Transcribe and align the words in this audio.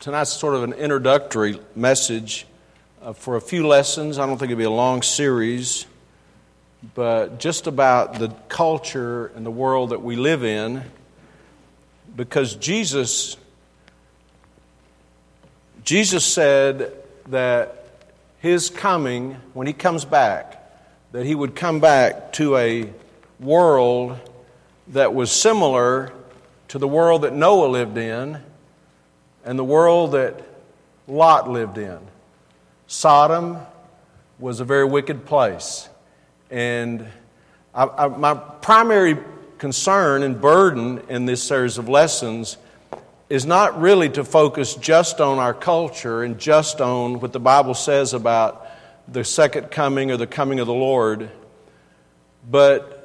tonight's 0.00 0.32
sort 0.32 0.54
of 0.54 0.62
an 0.62 0.72
introductory 0.74 1.58
message 1.74 2.46
uh, 3.02 3.12
for 3.12 3.36
a 3.36 3.40
few 3.40 3.66
lessons. 3.66 4.18
I 4.18 4.26
don't 4.26 4.38
think 4.38 4.52
it'll 4.52 4.58
be 4.58 4.64
a 4.64 4.70
long 4.70 5.02
series, 5.02 5.86
but 6.94 7.38
just 7.38 7.66
about 7.66 8.18
the 8.18 8.28
culture 8.48 9.26
and 9.34 9.44
the 9.44 9.50
world 9.50 9.90
that 9.90 10.02
we 10.02 10.16
live 10.16 10.44
in, 10.44 10.82
because 12.14 12.54
Jesus, 12.54 13.36
Jesus 15.84 16.24
said 16.24 16.92
that 17.28 17.86
his 18.40 18.70
coming, 18.70 19.36
when 19.54 19.66
he 19.66 19.72
comes 19.72 20.04
back, 20.04 20.62
that 21.12 21.24
he 21.24 21.34
would 21.34 21.56
come 21.56 21.80
back 21.80 22.34
to 22.34 22.56
a 22.56 22.92
world 23.40 24.18
that 24.88 25.14
was 25.14 25.32
similar 25.32 26.12
to 26.68 26.78
the 26.78 26.88
world 26.88 27.22
that 27.22 27.32
Noah 27.32 27.68
lived 27.68 27.96
in 27.96 28.42
and 29.46 29.56
the 29.56 29.64
world 29.64 30.12
that 30.12 30.42
Lot 31.06 31.48
lived 31.48 31.78
in. 31.78 31.98
Sodom 32.88 33.58
was 34.40 34.58
a 34.58 34.64
very 34.64 34.84
wicked 34.84 35.24
place. 35.24 35.88
And 36.50 37.06
I, 37.72 37.84
I, 37.84 38.08
my 38.08 38.34
primary 38.34 39.16
concern 39.58 40.24
and 40.24 40.40
burden 40.40 41.00
in 41.08 41.26
this 41.26 41.42
series 41.42 41.78
of 41.78 41.88
lessons 41.88 42.58
is 43.30 43.46
not 43.46 43.80
really 43.80 44.08
to 44.10 44.24
focus 44.24 44.74
just 44.74 45.20
on 45.20 45.38
our 45.38 45.54
culture 45.54 46.24
and 46.24 46.38
just 46.38 46.80
on 46.80 47.20
what 47.20 47.32
the 47.32 47.40
Bible 47.40 47.74
says 47.74 48.14
about 48.14 48.66
the 49.08 49.24
second 49.24 49.70
coming 49.70 50.10
or 50.10 50.16
the 50.16 50.26
coming 50.26 50.58
of 50.58 50.66
the 50.66 50.74
Lord, 50.74 51.30
but 52.50 52.95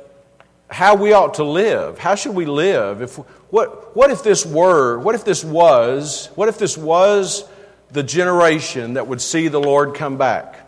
how 0.72 0.96
we 0.96 1.12
ought 1.12 1.36
to 1.36 1.44
live. 1.44 2.00
How 2.00 2.16
should 2.16 2.34
we 2.34 2.46
live? 2.46 3.02
If, 3.02 3.18
what, 3.52 3.96
what 3.96 4.10
if 4.10 4.24
this 4.24 4.46
were, 4.46 4.98
what 4.98 5.16
if 5.16 5.26
this 5.26 5.44
was, 5.44 6.30
what 6.36 6.48
if 6.48 6.58
this 6.58 6.78
was 6.78 7.44
the 7.92 8.04
generation 8.04 8.94
that 8.94 9.06
would 9.08 9.20
see 9.20 9.50
the 9.50 9.60
Lord 9.60 9.96
come 9.96 10.18
back? 10.18 10.66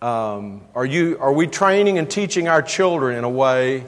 Um, 0.00 0.62
are, 0.76 0.86
you, 0.86 1.18
are 1.18 1.32
we 1.32 1.48
training 1.48 1.98
and 1.98 2.08
teaching 2.08 2.46
our 2.46 2.62
children 2.62 3.18
in 3.18 3.24
a 3.24 3.28
way, 3.28 3.84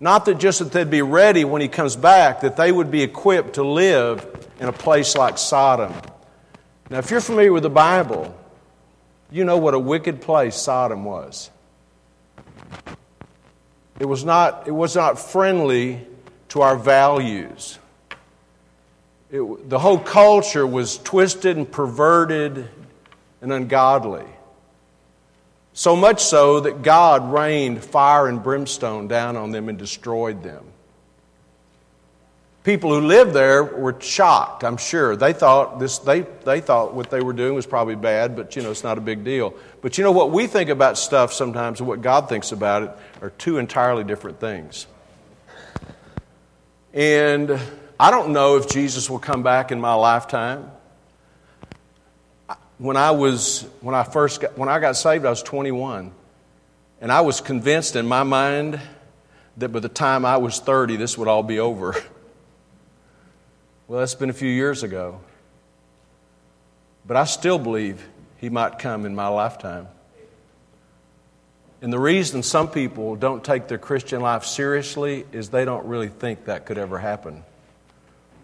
not 0.00 0.24
that 0.24 0.38
just 0.38 0.60
that 0.60 0.72
they'd 0.72 0.88
be 0.88 1.02
ready 1.02 1.44
when 1.44 1.60
He 1.60 1.68
comes 1.68 1.96
back, 1.96 2.40
that 2.40 2.56
they 2.56 2.72
would 2.72 2.90
be 2.90 3.02
equipped 3.02 3.54
to 3.54 3.62
live 3.62 4.48
in 4.58 4.68
a 4.68 4.72
place 4.72 5.16
like 5.16 5.36
Sodom? 5.36 5.92
Now, 6.88 6.98
if 6.98 7.10
you're 7.10 7.20
familiar 7.20 7.52
with 7.52 7.62
the 7.62 7.70
Bible, 7.70 8.34
you 9.30 9.44
know 9.44 9.58
what 9.58 9.74
a 9.74 9.78
wicked 9.78 10.22
place 10.22 10.56
Sodom 10.56 11.04
was. 11.04 11.50
It 13.98 14.06
was 14.06 14.24
not, 14.24 14.66
it 14.66 14.72
was 14.72 14.96
not 14.96 15.18
friendly 15.18 16.06
to 16.48 16.62
our 16.62 16.76
values. 16.76 17.78
It, 19.30 19.68
the 19.68 19.78
whole 19.78 19.98
culture 19.98 20.66
was 20.66 20.98
twisted 20.98 21.56
and 21.56 21.70
perverted 21.70 22.68
and 23.40 23.52
ungodly. 23.52 24.26
So 25.72 25.96
much 25.96 26.22
so 26.22 26.60
that 26.60 26.82
God 26.82 27.32
rained 27.32 27.82
fire 27.82 28.28
and 28.28 28.42
brimstone 28.42 29.08
down 29.08 29.36
on 29.36 29.50
them 29.50 29.68
and 29.68 29.76
destroyed 29.76 30.42
them. 30.42 30.64
People 32.64 32.98
who 32.98 33.06
lived 33.06 33.34
there 33.34 33.62
were 33.62 33.94
shocked, 34.00 34.64
I'm 34.64 34.78
sure. 34.78 35.16
They 35.16 35.34
thought, 35.34 35.78
this, 35.78 35.98
they, 35.98 36.22
they 36.22 36.62
thought 36.62 36.94
what 36.94 37.10
they 37.10 37.20
were 37.20 37.34
doing 37.34 37.52
was 37.52 37.66
probably 37.66 37.94
bad, 37.94 38.34
but 38.34 38.56
you 38.56 38.62
know, 38.62 38.70
it's 38.70 38.82
not 38.82 38.96
a 38.96 39.02
big 39.02 39.22
deal. 39.22 39.52
But 39.82 39.98
you 39.98 40.04
know 40.04 40.12
what 40.12 40.30
we 40.30 40.46
think 40.46 40.70
about 40.70 40.96
stuff 40.96 41.30
sometimes 41.34 41.80
and 41.80 41.86
what 41.86 42.00
God 42.00 42.30
thinks 42.30 42.52
about 42.52 42.82
it 42.82 42.90
are 43.20 43.28
two 43.28 43.58
entirely 43.58 44.02
different 44.02 44.40
things. 44.40 44.86
And 46.94 47.60
I 48.00 48.10
don't 48.10 48.30
know 48.32 48.56
if 48.56 48.70
Jesus 48.70 49.10
will 49.10 49.18
come 49.18 49.42
back 49.42 49.70
in 49.70 49.78
my 49.78 49.92
lifetime. 49.92 50.70
When 52.78 52.96
I 52.96 53.10
was 53.10 53.68
when 53.82 53.94
I 53.94 54.04
first 54.04 54.40
got, 54.40 54.56
when 54.56 54.70
I 54.70 54.78
got 54.78 54.96
saved, 54.96 55.26
I 55.26 55.30
was 55.30 55.42
21. 55.42 56.12
And 57.02 57.12
I 57.12 57.20
was 57.20 57.42
convinced 57.42 57.94
in 57.94 58.06
my 58.06 58.22
mind 58.22 58.80
that 59.58 59.68
by 59.68 59.80
the 59.80 59.88
time 59.90 60.24
I 60.24 60.38
was 60.38 60.60
30, 60.60 60.96
this 60.96 61.18
would 61.18 61.28
all 61.28 61.42
be 61.42 61.58
over. 61.60 61.94
Well, 63.86 64.00
that's 64.00 64.14
been 64.14 64.30
a 64.30 64.34
few 64.34 64.48
years 64.48 64.82
ago. 64.82 65.20
But 67.06 67.18
I 67.18 67.24
still 67.24 67.58
believe 67.58 68.06
he 68.38 68.48
might 68.48 68.78
come 68.78 69.04
in 69.04 69.14
my 69.14 69.28
lifetime. 69.28 69.88
And 71.82 71.92
the 71.92 71.98
reason 71.98 72.42
some 72.42 72.68
people 72.68 73.14
don't 73.14 73.44
take 73.44 73.68
their 73.68 73.76
Christian 73.76 74.22
life 74.22 74.44
seriously 74.46 75.26
is 75.32 75.50
they 75.50 75.66
don't 75.66 75.84
really 75.84 76.08
think 76.08 76.46
that 76.46 76.64
could 76.64 76.78
ever 76.78 76.98
happen. 76.98 77.44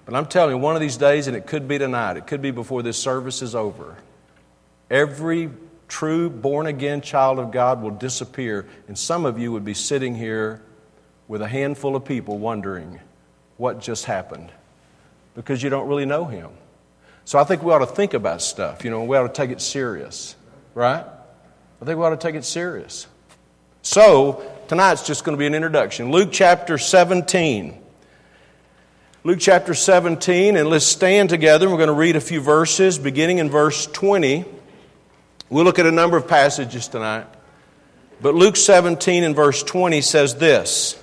But 0.04 0.14
I'm 0.14 0.26
telling 0.26 0.56
you, 0.56 0.58
one 0.58 0.74
of 0.74 0.82
these 0.82 0.98
days, 0.98 1.26
and 1.26 1.34
it 1.34 1.46
could 1.46 1.66
be 1.66 1.78
tonight, 1.78 2.18
it 2.18 2.26
could 2.26 2.42
be 2.42 2.50
before 2.50 2.82
this 2.82 2.98
service 2.98 3.40
is 3.40 3.54
over, 3.54 3.96
every 4.90 5.48
true 5.88 6.28
born 6.28 6.66
again 6.66 7.00
child 7.00 7.38
of 7.38 7.50
God 7.50 7.80
will 7.80 7.92
disappear, 7.92 8.68
and 8.88 8.98
some 8.98 9.24
of 9.24 9.38
you 9.38 9.52
would 9.52 9.64
be 9.64 9.74
sitting 9.74 10.14
here 10.14 10.60
with 11.28 11.40
a 11.40 11.48
handful 11.48 11.96
of 11.96 12.04
people 12.04 12.38
wondering 12.38 13.00
what 13.56 13.80
just 13.80 14.04
happened 14.04 14.52
because 15.40 15.62
you 15.62 15.70
don't 15.70 15.88
really 15.88 16.04
know 16.04 16.26
Him. 16.26 16.50
So 17.24 17.38
I 17.38 17.44
think 17.44 17.62
we 17.62 17.72
ought 17.72 17.78
to 17.78 17.86
think 17.86 18.12
about 18.12 18.42
stuff. 18.42 18.84
You 18.84 18.90
know, 18.90 19.04
we 19.04 19.16
ought 19.16 19.26
to 19.26 19.32
take 19.32 19.50
it 19.50 19.62
serious, 19.62 20.36
right? 20.74 21.04
I 21.80 21.84
think 21.84 21.98
we 21.98 22.04
ought 22.04 22.10
to 22.10 22.16
take 22.16 22.34
it 22.34 22.44
serious. 22.44 23.06
So 23.80 24.44
tonight's 24.68 25.06
just 25.06 25.24
going 25.24 25.36
to 25.36 25.38
be 25.38 25.46
an 25.46 25.54
introduction. 25.54 26.10
Luke 26.10 26.28
chapter 26.30 26.76
17. 26.76 27.78
Luke 29.24 29.38
chapter 29.38 29.74
17, 29.74 30.56
and 30.56 30.68
let's 30.68 30.84
stand 30.84 31.30
together. 31.30 31.68
We're 31.68 31.76
going 31.76 31.88
to 31.88 31.94
read 31.94 32.16
a 32.16 32.20
few 32.20 32.40
verses, 32.40 32.98
beginning 32.98 33.38
in 33.38 33.50
verse 33.50 33.86
20. 33.86 34.44
We'll 35.48 35.64
look 35.64 35.78
at 35.78 35.86
a 35.86 35.90
number 35.90 36.16
of 36.16 36.28
passages 36.28 36.88
tonight. 36.88 37.26
But 38.20 38.34
Luke 38.34 38.56
17 38.56 39.24
and 39.24 39.34
verse 39.34 39.62
20 39.62 40.02
says 40.02 40.36
this 40.36 41.02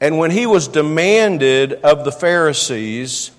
and 0.00 0.18
when 0.18 0.30
he 0.30 0.46
was 0.46 0.68
demanded 0.68 1.72
of 1.72 2.04
the 2.04 2.12
Pharisees, 2.12 3.30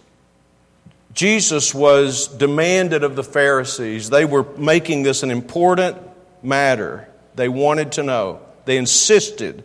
Jesus 1.14 1.74
was 1.74 2.28
demanded 2.28 3.04
of 3.04 3.16
the 3.16 3.24
Pharisees. 3.24 4.10
They 4.10 4.26
were 4.26 4.44
making 4.58 5.04
this 5.04 5.24
an 5.24 5.32
important 5.32 5.98
matter. 6.44 7.08
They 7.36 7.50
wanted 7.50 7.94
to 7.94 8.04
know. 8.04 8.42
They 8.66 8.78
insisted 8.78 9.64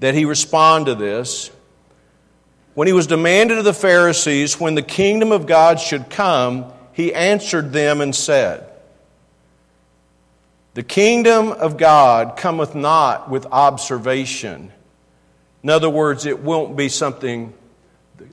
that 0.00 0.14
he 0.14 0.24
respond 0.24 0.86
to 0.86 0.94
this. 0.94 1.50
When 2.74 2.86
he 2.86 2.92
was 2.92 3.06
demanded 3.06 3.58
of 3.58 3.64
the 3.64 3.74
Pharisees 3.74 4.58
when 4.58 4.74
the 4.74 4.82
kingdom 4.82 5.32
of 5.32 5.46
God 5.46 5.80
should 5.80 6.08
come, 6.08 6.72
he 6.92 7.14
answered 7.14 7.72
them 7.72 8.00
and 8.00 8.14
said, 8.14 8.68
The 10.74 10.82
kingdom 10.82 11.52
of 11.52 11.76
God 11.76 12.36
cometh 12.36 12.74
not 12.74 13.30
with 13.30 13.46
observation 13.46 14.72
in 15.62 15.70
other 15.70 15.90
words, 15.90 16.26
it 16.26 16.40
won't 16.40 16.76
be 16.76 16.88
something, 16.88 17.52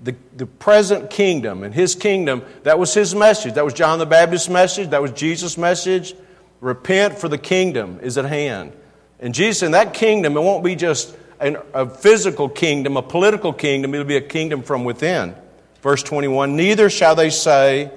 the, 0.04 0.16
the 0.36 0.46
present 0.46 1.10
kingdom 1.10 1.64
and 1.64 1.74
his 1.74 1.96
kingdom, 1.96 2.44
that 2.64 2.80
was 2.80 2.94
his 2.94 3.14
message. 3.14 3.56
That 3.56 3.66
was 3.66 3.74
John 3.74 4.00
the 4.00 4.06
Baptist's 4.06 4.50
message. 4.50 4.90
That 4.92 5.02
was 5.02 5.12
Jesus' 5.12 5.58
message. 5.58 6.14
Repent, 6.62 7.18
for 7.18 7.28
the 7.28 7.38
kingdom 7.38 8.00
is 8.02 8.18
at 8.18 8.26
hand. 8.26 8.72
And 9.20 9.34
Jesus, 9.34 9.64
in 9.64 9.72
that 9.72 9.94
kingdom, 9.94 10.38
it 10.38 10.42
won't 10.42 10.64
be 10.64 10.76
just 10.76 11.16
an, 11.40 11.58
a 11.74 11.88
physical 11.88 12.50
kingdom, 12.50 12.98
a 12.98 13.02
political 13.02 13.54
kingdom, 13.54 13.94
it'll 13.94 14.06
be 14.06 14.16
a 14.18 14.22
kingdom 14.22 14.64
from 14.64 14.84
within. 14.84 15.36
Verse 15.82 16.04
21 16.04 16.56
Neither 16.56 16.90
shall 16.90 17.16
they 17.16 17.30
say, 17.30 17.92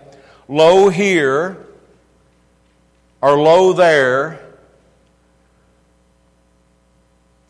Lo 0.49 0.89
here, 0.89 1.57
or 3.23 3.39
lo 3.39 3.73
there 3.73 4.41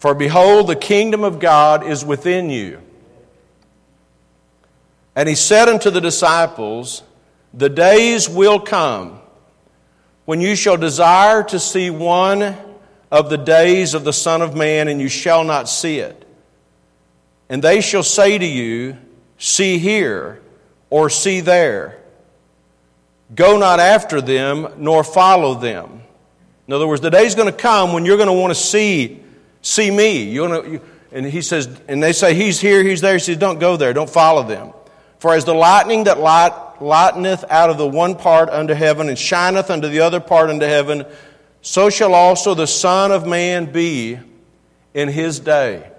For 0.01 0.15
behold, 0.15 0.67
the 0.67 0.77
kingdom 0.77 1.25
of 1.25 1.39
God 1.39 1.87
is 1.87 2.05
within 2.05 2.49
you. 2.49 2.81
And 5.15 5.29
he 5.29 5.35
said 5.35 5.69
unto 5.69 5.91
the 5.91 6.01
disciples, 6.01 7.03
The 7.53 7.69
days 7.69 8.27
will 8.27 8.59
come 8.59 9.21
when 10.25 10.41
you 10.41 10.57
shall 10.57 10.79
desire 10.79 11.43
to 11.45 11.59
see 11.59 11.91
one 11.91 12.57
of 13.11 13.29
the 13.29 13.37
days 13.37 13.93
of 13.93 14.05
the 14.05 14.13
Son 14.13 14.41
of 14.41 14.57
Man, 14.57 14.89
and 14.89 15.03
you 15.03 15.09
shall 15.09 15.45
not 15.45 15.69
see 15.69 15.99
it. 15.99 16.27
And 17.51 17.63
they 17.63 17.83
shall 17.83 18.03
say 18.03 18.39
to 18.39 18.47
you, 18.47 18.97
See 19.37 19.79
here, 19.79 20.41
or 20.89 21.11
see 21.11 21.41
there. 21.41 21.99
Go 23.35 23.59
not 23.59 23.81
after 23.81 24.23
them, 24.23 24.67
nor 24.79 25.05
follow 25.05 25.57
them. 25.57 26.03
In 26.67 26.73
other 26.73 26.87
words, 26.87 27.03
the 27.03 27.11
day 27.11 27.27
is 27.27 27.35
going 27.35 27.53
to 27.53 27.57
come 27.57 27.93
when 27.93 28.07
you're 28.07 28.17
going 28.17 28.29
to 28.29 28.33
want 28.33 28.53
to 28.53 28.61
see 28.61 29.25
See 29.63 29.91
me. 29.91 30.25
You 30.25 30.49
know, 30.49 30.65
you, 30.65 30.81
and 31.13 31.27
he 31.27 31.43
says, 31.43 31.69
and 31.89 32.03
they 32.03 32.13
say, 32.13 32.35
He's 32.35 32.61
here, 32.61 32.83
He's 32.83 33.01
there. 33.01 33.15
He 33.15 33.21
says, 33.21 33.37
Don't 33.37 33.59
go 33.59 33.77
there, 33.77 33.93
don't 33.93 34.11
follow 34.11 34.43
them. 34.43 34.73
For 35.19 35.35
as 35.35 35.45
the 35.45 35.55
lightning 35.55 36.05
that 36.05 36.19
light, 36.19 36.53
lighteneth 36.81 37.45
out 37.51 37.71
of 37.71 37.79
the 37.79 37.87
one 37.87 38.15
part 38.15 38.49
unto 38.49 38.75
heaven 38.75 39.09
and 39.09 39.19
shineth 39.19 39.71
unto 39.71 39.89
the 39.89 40.01
other 40.01 40.21
part 40.21 40.51
unto 40.51 40.65
heaven, 40.65 41.05
so 41.63 41.91
shall 41.91 42.15
also 42.15 42.55
the 42.55 42.67
Son 42.67 43.13
of 43.13 43.27
Man 43.27 43.71
be 43.71 44.19
in 44.95 45.09
his 45.09 45.41
day. 45.41 45.91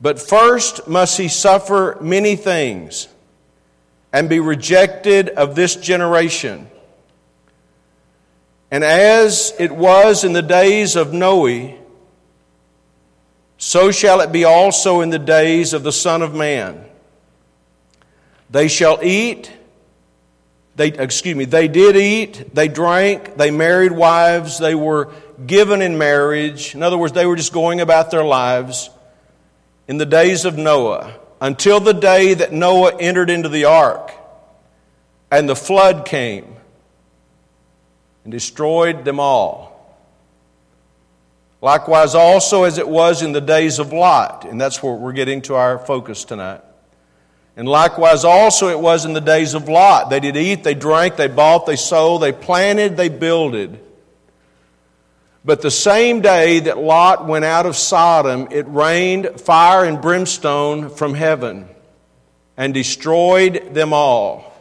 But 0.00 0.20
first 0.20 0.86
must 0.88 1.18
he 1.18 1.28
suffer 1.28 1.98
many 2.00 2.36
things 2.36 3.08
and 4.12 4.28
be 4.28 4.40
rejected 4.40 5.28
of 5.28 5.54
this 5.54 5.76
generation. 5.76 6.70
And 8.70 8.84
as 8.84 9.52
it 9.58 9.72
was 9.72 10.22
in 10.22 10.32
the 10.32 10.42
days 10.42 10.94
of 10.96 11.12
Noe, 11.12 11.76
so 13.58 13.90
shall 13.90 14.20
it 14.20 14.32
be 14.32 14.44
also 14.44 15.00
in 15.00 15.10
the 15.10 15.18
days 15.18 15.72
of 15.72 15.82
the 15.82 15.92
Son 15.92 16.22
of 16.22 16.34
Man. 16.34 16.84
They 18.48 18.68
shall 18.68 18.98
eat, 19.02 19.52
they, 20.76 20.88
excuse 20.88 21.36
me, 21.36 21.44
they 21.44 21.68
did 21.68 21.96
eat, 21.96 22.54
they 22.54 22.68
drank, 22.68 23.36
they 23.36 23.50
married 23.50 23.92
wives, 23.92 24.58
they 24.58 24.74
were 24.74 25.12
given 25.46 25.82
in 25.82 25.98
marriage. 25.98 26.74
In 26.74 26.82
other 26.82 26.96
words, 26.96 27.12
they 27.12 27.26
were 27.26 27.36
just 27.36 27.52
going 27.52 27.80
about 27.80 28.10
their 28.10 28.24
lives 28.24 28.88
in 29.88 29.98
the 29.98 30.06
days 30.06 30.44
of 30.44 30.56
Noah 30.56 31.18
until 31.40 31.80
the 31.80 31.94
day 31.94 32.34
that 32.34 32.52
Noah 32.52 32.96
entered 32.98 33.30
into 33.30 33.48
the 33.48 33.66
ark 33.66 34.12
and 35.30 35.48
the 35.48 35.56
flood 35.56 36.06
came 36.06 36.56
and 38.30 38.32
destroyed 38.32 39.04
them 39.04 39.18
all. 39.18 39.76
Likewise, 41.60 42.14
also 42.14 42.62
as 42.62 42.78
it 42.78 42.88
was 42.88 43.22
in 43.22 43.32
the 43.32 43.40
days 43.40 43.80
of 43.80 43.92
Lot, 43.92 44.44
and 44.44 44.60
that's 44.60 44.80
where 44.80 44.94
we're 44.94 45.12
getting 45.12 45.42
to 45.42 45.56
our 45.56 45.80
focus 45.80 46.24
tonight. 46.24 46.60
And 47.56 47.66
likewise, 47.66 48.24
also 48.24 48.68
it 48.68 48.78
was 48.78 49.04
in 49.04 49.14
the 49.14 49.20
days 49.20 49.54
of 49.54 49.68
Lot. 49.68 50.10
They 50.10 50.20
did 50.20 50.36
eat, 50.36 50.62
they 50.62 50.74
drank, 50.74 51.16
they 51.16 51.26
bought, 51.26 51.66
they 51.66 51.74
sold, 51.74 52.22
they 52.22 52.30
planted, 52.30 52.96
they 52.96 53.08
builded. 53.08 53.80
But 55.44 55.60
the 55.60 55.70
same 55.72 56.20
day 56.20 56.60
that 56.60 56.78
Lot 56.78 57.26
went 57.26 57.44
out 57.44 57.66
of 57.66 57.74
Sodom, 57.74 58.46
it 58.52 58.68
rained 58.68 59.40
fire 59.40 59.84
and 59.84 60.00
brimstone 60.00 60.88
from 60.88 61.14
heaven 61.14 61.68
and 62.56 62.72
destroyed 62.72 63.74
them 63.74 63.92
all. 63.92 64.54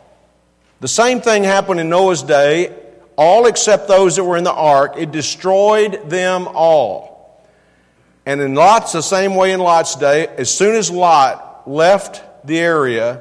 The 0.80 0.88
same 0.88 1.22
thing 1.22 1.44
happened 1.44 1.80
in 1.80 1.90
Noah's 1.90 2.24
day 2.24 2.76
all 3.20 3.48
except 3.48 3.90
those 3.90 4.16
that 4.16 4.24
were 4.24 4.38
in 4.38 4.46
the 4.46 4.54
ark. 4.54 4.94
It 4.96 5.12
destroyed 5.12 6.10
them 6.10 6.48
all. 6.48 7.44
And 8.26 8.40
in 8.40 8.56
Lot's, 8.56 8.94
the 8.94 9.02
same 9.02 9.36
way 9.36 9.52
in 9.52 9.60
Lot's 9.60 9.98
day, 9.98 10.28
as 10.28 10.50
soon 10.50 10.74
as 10.74 10.90
Lot 10.90 11.70
left 11.70 12.24
the 12.48 12.58
area, 12.58 13.20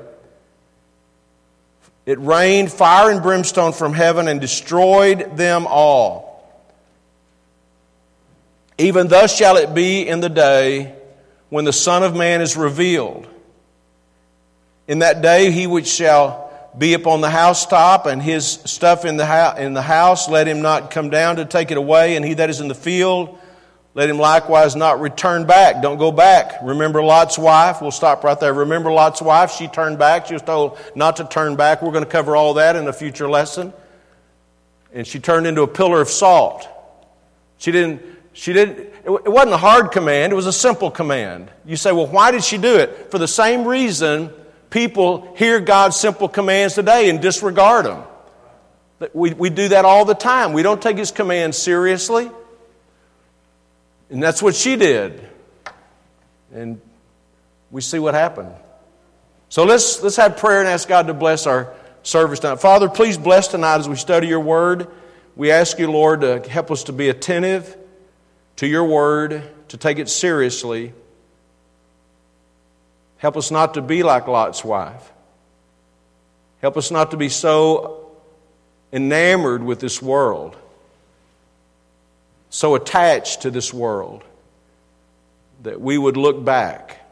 it 2.07 2.21
rained 2.21 2.71
fire 2.71 3.11
and 3.11 3.21
brimstone 3.21 3.73
from 3.73 3.93
heaven 3.93 4.29
and 4.29 4.41
destroyed 4.41 5.37
them 5.37 5.67
all. 5.67 6.49
Even 8.79 9.09
thus 9.09 9.37
shall 9.37 9.57
it 9.57 9.75
be 9.75 10.07
in 10.07 10.21
the 10.21 10.29
day 10.29 10.95
when 11.49 11.65
the 11.65 11.73
Son 11.73 12.05
of 12.05 12.15
Man 12.15 12.41
is 12.41 12.57
revealed. 12.57 13.27
In 14.87 15.01
that 15.01 15.23
day, 15.23 15.51
he 15.51 15.67
which 15.67 15.89
shall 15.89 16.48
be 16.77 16.95
upon 16.95 17.21
the 17.21 17.31
housetop 17.31 18.07
and 18.07 18.23
his 18.23 18.47
stuff 18.47 19.05
in 19.05 19.17
the, 19.17 19.27
house, 19.27 19.59
in 19.59 19.75
the 19.75 19.83
house, 19.83 20.29
let 20.29 20.47
him 20.47 20.61
not 20.61 20.91
come 20.91 21.11
down 21.11 21.37
to 21.37 21.45
take 21.45 21.71
it 21.71 21.77
away, 21.77 22.17
and 22.17 22.25
he 22.25 22.35
that 22.35 22.51
is 22.51 22.61
in 22.61 22.69
the 22.69 22.75
field, 22.75 23.39
let 23.95 24.09
him 24.09 24.19
likewise 24.19 24.77
not 24.77 25.01
return 25.01 25.47
back. 25.47 25.83
Don't 25.83 25.99
go 25.99 26.13
back. 26.13 26.59
Remember 26.63 27.03
Lot's 27.03 27.39
wife? 27.39 27.81
We'll 27.81 27.91
stop 27.91 28.23
right 28.23 28.39
there. 28.39 28.53
Remember 28.53 28.93
Lot's 28.93 29.21
wife? 29.21 29.53
She 29.53 29.67
turned 29.67 29.99
back. 29.99 30.27
She 30.27 30.35
was 30.35 30.43
told 30.43 30.79
not 30.95 31.17
to 31.17 31.25
turn 31.25 31.57
back. 31.57 31.83
We're 31.83 31.91
going 31.91 32.05
to 32.05 32.11
cover 32.11 32.37
all 32.37 32.55
that 32.55 32.77
in 32.77 32.87
a 32.87 32.93
future 32.93 33.29
lesson. 33.29 33.73
And 34.93 35.07
she 35.07 35.19
turned 35.19 35.47
into 35.47 35.63
a 35.63 35.67
pillar 35.67 36.01
of 36.01 36.09
salt. 36.09 36.69
She 37.57 37.73
didn't, 37.73 38.03
she 38.35 38.53
didn't, 38.53 38.79
it 39.05 39.33
wasn't 39.33 39.55
a 39.55 39.59
hard 39.59 39.91
command, 39.91 40.33
it 40.33 40.37
was 40.37 40.47
a 40.47 40.53
simple 40.53 40.93
command. 40.93 41.51
You 41.67 41.75
say, 41.77 41.91
well, 41.91 42.07
why 42.07 42.31
did 42.31 42.45
she 42.45 42.57
do 42.57 42.77
it? 42.77 43.11
For 43.11 43.19
the 43.19 43.27
same 43.27 43.67
reason 43.67 44.33
people 44.71 45.35
hear 45.37 45.61
God's 45.61 45.97
simple 45.97 46.29
commands 46.29 46.75
today 46.75 47.09
and 47.09 47.21
disregard 47.21 47.87
them. 47.87 48.03
We, 49.13 49.33
we 49.33 49.51
do 49.51 49.69
that 49.69 49.85
all 49.85 50.05
the 50.05 50.15
time. 50.15 50.53
We 50.53 50.63
don't 50.63 50.83
take 50.83 50.99
His 50.99 51.13
commands 51.13 51.57
seriously. 51.57 52.31
And 54.11 54.23
that's 54.23 54.43
what 54.43 54.55
she 54.55 54.77
did. 54.77 55.27
And 56.53 56.81
we 57.71 57.81
see 57.81 57.99
what 57.99 58.15
happened. 58.15 58.53
So 59.51 59.65
let's, 59.65 60.03
let's 60.03 60.17
have 60.17 60.37
prayer 60.37 60.61
and 60.61 60.69
ask 60.69 60.89
God 60.89 61.07
to 61.07 61.15
bless 61.15 61.47
our 61.47 61.75
service 62.03 62.41
tonight. 62.41 62.61
Father, 62.61 62.89
please 62.89 63.19
bless 63.19 63.49
tonight 63.49 63.79
as 63.79 63.89
we 63.89 63.97
study 63.97 64.29
your 64.29 64.41
word. 64.41 64.89
We 65.37 65.51
ask 65.51 65.79
you, 65.79 65.91
Lord, 65.91 66.23
to 66.23 66.41
help 66.41 66.71
us 66.71 66.85
to 66.85 66.93
be 66.93 67.09
attentive 67.09 67.77
to 68.57 68.67
your 68.67 68.85
word, 68.85 69.43
to 69.69 69.77
take 69.77 69.99
it 69.99 70.09
seriously. 70.09 70.93
Help 73.19 73.37
us 73.37 73.51
not 73.51 73.75
to 73.75 73.83
be 73.83 74.03
like 74.03 74.27
Lot's 74.27 74.65
wife. 74.65 75.13
Help 76.61 76.77
us 76.77 76.91
not 76.91 77.11
to 77.11 77.17
be 77.17 77.29
so 77.29 78.11
enamored 78.93 79.63
with 79.63 79.81
this 79.81 80.01
world, 80.01 80.57
so 82.51 82.75
attached 82.75 83.43
to 83.43 83.51
this 83.51 83.73
world, 83.75 84.25
that 85.63 85.81
we 85.81 85.99
would 85.99 86.17
look 86.17 86.45
back. 86.45 87.05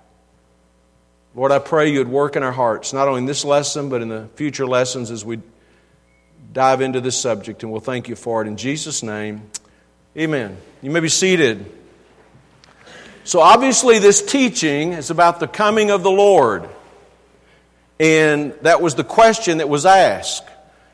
Lord, 1.34 1.52
I 1.52 1.58
pray 1.58 1.92
you 1.92 1.98
would 1.98 2.08
work 2.08 2.34
in 2.34 2.42
our 2.42 2.52
hearts, 2.52 2.92
not 2.92 3.08
only 3.08 3.18
in 3.18 3.26
this 3.26 3.44
lesson, 3.44 3.88
but 3.88 4.00
in 4.00 4.08
the 4.08 4.28
future 4.36 4.66
lessons 4.66 5.10
as 5.10 5.24
we 5.24 5.40
dive 6.52 6.80
into 6.80 7.00
this 7.00 7.18
subject, 7.18 7.62
and 7.62 7.70
we'll 7.70 7.80
thank 7.80 8.08
you 8.08 8.16
for 8.16 8.40
it. 8.40 8.48
In 8.48 8.56
Jesus' 8.56 9.02
name, 9.02 9.50
amen. 10.16 10.56
You 10.80 10.90
may 10.90 11.00
be 11.00 11.10
seated. 11.10 11.70
So, 13.26 13.40
obviously, 13.40 13.98
this 13.98 14.22
teaching 14.22 14.92
is 14.92 15.10
about 15.10 15.40
the 15.40 15.48
coming 15.48 15.90
of 15.90 16.04
the 16.04 16.10
Lord. 16.12 16.68
And 17.98 18.52
that 18.62 18.80
was 18.80 18.94
the 18.94 19.02
question 19.02 19.58
that 19.58 19.68
was 19.68 19.84
asked, 19.84 20.46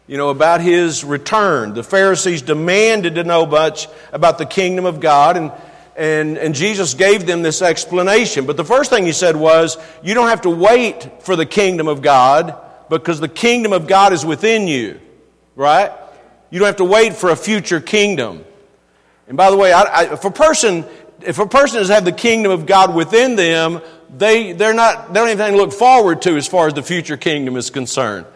you 0.06 0.16
know, 0.16 0.30
about 0.30 0.62
his 0.62 1.04
return. 1.04 1.74
The 1.74 1.82
Pharisees 1.82 2.40
demanded 2.40 3.16
to 3.16 3.24
know 3.24 3.44
much 3.44 3.86
about 4.14 4.38
the 4.38 4.46
kingdom 4.46 4.86
of 4.86 4.98
God, 4.98 5.36
and, 5.36 5.52
and, 5.94 6.38
and 6.38 6.54
Jesus 6.54 6.94
gave 6.94 7.26
them 7.26 7.42
this 7.42 7.60
explanation. 7.60 8.46
But 8.46 8.56
the 8.56 8.64
first 8.64 8.88
thing 8.88 9.04
he 9.04 9.12
said 9.12 9.36
was, 9.36 9.76
you 10.02 10.14
don't 10.14 10.28
have 10.28 10.40
to 10.42 10.50
wait 10.50 11.06
for 11.24 11.36
the 11.36 11.44
kingdom 11.44 11.86
of 11.86 12.00
God 12.00 12.56
because 12.88 13.20
the 13.20 13.28
kingdom 13.28 13.74
of 13.74 13.86
God 13.86 14.14
is 14.14 14.24
within 14.24 14.66
you, 14.68 14.98
right? 15.54 15.92
You 16.48 16.60
don't 16.60 16.66
have 16.66 16.76
to 16.76 16.84
wait 16.86 17.12
for 17.12 17.28
a 17.28 17.36
future 17.36 17.82
kingdom. 17.82 18.46
And 19.28 19.36
by 19.36 19.50
the 19.50 19.56
way, 19.56 19.72
I, 19.72 19.82
I, 19.82 20.12
if 20.14 20.24
a 20.24 20.30
person 20.30 20.86
if 21.24 21.38
a 21.38 21.46
person 21.46 21.78
has 21.78 21.88
had 21.88 22.04
the 22.04 22.12
kingdom 22.12 22.52
of 22.52 22.66
God 22.66 22.94
within 22.94 23.36
them, 23.36 23.80
they, 24.16 24.52
they're 24.52 24.74
not, 24.74 25.12
they 25.12 25.20
don't 25.20 25.28
have 25.28 25.40
anything 25.40 25.58
to 25.58 25.64
look 25.64 25.72
forward 25.72 26.22
to 26.22 26.36
as 26.36 26.46
far 26.46 26.66
as 26.66 26.74
the 26.74 26.82
future 26.82 27.16
kingdom 27.16 27.56
is 27.56 27.70
concerned. 27.70 28.26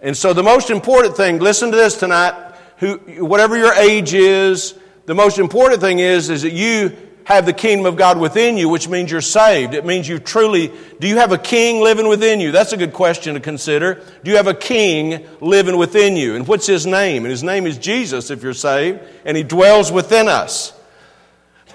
And 0.00 0.16
so 0.16 0.32
the 0.32 0.42
most 0.42 0.70
important 0.70 1.16
thing, 1.16 1.38
listen 1.38 1.70
to 1.70 1.76
this 1.76 1.96
tonight, 1.96 2.34
who, 2.78 2.96
whatever 3.24 3.56
your 3.56 3.72
age 3.72 4.14
is, 4.14 4.74
the 5.06 5.14
most 5.14 5.38
important 5.38 5.80
thing 5.80 5.98
is, 5.98 6.30
is 6.30 6.42
that 6.42 6.52
you 6.52 6.96
have 7.24 7.46
the 7.46 7.52
kingdom 7.52 7.86
of 7.86 7.96
God 7.96 8.18
within 8.18 8.56
you, 8.56 8.68
which 8.68 8.86
means 8.86 9.10
you're 9.10 9.22
saved. 9.22 9.72
It 9.74 9.86
means 9.86 10.06
you 10.06 10.18
truly, 10.18 10.70
do 11.00 11.08
you 11.08 11.16
have 11.16 11.32
a 11.32 11.38
king 11.38 11.80
living 11.80 12.06
within 12.06 12.38
you? 12.38 12.52
That's 12.52 12.72
a 12.72 12.76
good 12.76 12.92
question 12.92 13.34
to 13.34 13.40
consider. 13.40 14.02
Do 14.22 14.30
you 14.30 14.36
have 14.36 14.46
a 14.46 14.54
king 14.54 15.26
living 15.40 15.78
within 15.78 16.16
you? 16.16 16.36
And 16.36 16.46
what's 16.46 16.66
his 16.66 16.84
name? 16.84 17.24
And 17.24 17.30
his 17.30 17.42
name 17.42 17.66
is 17.66 17.78
Jesus 17.78 18.30
if 18.30 18.42
you're 18.42 18.52
saved, 18.52 19.00
and 19.24 19.36
he 19.36 19.42
dwells 19.42 19.90
within 19.90 20.28
us. 20.28 20.78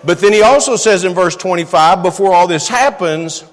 But 0.03 0.19
then 0.19 0.31
he 0.31 0.41
also 0.41 0.75
says 0.75 1.03
in 1.03 1.13
verse 1.13 1.35
25, 1.35 2.03
before 2.03 2.33
all 2.33 2.47
this 2.47 2.67
happens, 2.67 3.43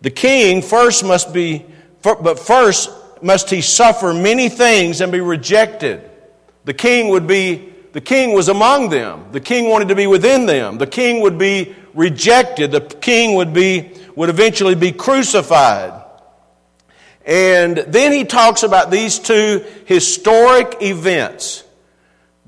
the 0.00 0.10
king 0.10 0.62
first 0.62 1.04
must 1.04 1.32
be, 1.32 1.64
but 2.02 2.38
first 2.38 2.90
must 3.22 3.50
he 3.50 3.62
suffer 3.62 4.12
many 4.12 4.48
things 4.48 5.00
and 5.00 5.10
be 5.10 5.20
rejected. 5.20 6.08
The 6.64 6.74
king 6.74 7.08
would 7.08 7.26
be, 7.26 7.72
the 7.92 8.00
king 8.00 8.34
was 8.34 8.48
among 8.48 8.90
them. 8.90 9.26
The 9.32 9.40
king 9.40 9.70
wanted 9.70 9.88
to 9.88 9.94
be 9.94 10.06
within 10.06 10.46
them. 10.46 10.78
The 10.78 10.86
king 10.86 11.22
would 11.22 11.38
be 11.38 11.74
rejected. 11.94 12.70
The 12.70 12.82
king 12.82 13.34
would 13.36 13.52
be, 13.52 13.90
would 14.14 14.28
eventually 14.28 14.74
be 14.74 14.92
crucified. 14.92 16.04
And 17.24 17.76
then 17.76 18.12
he 18.12 18.24
talks 18.24 18.62
about 18.62 18.90
these 18.90 19.18
two 19.18 19.64
historic 19.86 20.76
events 20.80 21.64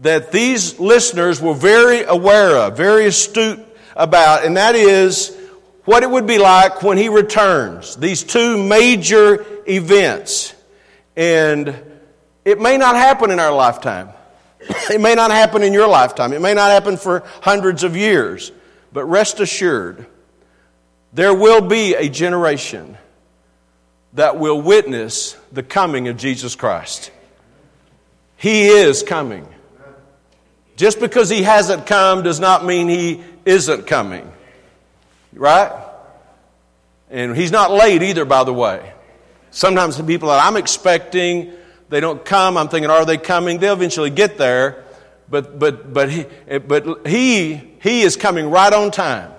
that 0.01 0.33
these 0.33 0.81
listeners 0.81 1.41
were 1.41 1.55
very 1.55 2.03
aware 2.03 2.57
of, 2.57 2.77
very 2.77 3.07
astute 3.07 3.61
about, 3.95 4.45
and 4.45 4.57
that 4.57 4.75
is 4.75 5.37
what 5.85 6.03
it 6.03 6.11
would 6.11 6.27
be 6.27 6.39
like 6.39 6.83
when 6.83 6.97
he 6.97 7.09
returns. 7.09 7.97
These 7.97 8.25
two 8.25 8.63
major 8.63 9.45
events. 9.69 10.55
And 11.17 11.75
it 12.45 12.61
may 12.61 12.79
not 12.79 12.97
happen 12.97 13.31
in 13.31 13.39
our 13.39 13.53
lifetime. 13.53 14.11
It 14.91 15.01
may 15.01 15.15
not 15.15 15.31
happen 15.31 15.63
in 15.63 15.73
your 15.73 15.89
lifetime. 15.89 16.33
It 16.33 16.41
may 16.41 16.55
not 16.55 16.71
happen 16.71 16.97
for 16.97 17.23
hundreds 17.41 17.83
of 17.83 17.97
years. 17.97 18.53
But 18.93 19.05
rest 19.05 19.41
assured, 19.41 20.07
there 21.13 21.35
will 21.35 21.61
be 21.61 21.95
a 21.95 22.09
generation 22.09 22.99
that 24.13 24.39
will 24.39 24.61
witness 24.61 25.37
the 25.53 25.63
coming 25.63 26.09
of 26.09 26.17
Jesus 26.17 26.57
Christ. 26.57 27.11
He 28.37 28.67
is 28.67 29.03
coming. 29.03 29.47
Just 30.81 30.99
because 30.99 31.29
he 31.29 31.43
hasn't 31.43 31.85
come 31.85 32.23
does 32.23 32.41
not 32.41 32.65
mean 32.65 32.89
he 32.89 33.21
isn't 33.45 33.87
coming. 33.87 34.33
Right? 35.35 35.71
And 37.11 37.37
he's 37.37 37.53
not 37.53 37.71
late 37.71 38.03
either, 38.03 38.25
by 38.25 38.45
the 38.45 38.55
way. 38.55 38.95
Sometimes 39.51 39.99
the 39.99 40.05
people 40.05 40.31
that 40.31 40.43
I'm 40.43 40.57
expecting, 40.57 41.53
they 41.91 42.01
don't 42.01 42.25
come. 42.25 42.57
I'm 42.57 42.69
thinking, 42.69 42.89
are 42.89 43.05
they 43.05 43.19
coming? 43.19 43.59
They'll 43.59 43.75
eventually 43.75 44.09
get 44.09 44.39
there. 44.39 44.83
But, 45.29 45.59
but, 45.59 45.93
but, 45.93 46.09
he, 46.09 46.25
but 46.67 47.07
he, 47.07 47.57
he 47.83 48.01
is 48.01 48.17
coming 48.17 48.49
right 48.51 48.73
on 48.73 48.91
time. 48.91 49.33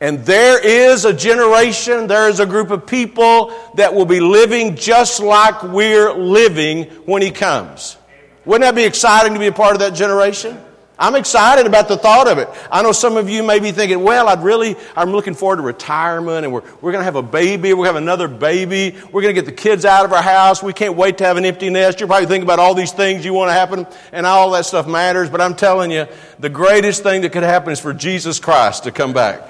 And 0.00 0.26
there 0.26 0.58
is 0.60 1.04
a 1.04 1.12
generation, 1.12 2.08
there 2.08 2.28
is 2.28 2.40
a 2.40 2.46
group 2.46 2.72
of 2.72 2.88
people 2.88 3.54
that 3.76 3.94
will 3.94 4.04
be 4.04 4.18
living 4.18 4.74
just 4.74 5.20
like 5.20 5.62
we're 5.62 6.12
living 6.12 6.86
when 7.06 7.22
He 7.22 7.30
comes. 7.30 7.98
Wouldn't 8.44 8.62
that 8.62 8.74
be 8.74 8.84
exciting 8.84 9.34
to 9.34 9.38
be 9.38 9.48
a 9.48 9.52
part 9.52 9.74
of 9.74 9.80
that 9.80 9.94
generation? 9.94 10.58
I'm 11.00 11.14
excited 11.14 11.66
about 11.66 11.88
the 11.88 11.96
thought 11.96 12.28
of 12.28 12.36
it. 12.36 12.46
I 12.70 12.82
know 12.82 12.92
some 12.92 13.16
of 13.16 13.30
you 13.30 13.42
may 13.42 13.58
be 13.58 13.72
thinking, 13.72 14.02
well, 14.02 14.28
I'd 14.28 14.42
really, 14.42 14.76
I'm 14.94 15.12
looking 15.12 15.32
forward 15.32 15.56
to 15.56 15.62
retirement 15.62 16.44
and 16.44 16.52
we're, 16.52 16.62
we're 16.82 16.92
going 16.92 17.00
to 17.00 17.04
have 17.04 17.16
a 17.16 17.22
baby. 17.22 17.72
We're 17.72 17.86
going 17.86 17.94
to 17.94 17.94
have 17.94 18.02
another 18.02 18.28
baby. 18.28 18.94
We're 19.10 19.22
going 19.22 19.34
to 19.34 19.40
get 19.40 19.46
the 19.46 19.56
kids 19.56 19.86
out 19.86 20.04
of 20.04 20.12
our 20.12 20.22
house. 20.22 20.62
We 20.62 20.74
can't 20.74 20.96
wait 20.96 21.16
to 21.18 21.24
have 21.24 21.38
an 21.38 21.46
empty 21.46 21.70
nest. 21.70 22.00
You're 22.00 22.06
probably 22.06 22.26
thinking 22.26 22.42
about 22.42 22.58
all 22.58 22.74
these 22.74 22.92
things 22.92 23.24
you 23.24 23.32
want 23.32 23.48
to 23.48 23.54
happen 23.54 23.86
and 24.12 24.26
all 24.26 24.50
that 24.50 24.66
stuff 24.66 24.86
matters. 24.86 25.30
But 25.30 25.40
I'm 25.40 25.54
telling 25.54 25.90
you, 25.90 26.06
the 26.38 26.50
greatest 26.50 27.02
thing 27.02 27.22
that 27.22 27.32
could 27.32 27.44
happen 27.44 27.72
is 27.72 27.80
for 27.80 27.94
Jesus 27.94 28.38
Christ 28.38 28.84
to 28.84 28.92
come 28.92 29.14
back. 29.14 29.48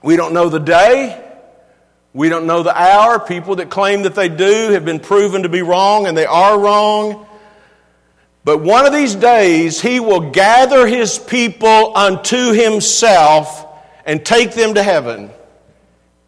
We 0.00 0.14
don't 0.14 0.32
know 0.32 0.48
the 0.48 0.60
day. 0.60 1.20
We 2.12 2.28
don't 2.28 2.46
know 2.46 2.62
the 2.62 2.80
hour. 2.80 3.18
People 3.18 3.56
that 3.56 3.68
claim 3.68 4.02
that 4.02 4.14
they 4.14 4.28
do 4.28 4.70
have 4.70 4.84
been 4.84 5.00
proven 5.00 5.42
to 5.42 5.48
be 5.48 5.62
wrong, 5.62 6.06
and 6.06 6.16
they 6.16 6.26
are 6.26 6.56
wrong. 6.56 7.26
But 8.44 8.58
one 8.58 8.86
of 8.86 8.92
these 8.92 9.14
days, 9.14 9.80
he 9.80 10.00
will 10.00 10.30
gather 10.30 10.86
his 10.86 11.18
people 11.18 11.96
unto 11.96 12.52
himself 12.52 13.66
and 14.04 14.24
take 14.24 14.52
them 14.52 14.74
to 14.74 14.82
heaven. 14.82 15.30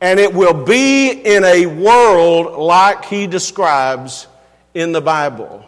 And 0.00 0.18
it 0.18 0.32
will 0.32 0.64
be 0.64 1.10
in 1.10 1.44
a 1.44 1.66
world 1.66 2.58
like 2.58 3.04
he 3.04 3.26
describes 3.26 4.26
in 4.74 4.92
the 4.92 5.00
Bible 5.00 5.64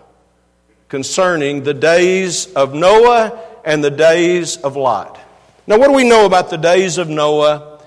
concerning 0.89 1.63
the 1.63 1.75
days 1.75 2.47
of 2.55 2.75
Noah 2.75 3.39
and 3.65 3.85
the 3.85 3.91
days 3.91 4.57
of 4.57 4.77
Lot. 4.77 5.21
Now, 5.67 5.79
what 5.79 5.89
do 5.89 5.93
we 5.93 6.09
know 6.09 6.25
about 6.25 6.49
the 6.49 6.57
days 6.57 6.97
of 6.97 7.09
Noah 7.11 7.79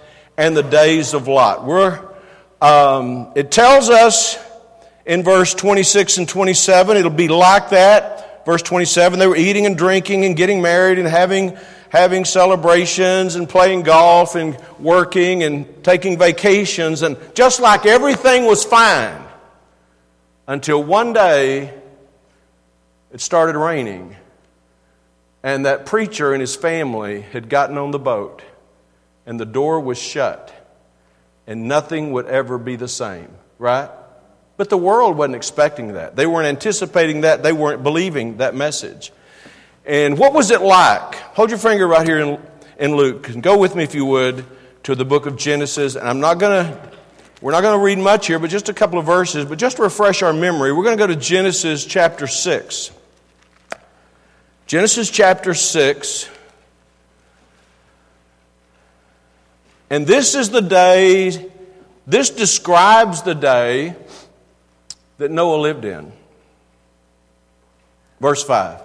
and 0.42 0.58
the 0.58 0.64
days 0.64 1.14
of 1.14 1.28
Lot. 1.28 1.66
We're, 1.66 2.00
um, 2.62 3.32
it 3.36 3.52
tells 3.52 3.90
us 3.90 4.38
in 5.06 5.24
verse 5.24 5.54
26 5.54 6.18
and 6.18 6.30
27, 6.30 6.98
it'll 6.98 7.12
be 7.12 7.28
like 7.28 7.70
that. 7.70 8.21
Verse 8.46 8.62
27, 8.62 9.20
they 9.20 9.28
were 9.28 9.36
eating 9.36 9.66
and 9.66 9.78
drinking 9.78 10.26
and 10.26 10.36
getting 10.36 10.62
married 10.62 10.98
and 10.98 11.08
having, 11.08 11.58
having 11.90 12.26
celebrations 12.26 13.36
and 13.36 13.48
playing 13.48 13.84
golf 13.84 14.36
and 14.36 14.58
working 14.80 15.44
and 15.44 15.84
taking 15.84 16.18
vacations. 16.18 17.02
And 17.02 17.18
just 17.36 17.60
like 17.60 17.86
everything 17.86 18.46
was 18.46 18.64
fine 18.64 19.22
until 20.48 20.84
one 20.84 21.14
day 21.14 21.74
it 23.12 23.22
started 23.22 23.58
raining 23.58 24.16
and 25.44 25.66
that 25.66 25.86
preacher 25.86 26.34
and 26.34 26.42
his 26.42 26.56
family 26.56 27.22
had 27.22 27.50
gotten 27.50 27.78
on 27.78 27.92
the 27.92 28.00
boat 28.00 28.44
and 29.26 29.40
the 29.40 29.46
door 29.46 29.80
was 29.80 29.98
shut, 29.98 30.54
and 31.48 31.68
nothing 31.68 32.12
would 32.12 32.26
ever 32.26 32.58
be 32.58 32.76
the 32.76 32.88
same, 32.88 33.30
right? 33.60 33.90
But 34.62 34.70
the 34.70 34.78
world 34.78 35.18
wasn't 35.18 35.38
expecting 35.38 35.94
that. 35.94 36.16
They 36.16 36.28
weren't 36.28 36.46
anticipating 36.46 37.22
that. 37.22 37.42
They 37.42 37.52
weren't 37.52 37.82
believing 37.82 38.38
that 38.38 38.54
message. 38.54 39.12
And 39.88 40.20
what 40.20 40.34
was 40.34 40.52
it 40.52 40.62
like? 40.62 41.16
Hold 41.16 41.50
your 41.50 41.58
finger 41.58 41.88
right 41.88 42.08
here 42.08 42.20
in, 42.20 42.40
in 42.78 42.96
Luke. 42.96 43.28
And 43.30 43.42
go 43.42 43.58
with 43.58 43.76
me, 43.76 43.84
if 43.84 43.96
you 43.96 44.06
would, 44.06 44.46
to 44.84 44.94
the 44.94 45.04
book 45.04 45.26
of 45.26 45.36
Genesis. 45.36 45.96
And 45.96 46.08
I'm 46.08 46.20
not 46.20 46.36
going 46.36 46.64
to, 46.64 46.92
we're 47.42 47.54
not 47.54 47.62
going 47.62 47.76
to 47.76 47.84
read 47.84 47.98
much 47.98 48.28
here, 48.28 48.38
but 48.38 48.52
just 48.52 48.70
a 48.70 48.74
couple 48.76 49.00
of 49.00 49.06
verses. 49.08 49.46
But 49.46 49.58
just 49.58 49.78
to 49.78 49.82
refresh 49.82 50.22
our 50.22 50.32
memory, 50.32 50.72
we're 50.72 50.84
going 50.84 50.96
to 50.96 51.02
go 51.02 51.08
to 51.08 51.16
Genesis 51.16 51.84
chapter 51.84 52.28
6. 52.28 52.92
Genesis 54.68 55.10
chapter 55.10 55.56
6. 55.56 56.30
And 59.90 60.06
this 60.06 60.36
is 60.36 60.52
the 60.52 60.62
day, 60.62 61.52
this 62.06 62.30
describes 62.30 63.24
the 63.24 63.34
day 63.34 63.96
that 65.22 65.30
Noah 65.30 65.58
lived 65.58 65.86
in. 65.86 66.12
Verse 68.20 68.44
5. 68.44 68.82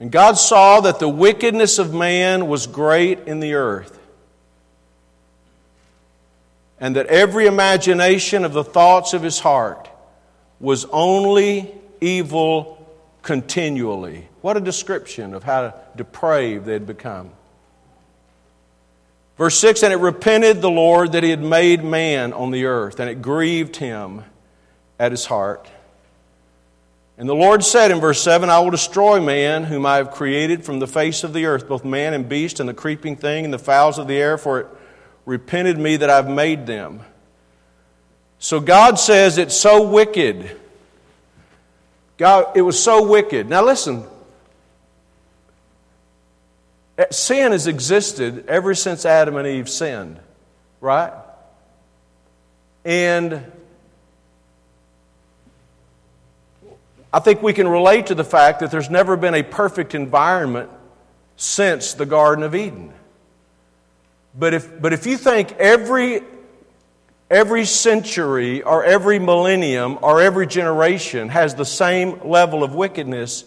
And 0.00 0.10
God 0.10 0.32
saw 0.34 0.80
that 0.80 0.98
the 0.98 1.08
wickedness 1.08 1.78
of 1.78 1.94
man 1.94 2.48
was 2.48 2.66
great 2.66 3.20
in 3.20 3.38
the 3.38 3.54
earth, 3.54 3.98
and 6.80 6.96
that 6.96 7.06
every 7.06 7.46
imagination 7.46 8.44
of 8.44 8.52
the 8.52 8.64
thoughts 8.64 9.12
of 9.12 9.22
his 9.22 9.38
heart 9.38 9.88
was 10.58 10.86
only 10.86 11.72
evil 12.00 12.76
continually. 13.22 14.26
What 14.40 14.56
a 14.56 14.60
description 14.60 15.34
of 15.34 15.44
how 15.44 15.74
depraved 15.94 16.64
they 16.64 16.72
had 16.72 16.86
become. 16.86 17.30
Verse 19.38 19.58
6 19.58 19.84
And 19.84 19.92
it 19.92 19.98
repented 19.98 20.62
the 20.62 20.70
Lord 20.70 21.12
that 21.12 21.22
he 21.22 21.30
had 21.30 21.42
made 21.42 21.84
man 21.84 22.32
on 22.32 22.50
the 22.50 22.64
earth, 22.64 22.98
and 22.98 23.08
it 23.08 23.22
grieved 23.22 23.76
him 23.76 24.24
at 25.00 25.10
his 25.10 25.24
heart. 25.24 25.66
And 27.16 27.28
the 27.28 27.34
Lord 27.34 27.64
said 27.64 27.90
in 27.90 28.00
verse 28.00 28.20
7 28.22 28.50
I 28.50 28.60
will 28.60 28.70
destroy 28.70 29.20
man, 29.20 29.64
whom 29.64 29.86
I 29.86 29.96
have 29.96 30.10
created 30.10 30.64
from 30.64 30.78
the 30.78 30.86
face 30.86 31.24
of 31.24 31.32
the 31.32 31.46
earth, 31.46 31.66
both 31.66 31.84
man 31.84 32.12
and 32.12 32.28
beast, 32.28 32.60
and 32.60 32.68
the 32.68 32.74
creeping 32.74 33.16
thing, 33.16 33.46
and 33.46 33.52
the 33.52 33.58
fowls 33.58 33.98
of 33.98 34.06
the 34.06 34.16
air, 34.16 34.36
for 34.38 34.60
it 34.60 34.66
repented 35.24 35.78
me 35.78 35.96
that 35.96 36.10
I've 36.10 36.28
made 36.28 36.66
them. 36.66 37.00
So 38.38 38.60
God 38.60 38.98
says 38.98 39.38
it's 39.38 39.56
so 39.56 39.88
wicked. 39.88 40.58
God, 42.18 42.54
it 42.54 42.62
was 42.62 42.82
so 42.82 43.08
wicked. 43.08 43.48
Now 43.48 43.64
listen, 43.64 44.04
eh, 46.98 47.06
Sin 47.10 47.52
has 47.52 47.66
existed 47.66 48.46
ever 48.48 48.74
since 48.74 49.06
Adam 49.06 49.36
and 49.36 49.48
Eve 49.48 49.68
sinned, 49.68 50.20
right? 50.80 51.12
And 52.84 53.50
I 57.12 57.18
think 57.18 57.42
we 57.42 57.52
can 57.52 57.66
relate 57.66 58.06
to 58.06 58.14
the 58.14 58.24
fact 58.24 58.60
that 58.60 58.70
there's 58.70 58.90
never 58.90 59.16
been 59.16 59.34
a 59.34 59.42
perfect 59.42 59.94
environment 59.94 60.70
since 61.36 61.94
the 61.94 62.06
Garden 62.06 62.44
of 62.44 62.54
Eden. 62.54 62.92
But 64.38 64.54
if, 64.54 64.80
but 64.80 64.92
if 64.92 65.06
you 65.06 65.16
think 65.16 65.52
every, 65.52 66.22
every 67.28 67.64
century 67.64 68.62
or 68.62 68.84
every 68.84 69.18
millennium 69.18 69.98
or 70.02 70.20
every 70.20 70.46
generation 70.46 71.28
has 71.30 71.56
the 71.56 71.64
same 71.64 72.28
level 72.28 72.62
of 72.62 72.74
wickedness, 72.74 73.44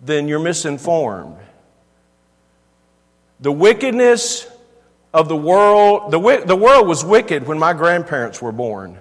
then 0.00 0.28
you're 0.28 0.38
misinformed. 0.38 1.36
The 3.40 3.50
wickedness 3.50 4.46
of 5.12 5.28
the 5.28 5.36
world, 5.36 6.12
the, 6.12 6.42
the 6.46 6.56
world 6.56 6.86
was 6.86 7.04
wicked 7.04 7.46
when 7.46 7.58
my 7.58 7.72
grandparents 7.72 8.40
were 8.40 8.52
born. 8.52 8.98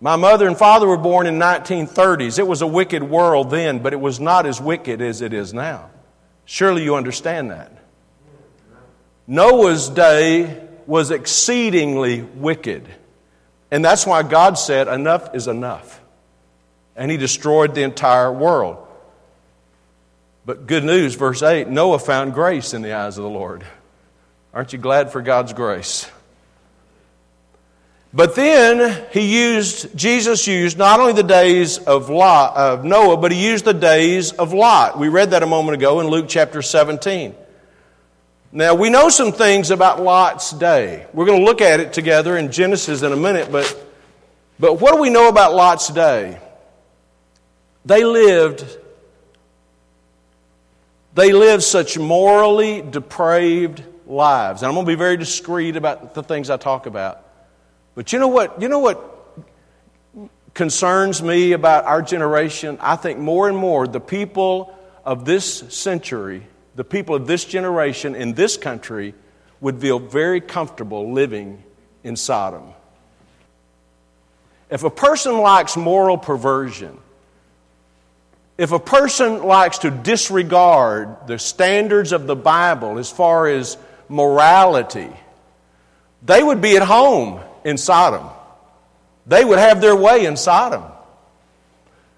My 0.00 0.16
mother 0.16 0.46
and 0.46 0.56
father 0.56 0.86
were 0.86 0.96
born 0.96 1.26
in 1.26 1.38
1930s. 1.38 2.38
It 2.38 2.46
was 2.46 2.62
a 2.62 2.66
wicked 2.66 3.02
world 3.02 3.50
then, 3.50 3.80
but 3.80 3.92
it 3.92 4.00
was 4.00 4.18
not 4.18 4.46
as 4.46 4.60
wicked 4.60 5.02
as 5.02 5.20
it 5.20 5.34
is 5.34 5.52
now. 5.52 5.90
Surely 6.46 6.82
you 6.82 6.96
understand 6.96 7.50
that. 7.50 7.70
Noah's 9.26 9.88
day 9.90 10.66
was 10.86 11.10
exceedingly 11.10 12.22
wicked. 12.22 12.88
And 13.70 13.84
that's 13.84 14.06
why 14.06 14.22
God 14.22 14.58
said, 14.58 14.88
enough 14.88 15.34
is 15.34 15.46
enough. 15.46 16.00
And 16.96 17.10
he 17.10 17.16
destroyed 17.16 17.74
the 17.74 17.82
entire 17.82 18.32
world. 18.32 18.86
But 20.44 20.66
good 20.66 20.82
news, 20.82 21.14
verse 21.14 21.42
8 21.42 21.68
Noah 21.68 21.98
found 21.98 22.34
grace 22.34 22.74
in 22.74 22.82
the 22.82 22.94
eyes 22.94 23.18
of 23.18 23.24
the 23.24 23.30
Lord. 23.30 23.64
Aren't 24.52 24.72
you 24.72 24.78
glad 24.78 25.12
for 25.12 25.22
God's 25.22 25.52
grace? 25.52 26.10
But 28.12 28.34
then 28.34 29.06
he 29.12 29.32
used, 29.32 29.96
Jesus 29.96 30.46
used 30.46 30.76
not 30.76 30.98
only 30.98 31.12
the 31.12 31.22
days 31.22 31.78
of, 31.78 32.10
Lot, 32.10 32.56
of 32.56 32.84
Noah, 32.84 33.16
but 33.16 33.30
he 33.30 33.46
used 33.46 33.64
the 33.64 33.74
days 33.74 34.32
of 34.32 34.52
Lot. 34.52 34.98
We 34.98 35.08
read 35.08 35.30
that 35.30 35.42
a 35.42 35.46
moment 35.46 35.76
ago 35.76 36.00
in 36.00 36.08
Luke 36.08 36.26
chapter 36.28 36.60
17. 36.60 37.34
Now, 38.52 38.74
we 38.74 38.90
know 38.90 39.10
some 39.10 39.30
things 39.30 39.70
about 39.70 40.02
Lot's 40.02 40.50
day. 40.50 41.06
We're 41.12 41.26
going 41.26 41.38
to 41.38 41.44
look 41.44 41.60
at 41.60 41.78
it 41.78 41.92
together 41.92 42.36
in 42.36 42.50
Genesis 42.50 43.02
in 43.02 43.12
a 43.12 43.16
minute, 43.16 43.52
but, 43.52 43.76
but 44.58 44.80
what 44.80 44.94
do 44.94 45.00
we 45.00 45.08
know 45.08 45.28
about 45.28 45.54
Lot's 45.54 45.88
day? 45.88 46.40
They 47.84 48.04
lived 48.04 48.78
they 51.14 51.32
lived 51.32 51.62
such 51.64 51.98
morally 51.98 52.82
depraved 52.82 53.82
lives. 54.06 54.62
And 54.62 54.68
I'm 54.68 54.74
going 54.74 54.86
to 54.86 54.92
be 54.92 54.96
very 54.96 55.16
discreet 55.16 55.76
about 55.76 56.14
the 56.14 56.22
things 56.22 56.50
I 56.50 56.56
talk 56.56 56.86
about. 56.86 57.24
But 57.94 58.12
you 58.12 58.18
know 58.18 58.28
what? 58.28 58.60
You 58.62 58.68
know 58.68 58.78
what 58.78 59.06
concerns 60.54 61.22
me 61.22 61.52
about 61.52 61.84
our 61.84 62.02
generation? 62.02 62.78
I 62.80 62.96
think 62.96 63.18
more 63.18 63.48
and 63.48 63.56
more 63.56 63.86
the 63.86 64.00
people 64.00 64.76
of 65.04 65.24
this 65.24 65.74
century, 65.74 66.46
the 66.74 66.84
people 66.84 67.14
of 67.14 67.26
this 67.26 67.44
generation 67.44 68.14
in 68.14 68.34
this 68.34 68.56
country, 68.56 69.14
would 69.60 69.80
feel 69.80 69.98
very 69.98 70.40
comfortable 70.40 71.12
living 71.12 71.62
in 72.02 72.16
Sodom. 72.16 72.74
If 74.70 74.84
a 74.84 74.90
person 74.90 75.38
likes 75.38 75.76
moral 75.76 76.16
perversion, 76.16 76.96
if 78.56 78.72
a 78.72 78.78
person 78.78 79.42
likes 79.42 79.78
to 79.78 79.90
disregard 79.90 81.26
the 81.26 81.38
standards 81.38 82.12
of 82.12 82.26
the 82.26 82.36
Bible 82.36 82.98
as 82.98 83.10
far 83.10 83.48
as 83.48 83.76
morality, 84.08 85.10
they 86.22 86.42
would 86.42 86.60
be 86.60 86.76
at 86.76 86.82
home 86.82 87.40
in 87.64 87.78
Sodom. 87.78 88.28
They 89.26 89.44
would 89.44 89.58
have 89.58 89.80
their 89.80 89.96
way 89.96 90.26
in 90.26 90.36
Sodom. 90.36 90.84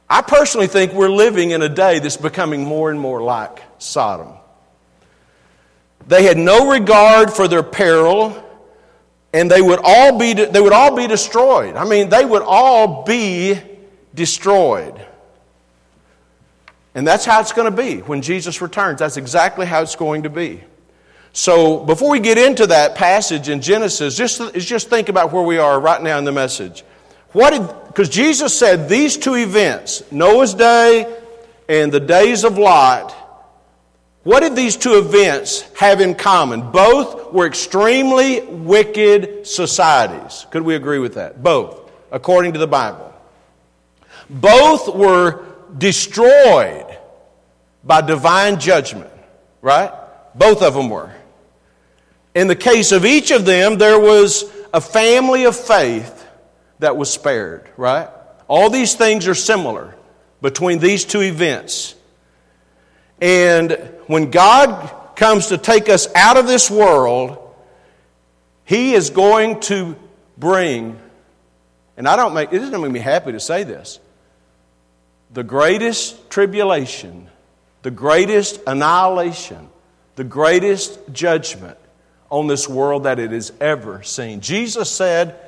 I 0.08 0.22
personally 0.22 0.66
think 0.66 0.92
we're 0.92 1.08
living 1.08 1.52
in 1.52 1.62
a 1.62 1.68
day 1.68 1.98
that's 1.98 2.16
becoming 2.16 2.64
more 2.64 2.90
and 2.90 3.00
more 3.00 3.22
like 3.22 3.62
Sodom. 3.78 4.34
They 6.06 6.24
had 6.24 6.36
no 6.36 6.70
regard 6.70 7.32
for 7.32 7.48
their 7.48 7.62
peril, 7.62 8.36
and 9.32 9.50
they 9.50 9.62
would 9.62 9.80
all 9.82 10.18
be, 10.18 10.34
they 10.34 10.60
would 10.60 10.72
all 10.72 10.94
be 10.96 11.06
destroyed. 11.06 11.76
I 11.76 11.84
mean, 11.84 12.08
they 12.08 12.24
would 12.24 12.42
all 12.42 13.04
be 13.04 13.58
destroyed. 14.14 15.06
And 16.94 17.06
that's 17.06 17.24
how 17.24 17.40
it's 17.40 17.52
going 17.52 17.74
to 17.74 17.76
be 17.76 17.98
when 18.00 18.20
Jesus 18.20 18.60
returns. 18.60 18.98
That's 18.98 19.16
exactly 19.16 19.64
how 19.64 19.80
it's 19.80 19.96
going 19.96 20.24
to 20.24 20.30
be. 20.30 20.62
So, 21.34 21.78
before 21.78 22.10
we 22.10 22.20
get 22.20 22.36
into 22.36 22.66
that 22.66 22.94
passage 22.94 23.48
in 23.48 23.62
Genesis, 23.62 24.16
just, 24.16 24.54
just 24.54 24.90
think 24.90 25.08
about 25.08 25.32
where 25.32 25.42
we 25.42 25.56
are 25.56 25.80
right 25.80 26.02
now 26.02 26.18
in 26.18 26.24
the 26.24 26.32
message. 26.32 26.84
What 27.32 27.50
did, 27.50 27.86
because 27.86 28.10
Jesus 28.10 28.56
said 28.56 28.88
these 28.88 29.16
two 29.16 29.36
events, 29.36 30.02
Noah's 30.12 30.52
day 30.52 31.10
and 31.70 31.90
the 31.90 32.00
days 32.00 32.44
of 32.44 32.58
Lot, 32.58 33.12
what 34.24 34.40
did 34.40 34.54
these 34.54 34.76
two 34.76 34.98
events 34.98 35.62
have 35.78 36.02
in 36.02 36.14
common? 36.14 36.70
Both 36.70 37.32
were 37.32 37.46
extremely 37.46 38.42
wicked 38.42 39.46
societies. 39.46 40.46
Could 40.50 40.62
we 40.62 40.74
agree 40.74 40.98
with 40.98 41.14
that? 41.14 41.42
Both, 41.42 41.90
according 42.10 42.52
to 42.52 42.58
the 42.58 42.68
Bible. 42.68 43.12
Both 44.28 44.94
were 44.94 45.46
destroyed 45.76 46.86
by 47.82 48.02
divine 48.02 48.60
judgment, 48.60 49.10
right? 49.62 49.90
Both 50.34 50.62
of 50.62 50.74
them 50.74 50.90
were. 50.90 51.10
In 52.34 52.48
the 52.48 52.56
case 52.56 52.92
of 52.92 53.04
each 53.04 53.30
of 53.30 53.44
them, 53.44 53.76
there 53.76 53.98
was 53.98 54.50
a 54.72 54.80
family 54.80 55.44
of 55.44 55.54
faith 55.54 56.26
that 56.78 56.96
was 56.96 57.12
spared, 57.12 57.68
right? 57.76 58.08
All 58.48 58.70
these 58.70 58.94
things 58.94 59.28
are 59.28 59.34
similar 59.34 59.94
between 60.40 60.78
these 60.78 61.04
two 61.04 61.20
events. 61.22 61.94
And 63.20 63.72
when 64.06 64.30
God 64.30 65.14
comes 65.14 65.48
to 65.48 65.58
take 65.58 65.88
us 65.88 66.12
out 66.14 66.36
of 66.36 66.46
this 66.46 66.70
world, 66.70 67.38
He 68.64 68.94
is 68.94 69.10
going 69.10 69.60
to 69.60 69.94
bring, 70.38 70.98
and 71.96 72.08
I 72.08 72.16
don't 72.16 72.34
make, 72.34 72.52
it 72.52 72.58
doesn't 72.58 72.80
make 72.80 72.90
me 72.90 73.00
happy 73.00 73.32
to 73.32 73.40
say 73.40 73.62
this, 73.62 74.00
the 75.32 75.44
greatest 75.44 76.30
tribulation, 76.30 77.28
the 77.82 77.90
greatest 77.90 78.60
annihilation, 78.66 79.68
the 80.16 80.24
greatest 80.24 80.98
judgment 81.12 81.78
on 82.32 82.46
this 82.46 82.66
world 82.66 83.04
that 83.04 83.18
it 83.18 83.30
has 83.30 83.52
ever 83.60 84.02
seen. 84.02 84.40
Jesus 84.40 84.90
said, 84.90 85.38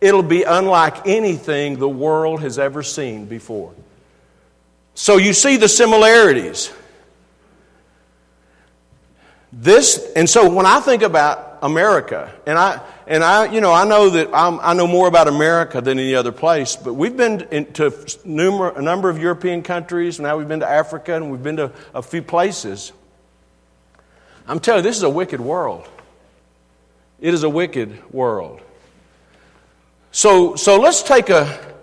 It'll 0.00 0.22
be 0.22 0.44
unlike 0.44 1.06
anything 1.06 1.78
the 1.78 1.88
world 1.88 2.40
has 2.40 2.58
ever 2.58 2.82
seen 2.82 3.26
before. 3.26 3.74
So 4.94 5.18
you 5.18 5.34
see 5.34 5.58
the 5.58 5.68
similarities. 5.68 6.72
This, 9.52 10.10
and 10.16 10.28
so 10.28 10.48
when 10.48 10.64
I 10.64 10.80
think 10.80 11.02
about 11.02 11.58
America, 11.60 12.32
and 12.46 12.58
I, 12.58 12.80
and 13.06 13.22
I, 13.22 13.52
you 13.52 13.60
know, 13.60 13.74
I 13.74 13.84
know 13.84 14.08
that 14.08 14.30
I'm, 14.32 14.58
i 14.60 14.72
know 14.72 14.86
more 14.86 15.08
about 15.08 15.28
America 15.28 15.82
than 15.82 15.98
any 15.98 16.14
other 16.14 16.32
place, 16.32 16.76
but 16.76 16.94
we've 16.94 17.16
been 17.16 17.40
to 17.40 17.90
numer, 18.24 18.74
a 18.74 18.80
number 18.80 19.10
of 19.10 19.18
European 19.18 19.62
countries. 19.62 20.18
Now 20.18 20.38
we've 20.38 20.48
been 20.48 20.60
to 20.60 20.68
Africa 20.68 21.14
and 21.14 21.30
we've 21.30 21.42
been 21.42 21.58
to 21.58 21.72
a 21.92 22.00
few 22.00 22.22
places. 22.22 22.92
I'm 24.46 24.60
telling 24.60 24.82
you, 24.82 24.88
this 24.88 24.96
is 24.96 25.02
a 25.02 25.10
wicked 25.10 25.42
world. 25.42 25.86
It 27.20 27.34
is 27.34 27.42
a 27.42 27.50
wicked 27.50 28.12
world. 28.12 28.60
So, 30.10 30.56
so 30.56 30.80
let's 30.80 31.02
take 31.02 31.28
a, 31.28 31.74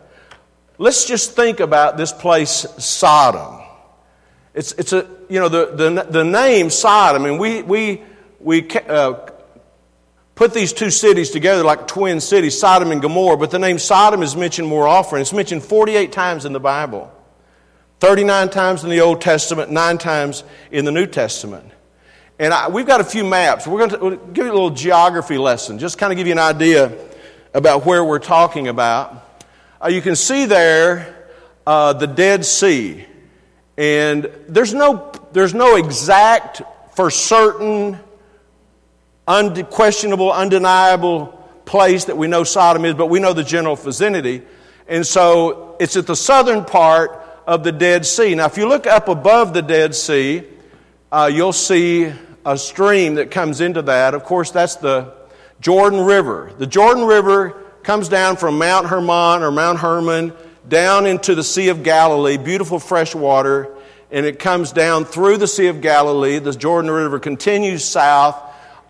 let's 0.78 1.06
just 1.06 1.34
think 1.34 1.60
about 1.60 1.96
this 1.96 2.12
place, 2.12 2.66
Sodom. 2.78 3.62
It's, 4.54 4.72
it's 4.74 4.94
a, 4.94 5.08
you 5.30 5.40
know, 5.40 5.50
the, 5.50 5.68
the, 5.68 6.08
the 6.10 6.24
name 6.24 6.70
Sodom, 6.70 7.24
mean, 7.24 7.38
we, 7.38 7.62
we, 7.62 8.02
we 8.40 8.68
uh, 8.70 9.14
put 10.34 10.54
these 10.54 10.74
two 10.74 10.90
cities 10.90 11.30
together 11.30 11.64
like 11.64 11.88
twin 11.88 12.20
cities, 12.20 12.60
Sodom 12.60 12.92
and 12.92 13.02
Gomorrah, 13.02 13.38
but 13.38 13.52
the 13.52 13.60
name 13.60 13.78
Sodom 13.78 14.24
is 14.24 14.36
mentioned 14.36 14.68
more 14.68 14.88
often. 14.88 15.22
It's 15.22 15.34
mentioned 15.34 15.64
48 15.64 16.12
times 16.12 16.46
in 16.46 16.54
the 16.54 16.60
Bible, 16.60 17.12
39 18.00 18.50
times 18.50 18.84
in 18.84 18.90
the 18.90 19.02
Old 19.02 19.22
Testament, 19.22 19.72
9 19.72 19.98
times 20.00 20.44
in 20.72 20.86
the 20.86 20.92
New 20.92 21.06
Testament. 21.06 21.72
And 22.40 22.54
I, 22.54 22.68
we've 22.70 22.86
got 22.86 23.02
a 23.02 23.04
few 23.04 23.24
maps. 23.24 23.66
We're 23.66 23.80
going 23.80 23.90
to 23.90 23.98
we'll 23.98 24.16
give 24.28 24.46
you 24.46 24.52
a 24.52 24.54
little 24.54 24.70
geography 24.70 25.40
lesson, 25.40 25.80
just 25.80 25.98
kind 25.98 26.14
of 26.14 26.18
give 26.18 26.28
you 26.28 26.34
an 26.34 26.40
idea 26.40 26.96
about 27.54 27.86
where 27.86 28.04
we're 28.04 28.20
talking 28.20 28.68
about. 28.68 29.24
Uh, 29.84 29.88
you 29.88 30.02
can 30.02 30.16
see 30.16 30.46
there 30.46 31.16
uh, 31.66 31.94
the 31.94 32.06
Dead 32.06 32.46
Sea. 32.46 33.06
And 33.76 34.30
there's 34.48 34.74
no, 34.74 35.12
there's 35.34 35.56
no 35.56 35.78
exact, 35.78 36.62
for 36.94 37.10
certain, 37.10 38.00
unquestionable, 39.28 40.32
undeniable 40.32 41.28
place 41.66 42.06
that 42.06 42.18
we 42.18 42.28
know 42.28 42.44
Sodom 42.44 42.86
is, 42.86 42.94
but 42.94 43.08
we 43.08 43.20
know 43.20 43.34
the 43.34 43.44
general 43.44 43.76
vicinity. 43.76 44.44
And 44.88 45.06
so 45.06 45.76
it's 45.80 45.96
at 45.96 46.06
the 46.06 46.16
southern 46.16 46.66
part 46.66 47.20
of 47.48 47.64
the 47.64 47.72
Dead 47.72 48.06
Sea. 48.06 48.36
Now, 48.36 48.46
if 48.46 48.58
you 48.58 48.68
look 48.70 48.86
up 48.86 49.08
above 49.08 49.54
the 49.54 49.62
Dead 49.62 49.96
Sea, 49.96 50.44
uh, 51.12 51.30
you'll 51.34 51.54
see 51.54 52.12
a 52.48 52.58
stream 52.58 53.16
that 53.16 53.30
comes 53.30 53.60
into 53.60 53.82
that. 53.82 54.14
Of 54.14 54.24
course, 54.24 54.52
that's 54.52 54.78
the 54.78 55.14
Jordan 55.60 56.00
River. 56.00 56.50
The 56.58 56.66
Jordan 56.66 57.04
River 57.04 57.62
comes 57.84 58.08
down 58.08 58.38
from 58.38 58.58
Mount 58.58 58.88
Hermon 58.88 59.44
or 59.44 59.52
Mount 59.52 59.80
Hermon 59.80 60.32
down 60.66 61.06
into 61.06 61.36
the 61.36 61.44
Sea 61.44 61.68
of 61.68 61.84
Galilee, 61.84 62.38
beautiful 62.38 62.80
fresh 62.80 63.14
water, 63.14 63.76
and 64.12 64.26
it 64.26 64.40
comes 64.40 64.72
down 64.72 65.04
through 65.04 65.38
the 65.38 65.48
Sea 65.48 65.68
of 65.68 65.82
Galilee. 65.82 66.40
The 66.40 66.54
Jordan 66.54 66.90
River 66.90 67.20
continues 67.20 67.84
south 67.84 68.42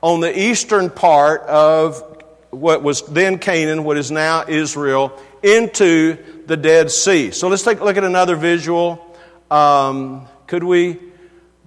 on 0.02 0.20
the 0.20 0.40
eastern 0.40 0.92
part 0.92 1.42
of 1.42 2.04
what 2.52 2.84
was 2.84 3.02
then 3.08 3.40
Canaan, 3.40 3.84
what 3.84 3.98
is 3.98 4.12
now 4.12 4.46
Israel, 4.48 5.20
into 5.42 6.44
the 6.46 6.58
Dead 6.58 6.92
Sea. 6.92 7.32
So 7.32 7.48
let's 7.48 7.64
take 7.64 7.80
a 7.80 7.84
look 7.84 7.98
at 7.98 8.04
another 8.04 8.36
visual. 8.36 9.04
Um, 9.50 10.28
could 10.46 10.64
we? 10.64 11.07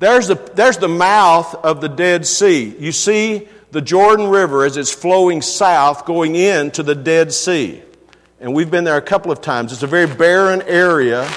There's 0.00 0.26
the, 0.26 0.34
there's 0.54 0.78
the 0.78 0.88
mouth 0.88 1.54
of 1.54 1.80
the 1.80 1.88
Dead 1.88 2.26
Sea. 2.26 2.74
You 2.76 2.90
see 2.90 3.46
the 3.70 3.80
Jordan 3.80 4.26
River 4.26 4.64
as 4.64 4.76
it's 4.76 4.92
flowing 4.92 5.40
south 5.40 6.04
going 6.04 6.34
into 6.34 6.82
the 6.82 6.96
Dead 6.96 7.32
Sea 7.32 7.84
and 8.40 8.54
we've 8.54 8.70
been 8.70 8.84
there 8.84 8.96
a 8.96 9.02
couple 9.02 9.30
of 9.30 9.42
times. 9.42 9.70
It's 9.70 9.82
a 9.82 9.86
very 9.86 10.06
barren 10.06 10.62
area 10.62 11.30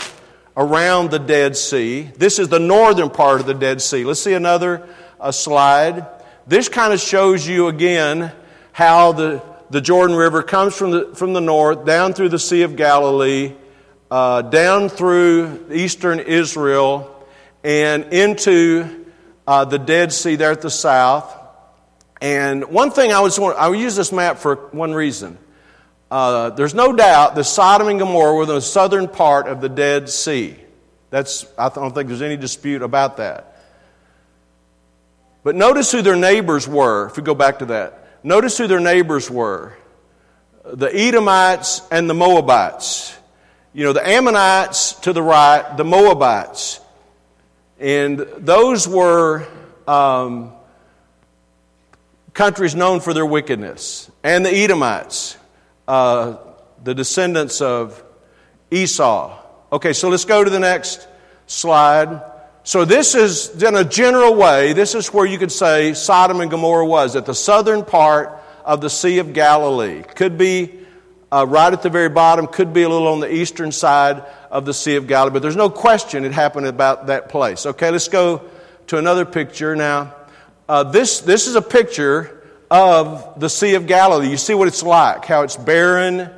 around 0.55 1.11
the 1.11 1.19
Dead 1.19 1.57
Sea. 1.57 2.09
This 2.15 2.39
is 2.39 2.47
the 2.47 2.59
northern 2.59 3.09
part 3.09 3.41
of 3.41 3.45
the 3.45 3.53
Dead 3.53 3.81
Sea. 3.81 4.05
Let's 4.05 4.21
see 4.21 4.33
another 4.33 4.87
uh, 5.19 5.33
slide. 5.33 6.07
This 6.47 6.69
kind 6.69 6.93
of 6.93 7.01
shows 7.01 7.45
you 7.45 7.67
again 7.67 8.31
how 8.71 9.11
the, 9.11 9.43
the 9.69 9.81
Jordan 9.81 10.15
River 10.15 10.41
comes 10.41 10.77
from 10.77 10.91
the, 10.91 11.13
from 11.13 11.33
the 11.33 11.41
north 11.41 11.85
down 11.85 12.13
through 12.13 12.29
the 12.29 12.39
Sea 12.39 12.61
of 12.61 12.77
Galilee, 12.77 13.53
uh, 14.09 14.41
down 14.43 14.87
through 14.87 15.65
eastern 15.73 16.21
Israel, 16.21 17.12
and 17.63 18.13
into 18.13 19.05
uh, 19.47 19.65
the 19.65 19.79
Dead 19.79 20.11
Sea 20.11 20.35
there 20.35 20.51
at 20.51 20.61
the 20.61 20.69
south. 20.69 21.33
And 22.21 22.65
one 22.65 22.91
thing 22.91 23.11
I 23.11 23.19
was 23.19 23.37
I 23.39 23.67
would 23.67 23.79
use 23.79 23.95
this 23.95 24.11
map 24.11 24.37
for 24.37 24.55
one 24.71 24.93
reason. 24.93 25.37
Uh, 26.09 26.51
there's 26.51 26.73
no 26.73 26.93
doubt 26.93 27.35
that 27.35 27.43
Sodom 27.43 27.87
and 27.87 27.99
Gomorrah 27.99 28.35
were 28.35 28.45
the 28.45 28.61
southern 28.61 29.07
part 29.07 29.47
of 29.47 29.61
the 29.61 29.69
Dead 29.69 30.09
Sea. 30.09 30.55
That's, 31.09 31.45
I 31.57 31.69
don't 31.69 31.93
think 31.93 32.07
there's 32.07 32.21
any 32.21 32.37
dispute 32.37 32.81
about 32.81 33.17
that. 33.17 33.57
But 35.43 35.55
notice 35.55 35.91
who 35.91 36.01
their 36.01 36.15
neighbors 36.15 36.67
were, 36.67 37.07
if 37.07 37.17
we 37.17 37.23
go 37.23 37.35
back 37.35 37.59
to 37.59 37.65
that. 37.65 38.07
Notice 38.23 38.57
who 38.57 38.67
their 38.67 38.79
neighbors 38.79 39.29
were 39.29 39.73
the 40.63 40.87
Edomites 40.87 41.81
and 41.91 42.09
the 42.09 42.13
Moabites. 42.13 43.17
You 43.73 43.83
know, 43.85 43.93
the 43.93 44.07
Ammonites 44.07 44.93
to 45.01 45.13
the 45.13 45.21
right, 45.21 45.75
the 45.75 45.83
Moabites. 45.83 46.79
And 47.83 48.19
those 48.37 48.87
were 48.87 49.45
um, 49.85 50.53
countries 52.33 52.75
known 52.75 53.01
for 53.01 53.13
their 53.13 53.25
wickedness. 53.25 54.09
And 54.23 54.45
the 54.45 54.55
Edomites 54.55 55.37
uh, 55.87 56.37
the 56.83 56.95
descendants 56.95 57.59
of 57.61 58.01
Esau. 58.71 59.37
Okay, 59.71 59.91
so 59.91 60.07
let's 60.07 60.23
go 60.23 60.43
to 60.43 60.49
the 60.49 60.59
next 60.59 61.07
slide. 61.45 62.21
so 62.63 62.85
this 62.85 63.15
is, 63.15 63.61
in 63.61 63.75
a 63.75 63.83
general 63.83 64.33
way, 64.33 64.71
this 64.71 64.95
is 64.95 65.13
where 65.13 65.25
you 65.25 65.37
could 65.37 65.51
say 65.51 65.93
Sodom 65.93 66.39
and 66.39 66.49
Gomorrah 66.49 66.85
was, 66.85 67.17
at 67.17 67.25
the 67.25 67.35
southern 67.35 67.83
part 67.83 68.41
of 68.63 68.79
the 68.79 68.89
Sea 68.89 69.19
of 69.19 69.33
Galilee. 69.33 70.03
Could 70.03 70.37
be 70.37 70.82
uh, 71.33 71.43
right 71.45 71.73
at 71.73 71.81
the 71.81 71.89
very 71.89 72.09
bottom, 72.09 72.45
could 72.45 72.73
be 72.73 72.83
a 72.83 72.89
little 72.89 73.07
on 73.07 73.19
the 73.19 73.33
eastern 73.33 73.71
side 73.71 74.23
of 74.51 74.65
the 74.65 74.73
Sea 74.73 74.97
of 74.97 75.07
Galilee, 75.07 75.33
but 75.33 75.41
there's 75.41 75.55
no 75.55 75.67
question 75.67 76.25
it 76.25 76.31
happened 76.31 76.67
about 76.67 77.07
that 77.07 77.29
place. 77.29 77.65
Okay, 77.65 77.89
let's 77.89 78.07
go 78.07 78.43
to 78.87 78.97
another 78.99 79.25
picture 79.25 79.75
now. 79.75 80.13
Uh, 80.69 80.83
this, 80.83 81.21
this 81.21 81.47
is 81.47 81.55
a 81.55 81.61
picture 81.61 82.43
of 82.69 83.39
the 83.39 83.49
Sea 83.49 83.73
of 83.73 83.87
Galilee. 83.87 84.29
You 84.29 84.37
see 84.37 84.53
what 84.53 84.67
it's 84.67 84.83
like, 84.83 85.25
how 85.25 85.41
it's 85.41 85.57
barren 85.57 86.29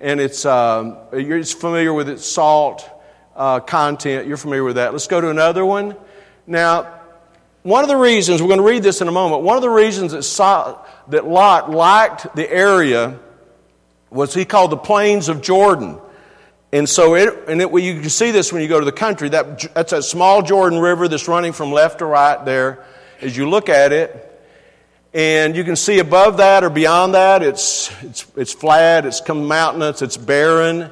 and 0.00 0.20
it's, 0.20 0.46
um, 0.46 0.98
you're 1.12 1.42
familiar 1.42 1.92
with 1.92 2.08
its 2.08 2.24
salt 2.24 2.88
uh, 3.34 3.58
content. 3.58 4.28
You're 4.28 4.36
familiar 4.36 4.62
with 4.62 4.76
that. 4.76 4.92
Let's 4.92 5.08
go 5.08 5.20
to 5.20 5.30
another 5.30 5.64
one. 5.64 5.96
Now, 6.46 7.00
one 7.64 7.82
of 7.82 7.88
the 7.88 7.96
reasons, 7.96 8.40
we're 8.40 8.48
going 8.48 8.58
to 8.58 8.66
read 8.66 8.84
this 8.84 9.00
in 9.00 9.08
a 9.08 9.12
moment, 9.12 9.42
one 9.42 9.56
of 9.56 9.62
the 9.62 9.70
reasons 9.70 10.12
that, 10.12 10.22
so, 10.22 10.80
that 11.08 11.26
Lot 11.26 11.72
liked 11.72 12.36
the 12.36 12.48
area 12.48 13.18
was 14.14 14.32
he 14.32 14.44
called 14.44 14.70
the 14.70 14.76
Plains 14.76 15.28
of 15.28 15.42
Jordan. 15.42 15.98
And 16.72 16.88
so, 16.88 17.14
it, 17.14 17.48
and 17.48 17.60
it, 17.60 17.70
well, 17.70 17.82
you 17.82 18.00
can 18.00 18.10
see 18.10 18.30
this 18.30 18.52
when 18.52 18.62
you 18.62 18.68
go 18.68 18.78
to 18.78 18.84
the 18.84 18.92
country. 18.92 19.28
That, 19.28 19.74
that's 19.74 19.92
a 19.92 20.02
small 20.02 20.40
Jordan 20.40 20.78
River 20.78 21.08
that's 21.08 21.28
running 21.28 21.52
from 21.52 21.72
left 21.72 21.98
to 21.98 22.06
right 22.06 22.42
there 22.44 22.84
as 23.20 23.36
you 23.36 23.48
look 23.48 23.68
at 23.68 23.92
it. 23.92 24.30
And 25.12 25.56
you 25.56 25.64
can 25.64 25.76
see 25.76 25.98
above 25.98 26.38
that 26.38 26.64
or 26.64 26.70
beyond 26.70 27.14
that, 27.14 27.42
it's, 27.42 27.92
it's, 28.02 28.26
it's 28.36 28.52
flat, 28.52 29.06
it's 29.06 29.20
come 29.20 29.46
mountainous, 29.46 30.02
it's 30.02 30.16
barren. 30.16 30.90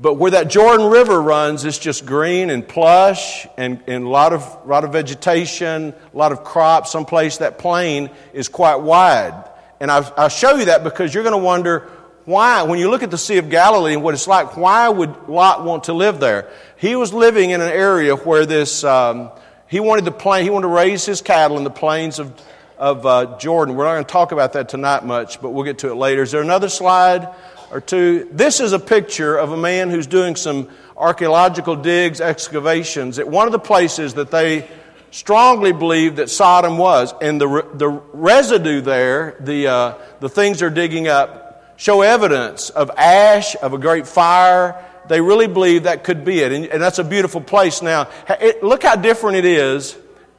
But 0.00 0.14
where 0.14 0.30
that 0.30 0.48
Jordan 0.48 0.86
River 0.86 1.20
runs, 1.20 1.64
it's 1.64 1.78
just 1.78 2.06
green 2.06 2.50
and 2.50 2.66
plush 2.66 3.48
and, 3.56 3.82
and 3.88 4.04
a 4.04 4.08
lot 4.08 4.32
of, 4.32 4.66
lot 4.66 4.84
of 4.84 4.92
vegetation, 4.92 5.92
a 5.92 6.16
lot 6.16 6.30
of 6.30 6.44
crops. 6.44 6.92
Someplace 6.92 7.38
that 7.38 7.58
plain 7.58 8.10
is 8.32 8.48
quite 8.48 8.76
wide. 8.76 9.34
And 9.80 9.90
I'll, 9.90 10.12
I'll 10.16 10.28
show 10.28 10.54
you 10.54 10.66
that 10.66 10.84
because 10.84 11.12
you're 11.12 11.24
going 11.24 11.38
to 11.38 11.44
wonder 11.44 11.90
why, 12.28 12.62
when 12.64 12.78
you 12.78 12.90
look 12.90 13.02
at 13.02 13.10
the 13.10 13.16
Sea 13.16 13.38
of 13.38 13.48
Galilee 13.48 13.94
and 13.94 14.02
what 14.02 14.12
it's 14.12 14.28
like, 14.28 14.54
why 14.54 14.86
would 14.86 15.28
Lot 15.28 15.64
want 15.64 15.84
to 15.84 15.94
live 15.94 16.20
there? 16.20 16.50
He 16.76 16.94
was 16.94 17.14
living 17.14 17.50
in 17.50 17.62
an 17.62 17.70
area 17.70 18.16
where 18.16 18.44
this, 18.44 18.84
um, 18.84 19.30
he 19.66 19.80
wanted 19.80 20.04
to 20.04 20.10
plain, 20.10 20.44
he 20.44 20.50
wanted 20.50 20.68
to 20.68 20.74
raise 20.74 21.06
his 21.06 21.22
cattle 21.22 21.56
in 21.56 21.64
the 21.64 21.70
plains 21.70 22.18
of, 22.18 22.38
of 22.76 23.06
uh, 23.06 23.38
Jordan. 23.38 23.76
We're 23.76 23.86
not 23.86 23.94
going 23.94 24.04
to 24.04 24.12
talk 24.12 24.32
about 24.32 24.52
that 24.52 24.68
tonight 24.68 25.06
much, 25.06 25.40
but 25.40 25.50
we'll 25.50 25.64
get 25.64 25.78
to 25.78 25.90
it 25.90 25.94
later. 25.94 26.20
Is 26.20 26.30
there 26.30 26.42
another 26.42 26.68
slide? 26.68 27.34
or 27.70 27.80
two. 27.80 28.28
This 28.32 28.60
is 28.60 28.72
a 28.72 28.78
picture 28.78 29.36
of 29.36 29.52
a 29.52 29.56
man 29.56 29.90
who's 29.90 30.06
doing 30.06 30.36
some 30.36 30.70
archaeological 30.96 31.76
digs, 31.76 32.18
excavations 32.20 33.18
at 33.18 33.28
one 33.28 33.46
of 33.46 33.52
the 33.52 33.58
places 33.58 34.14
that 34.14 34.30
they 34.30 34.66
strongly 35.10 35.72
believe 35.72 36.16
that 36.16 36.30
Sodom 36.30 36.78
was. 36.78 37.14
And 37.20 37.40
the, 37.40 37.66
the 37.74 37.88
residue 37.88 38.80
there, 38.80 39.36
the, 39.40 39.66
uh, 39.66 39.94
the 40.20 40.28
things 40.28 40.60
they're 40.60 40.70
digging 40.70 41.08
up, 41.08 41.47
show 41.78 42.02
evidence 42.02 42.68
of 42.68 42.90
ash, 42.90 43.56
of 43.56 43.72
a 43.72 43.78
great 43.78 44.06
fire. 44.06 44.84
They 45.08 45.22
really 45.22 45.46
believe 45.46 45.84
that 45.84 46.04
could 46.04 46.26
be 46.26 46.40
it. 46.40 46.52
And, 46.52 46.66
and 46.66 46.82
that's 46.82 46.98
a 46.98 47.04
beautiful 47.04 47.40
place. 47.40 47.80
Now, 47.80 48.10
it, 48.28 48.62
look 48.62 48.82
how 48.82 48.96
different 48.96 49.38
it 49.38 49.46
is 49.46 49.96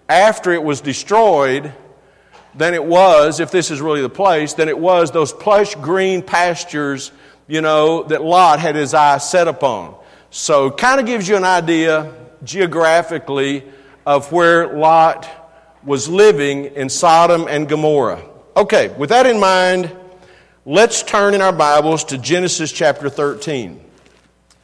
after 0.07 0.51
it 0.51 0.61
was 0.61 0.81
destroyed 0.81 1.73
than 2.53 2.75
it 2.75 2.83
was, 2.83 3.39
if 3.39 3.49
this 3.49 3.71
is 3.71 3.81
really 3.81 4.01
the 4.01 4.09
place, 4.09 4.53
than 4.53 4.69
it 4.69 4.77
was 4.77 5.09
those 5.09 5.33
plush 5.33 5.73
green 5.75 6.21
pastures 6.21 7.11
you 7.49 7.61
know, 7.61 8.03
that 8.03 8.23
Lot 8.23 8.59
had 8.59 8.75
his 8.75 8.93
eyes 8.93 9.27
set 9.27 9.47
upon. 9.47 9.95
So, 10.29 10.69
kind 10.69 10.99
of 10.99 11.07
gives 11.07 11.27
you 11.27 11.35
an 11.35 11.43
idea 11.43 12.13
geographically 12.43 13.65
of 14.05 14.31
where 14.31 14.77
Lot 14.77 15.27
was 15.83 16.07
living 16.07 16.65
in 16.65 16.89
Sodom 16.89 17.47
and 17.49 17.67
Gomorrah. 17.67 18.23
Okay, 18.55 18.89
with 18.89 19.09
that 19.09 19.25
in 19.25 19.39
mind, 19.39 19.95
let's 20.69 21.01
turn 21.01 21.33
in 21.33 21.41
our 21.41 21.51
Bibles 21.51 22.03
to 22.03 22.17
Genesis 22.19 22.71
chapter 22.71 23.09
13. 23.09 23.81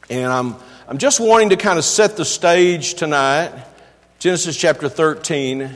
And 0.08 0.32
I'm, 0.32 0.54
I'm 0.86 0.98
just 0.98 1.18
wanting 1.18 1.48
to 1.48 1.56
kind 1.56 1.80
of 1.80 1.84
set 1.84 2.16
the 2.16 2.24
stage 2.24 2.94
tonight, 2.94 3.50
Genesis 4.20 4.56
chapter 4.56 4.88
13, 4.88 5.68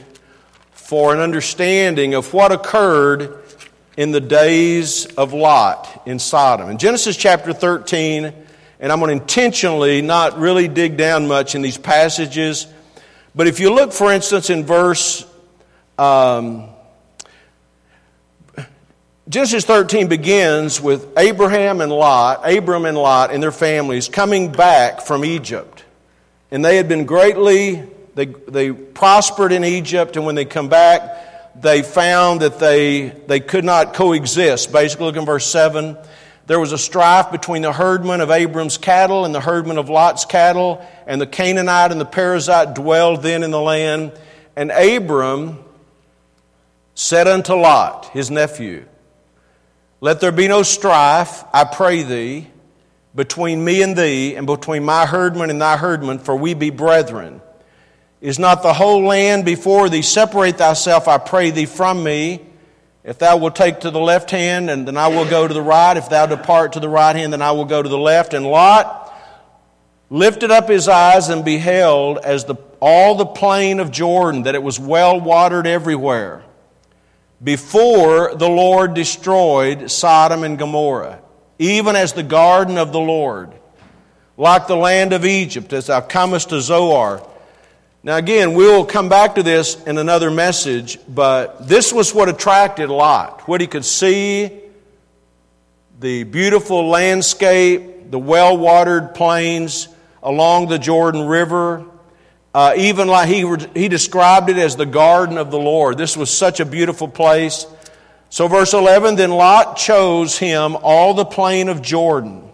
for 0.70 1.12
an 1.12 1.18
understanding 1.18 2.14
of 2.14 2.32
what 2.32 2.52
occurred 2.52 3.42
in 3.96 4.12
the 4.12 4.20
days 4.20 5.06
of 5.06 5.32
Lot 5.32 6.02
in 6.06 6.20
Sodom. 6.20 6.70
In 6.70 6.78
Genesis 6.78 7.16
chapter 7.16 7.52
13, 7.52 8.32
and 8.78 8.92
I'm 8.92 9.00
going 9.00 9.08
to 9.08 9.20
intentionally 9.20 10.00
not 10.00 10.38
really 10.38 10.68
dig 10.68 10.96
down 10.96 11.26
much 11.26 11.56
in 11.56 11.62
these 11.62 11.76
passages, 11.76 12.68
but 13.34 13.48
if 13.48 13.58
you 13.58 13.74
look, 13.74 13.92
for 13.92 14.12
instance, 14.12 14.48
in 14.48 14.64
verse. 14.64 15.26
Um, 15.98 16.69
Genesis 19.30 19.64
13 19.64 20.08
begins 20.08 20.80
with 20.80 21.16
Abraham 21.16 21.80
and 21.80 21.92
Lot, 21.92 22.52
Abram 22.52 22.84
and 22.84 22.98
Lot 22.98 23.32
and 23.32 23.40
their 23.40 23.52
families 23.52 24.08
coming 24.08 24.50
back 24.50 25.02
from 25.02 25.24
Egypt. 25.24 25.84
And 26.50 26.64
they 26.64 26.76
had 26.76 26.88
been 26.88 27.06
greatly, 27.06 27.80
they, 28.16 28.24
they 28.24 28.72
prospered 28.72 29.52
in 29.52 29.62
Egypt, 29.62 30.16
and 30.16 30.26
when 30.26 30.34
they 30.34 30.46
come 30.46 30.68
back, 30.68 31.54
they 31.62 31.82
found 31.82 32.40
that 32.40 32.58
they, 32.58 33.10
they 33.28 33.38
could 33.38 33.64
not 33.64 33.94
coexist. 33.94 34.72
Basically, 34.72 35.06
look 35.06 35.14
in 35.14 35.24
verse 35.24 35.46
7. 35.46 35.96
There 36.48 36.58
was 36.58 36.72
a 36.72 36.78
strife 36.78 37.30
between 37.30 37.62
the 37.62 37.72
herdmen 37.72 38.20
of 38.20 38.32
Abram's 38.32 38.78
cattle 38.78 39.24
and 39.24 39.32
the 39.32 39.40
herdmen 39.40 39.78
of 39.78 39.88
Lot's 39.88 40.24
cattle, 40.24 40.84
and 41.06 41.20
the 41.20 41.26
Canaanite 41.28 41.92
and 41.92 42.00
the 42.00 42.06
Perizzite 42.06 42.74
dwelled 42.74 43.22
then 43.22 43.44
in 43.44 43.52
the 43.52 43.60
land. 43.60 44.10
And 44.56 44.72
Abram 44.72 45.60
said 46.96 47.28
unto 47.28 47.54
Lot, 47.54 48.06
his 48.06 48.28
nephew, 48.28 48.86
Let 50.00 50.20
there 50.20 50.32
be 50.32 50.48
no 50.48 50.62
strife, 50.62 51.44
I 51.52 51.64
pray 51.64 52.02
thee, 52.02 52.46
between 53.14 53.62
me 53.62 53.82
and 53.82 53.96
thee, 53.96 54.34
and 54.34 54.46
between 54.46 54.84
my 54.84 55.04
herdmen 55.04 55.50
and 55.50 55.60
thy 55.60 55.76
herdmen, 55.76 56.20
for 56.20 56.34
we 56.34 56.54
be 56.54 56.70
brethren. 56.70 57.42
Is 58.20 58.38
not 58.38 58.62
the 58.62 58.72
whole 58.72 59.02
land 59.04 59.44
before 59.44 59.88
thee? 59.88 60.02
Separate 60.02 60.56
thyself, 60.56 61.06
I 61.08 61.18
pray 61.18 61.50
thee, 61.50 61.66
from 61.66 62.02
me. 62.02 62.40
If 63.02 63.18
thou 63.18 63.38
wilt 63.38 63.56
take 63.56 63.80
to 63.80 63.90
the 63.90 64.00
left 64.00 64.30
hand, 64.30 64.70
and 64.70 64.86
then 64.86 64.96
I 64.96 65.08
will 65.08 65.28
go 65.28 65.48
to 65.48 65.52
the 65.52 65.62
right. 65.62 65.96
If 65.96 66.10
thou 66.10 66.26
depart 66.26 66.74
to 66.74 66.80
the 66.80 66.88
right 66.88 67.16
hand, 67.16 67.32
then 67.32 67.42
I 67.42 67.52
will 67.52 67.64
go 67.64 67.82
to 67.82 67.88
the 67.88 67.98
left. 67.98 68.34
And 68.34 68.46
Lot 68.46 69.12
lifted 70.10 70.50
up 70.50 70.68
his 70.68 70.88
eyes 70.88 71.28
and 71.28 71.44
beheld 71.44 72.18
as 72.18 72.44
the, 72.44 72.56
all 72.80 73.14
the 73.14 73.26
plain 73.26 73.80
of 73.80 73.90
Jordan, 73.90 74.42
that 74.42 74.54
it 74.54 74.62
was 74.62 74.78
well 74.78 75.18
watered 75.20 75.66
everywhere, 75.66 76.42
before 77.42 78.34
the 78.34 78.48
Lord 78.48 78.94
destroyed 78.94 79.90
Sodom 79.90 80.44
and 80.44 80.58
Gomorrah, 80.58 81.20
even 81.58 81.96
as 81.96 82.12
the 82.12 82.22
garden 82.22 82.78
of 82.78 82.92
the 82.92 83.00
Lord, 83.00 83.52
like 84.36 84.66
the 84.66 84.76
land 84.76 85.12
of 85.12 85.24
Egypt, 85.24 85.72
as 85.72 85.86
thou 85.86 86.00
comest 86.00 86.50
to 86.50 86.60
Zoar 86.60 87.26
now, 88.02 88.16
again, 88.16 88.54
we'll 88.54 88.86
come 88.86 89.10
back 89.10 89.34
to 89.34 89.42
this 89.42 89.82
in 89.84 89.98
another 89.98 90.30
message, 90.30 90.98
but 91.06 91.68
this 91.68 91.92
was 91.92 92.14
what 92.14 92.30
attracted 92.30 92.88
Lot. 92.88 93.46
What 93.46 93.60
he 93.60 93.66
could 93.66 93.84
see, 93.84 94.58
the 95.98 96.22
beautiful 96.22 96.88
landscape, 96.88 98.10
the 98.10 98.18
well 98.18 98.56
watered 98.56 99.14
plains 99.14 99.88
along 100.22 100.68
the 100.68 100.78
Jordan 100.78 101.26
River. 101.26 101.84
Uh, 102.52 102.74
even 102.76 103.06
like 103.06 103.28
he, 103.28 103.46
he 103.74 103.88
described 103.88 104.50
it 104.50 104.56
as 104.56 104.74
the 104.74 104.86
garden 104.86 105.38
of 105.38 105.50
the 105.50 105.58
Lord. 105.58 105.96
This 105.96 106.16
was 106.16 106.30
such 106.30 106.58
a 106.58 106.64
beautiful 106.64 107.06
place. 107.06 107.66
So, 108.28 108.48
verse 108.48 108.74
11 108.74 109.16
then 109.16 109.30
Lot 109.30 109.76
chose 109.76 110.36
him 110.36 110.76
all 110.82 111.14
the 111.14 111.24
plain 111.24 111.68
of 111.68 111.82
Jordan, 111.82 112.48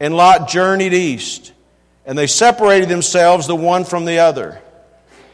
and 0.00 0.16
Lot 0.16 0.48
journeyed 0.48 0.94
east. 0.94 1.52
And 2.06 2.18
they 2.18 2.26
separated 2.26 2.88
themselves 2.88 3.46
the 3.46 3.56
one 3.56 3.84
from 3.84 4.04
the 4.04 4.18
other. 4.18 4.60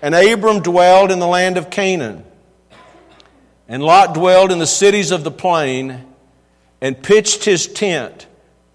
And 0.03 0.15
Abram 0.15 0.61
dwelled 0.61 1.11
in 1.11 1.19
the 1.19 1.27
land 1.27 1.57
of 1.57 1.69
Canaan. 1.69 2.25
And 3.69 3.83
Lot 3.83 4.15
dwelled 4.15 4.53
in 4.53 4.59
the 4.59 4.67
cities 4.67 5.11
of 5.11 5.25
the 5.25 5.31
plain 5.31 6.07
and 6.81 7.01
pitched 7.03 7.45
his 7.45 7.67
tent 7.67 8.27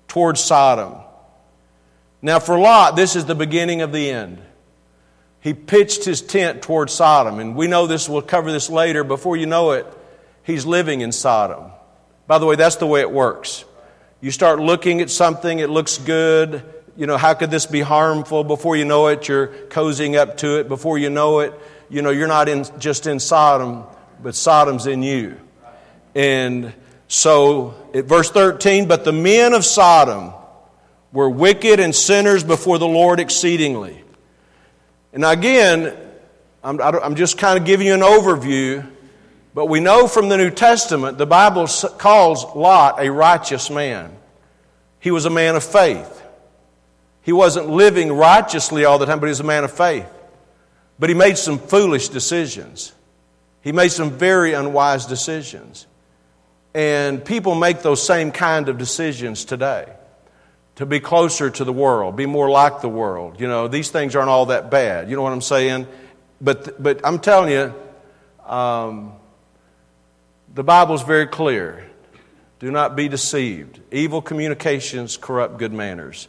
toward 0.08 0.38
Sodom. 0.38 0.96
Now, 2.22 2.40
for 2.40 2.60
Lot, 2.60 2.96
this 2.96 3.16
is 3.16 3.26
the 3.26 3.36
beginning 3.36 3.82
of 3.82 3.92
the 3.92 4.10
end. 4.10 4.42
He 5.46 5.54
pitched 5.54 6.06
his 6.06 6.24
tent 6.24 6.64
toward 6.64 6.90
Sodom. 6.90 7.38
And 7.38 7.56
we 7.56 7.68
know 7.68 7.86
this, 7.86 8.10
we'll 8.10 8.24
cover 8.24 8.52
this 8.52 8.68
later. 8.68 9.04
Before 9.04 9.38
you 9.38 9.46
know 9.46 9.74
it, 9.74 9.86
he's 10.42 10.66
living 10.66 11.02
in 11.02 11.12
Sodom. 11.12 11.70
By 12.26 12.40
the 12.40 12.48
way, 12.48 12.56
that's 12.56 12.78
the 12.78 12.88
way 12.88 13.02
it 13.02 13.12
works. 13.12 13.64
You 14.22 14.32
start 14.32 14.60
looking 14.60 15.02
at 15.02 15.12
something, 15.12 15.60
it 15.60 15.70
looks 15.70 16.00
good, 16.00 16.64
you 16.98 17.06
know, 17.06 17.16
how 17.16 17.36
could 17.36 17.52
this 17.52 17.68
be 17.68 17.82
harmful? 17.82 18.44
Before 18.44 18.76
you 18.76 18.86
know 18.86 19.06
it, 19.06 19.28
you're 19.28 19.50
cozying 19.70 20.18
up 20.18 20.38
to 20.38 20.60
it. 20.60 20.68
Before 20.68 20.98
you 20.98 21.12
know 21.12 21.42
it, 21.42 21.54
you 21.92 22.02
know, 22.02 22.10
you're 22.10 22.28
not 22.28 22.50
in, 22.50 22.66
just 22.80 23.06
in 23.06 23.20
Sodom, 23.20 23.84
but 24.24 24.34
Sodom's 24.34 24.88
in 24.88 25.04
you. 25.04 25.40
And 26.16 26.74
so, 27.08 27.76
at 27.94 28.06
verse 28.06 28.32
13, 28.32 28.88
but 28.88 29.06
the 29.06 29.14
men 29.14 29.54
of 29.54 29.64
Sodom 29.64 30.34
were 31.12 31.30
wicked 31.30 31.80
and 31.80 31.94
sinners 31.94 32.44
before 32.44 32.80
the 32.80 32.88
Lord 32.88 33.20
exceedingly. 33.20 34.02
And 35.16 35.24
again, 35.24 35.98
I'm, 36.62 36.80
I'm 36.82 37.16
just 37.16 37.38
kind 37.38 37.58
of 37.58 37.66
giving 37.66 37.88
you 37.88 37.94
an 37.94 38.02
overview, 38.02 38.86
but 39.54 39.68
we 39.68 39.80
know 39.80 40.10
from 40.10 40.28
the 40.28 40.36
New 40.36 40.52
Testament 40.52 41.18
the 41.18 41.26
Bible 41.26 41.68
calls 41.98 42.44
Lot 42.54 43.00
a 43.00 43.10
righteous 43.10 43.70
man. 43.70 44.12
He 45.00 45.12
was 45.12 45.26
a 45.26 45.30
man 45.30 45.56
of 45.56 45.64
faith. 45.64 46.22
He 47.22 47.32
wasn't 47.32 47.70
living 47.70 48.12
righteously 48.12 48.84
all 48.84 49.00
the 49.00 49.06
time, 49.06 49.22
but 49.22 49.28
he 49.28 49.32
was 49.32 49.40
a 49.40 49.46
man 49.46 49.64
of 49.64 49.72
faith. 49.72 50.06
But 51.00 51.10
he 51.10 51.16
made 51.16 51.38
some 51.38 51.60
foolish 51.60 52.10
decisions. 52.10 52.92
He 53.62 53.72
made 53.72 53.94
some 53.94 54.12
very 54.12 54.52
unwise 54.52 55.06
decisions. 55.06 55.88
And 56.74 57.24
people 57.24 57.56
make 57.56 57.82
those 57.82 58.06
same 58.06 58.34
kind 58.34 58.68
of 58.68 58.78
decisions 58.78 59.46
today 59.46 59.88
to 60.76 60.86
be 60.86 61.00
closer 61.00 61.50
to 61.50 61.64
the 61.64 61.74
world, 61.74 62.16
be 62.16 62.26
more 62.26 62.50
like 62.50 62.82
the 62.82 62.90
world. 62.90 63.40
You 63.40 63.48
know, 63.48 63.68
these 63.68 63.92
things 63.92 64.16
aren't 64.16 64.30
all 64.30 64.48
that 64.48 64.70
bad. 64.70 65.10
You 65.10 65.16
know 65.16 65.22
what 65.22 65.32
I'm 65.32 65.42
saying? 65.42 65.88
But, 66.42 66.82
but 66.82 67.02
I'm 67.04 67.20
telling 67.20 67.52
you, 67.52 67.74
um, 68.46 69.14
the 70.54 70.64
Bible's 70.64 71.04
very 71.04 71.28
clear. 71.28 71.86
Do 72.60 72.72
not 72.72 72.96
be 72.96 73.08
deceived. 73.08 73.80
Evil 73.92 74.22
communications 74.22 75.18
corrupt 75.18 75.58
good 75.58 75.74
manners. 75.74 76.28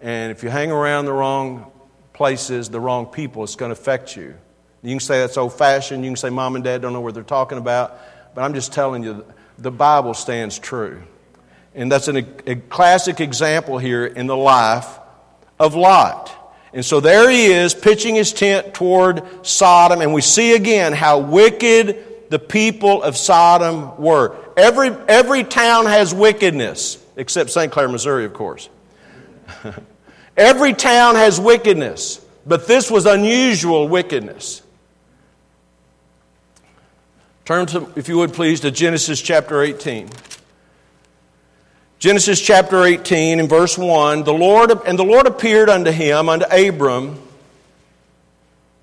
And 0.00 0.32
if 0.32 0.42
you 0.42 0.48
hang 0.48 0.70
around 0.70 1.06
the 1.06 1.12
wrong 1.12 1.70
places, 2.12 2.68
the 2.68 2.80
wrong 2.80 3.06
people, 3.06 3.44
it's 3.44 3.56
going 3.56 3.70
to 3.70 3.78
affect 3.78 4.16
you. 4.16 4.34
You 4.82 4.90
can 4.90 5.00
say 5.00 5.20
that's 5.20 5.38
old 5.38 5.54
fashioned. 5.54 6.04
You 6.04 6.10
can 6.10 6.16
say 6.16 6.30
mom 6.30 6.56
and 6.56 6.64
dad 6.64 6.82
don't 6.82 6.92
know 6.92 7.00
what 7.00 7.14
they're 7.14 7.22
talking 7.22 7.56
about. 7.56 7.98
But 8.34 8.42
I'm 8.42 8.54
just 8.54 8.72
telling 8.72 9.02
you, 9.02 9.24
the 9.58 9.70
Bible 9.70 10.14
stands 10.14 10.58
true. 10.58 11.02
And 11.74 11.90
that's 11.90 12.08
an, 12.08 12.16
a 12.46 12.56
classic 12.56 13.20
example 13.20 13.78
here 13.78 14.06
in 14.06 14.26
the 14.26 14.36
life 14.36 14.98
of 15.58 15.74
Lot. 15.74 16.30
And 16.72 16.84
so 16.84 17.00
there 17.00 17.30
he 17.30 17.46
is, 17.46 17.74
pitching 17.74 18.14
his 18.16 18.32
tent 18.32 18.74
toward 18.74 19.46
Sodom, 19.46 20.00
and 20.00 20.12
we 20.12 20.20
see 20.20 20.54
again 20.54 20.92
how 20.92 21.20
wicked 21.20 22.30
the 22.30 22.38
people 22.38 23.02
of 23.02 23.16
Sodom 23.16 23.96
were. 23.96 24.36
Every, 24.56 24.88
every 25.08 25.44
town 25.44 25.86
has 25.86 26.12
wickedness, 26.12 27.04
except 27.16 27.50
St. 27.50 27.70
Clair, 27.70 27.88
Missouri, 27.88 28.24
of 28.24 28.32
course. 28.32 28.68
every 30.36 30.74
town 30.74 31.14
has 31.14 31.40
wickedness, 31.40 32.24
but 32.44 32.66
this 32.66 32.90
was 32.90 33.06
unusual 33.06 33.86
wickedness. 33.86 34.62
Turn 37.44 37.66
to, 37.66 37.88
if 37.94 38.08
you 38.08 38.16
would 38.18 38.32
please, 38.32 38.60
to 38.60 38.70
Genesis 38.70 39.20
chapter 39.20 39.62
18. 39.62 40.08
Genesis 42.04 42.38
chapter 42.38 42.84
18 42.84 43.40
and 43.40 43.48
verse 43.48 43.78
1 43.78 44.24
the 44.24 44.34
Lord, 44.34 44.70
And 44.84 44.98
the 44.98 45.04
Lord 45.04 45.26
appeared 45.26 45.70
unto 45.70 45.90
him, 45.90 46.28
unto 46.28 46.44
Abram, 46.44 47.18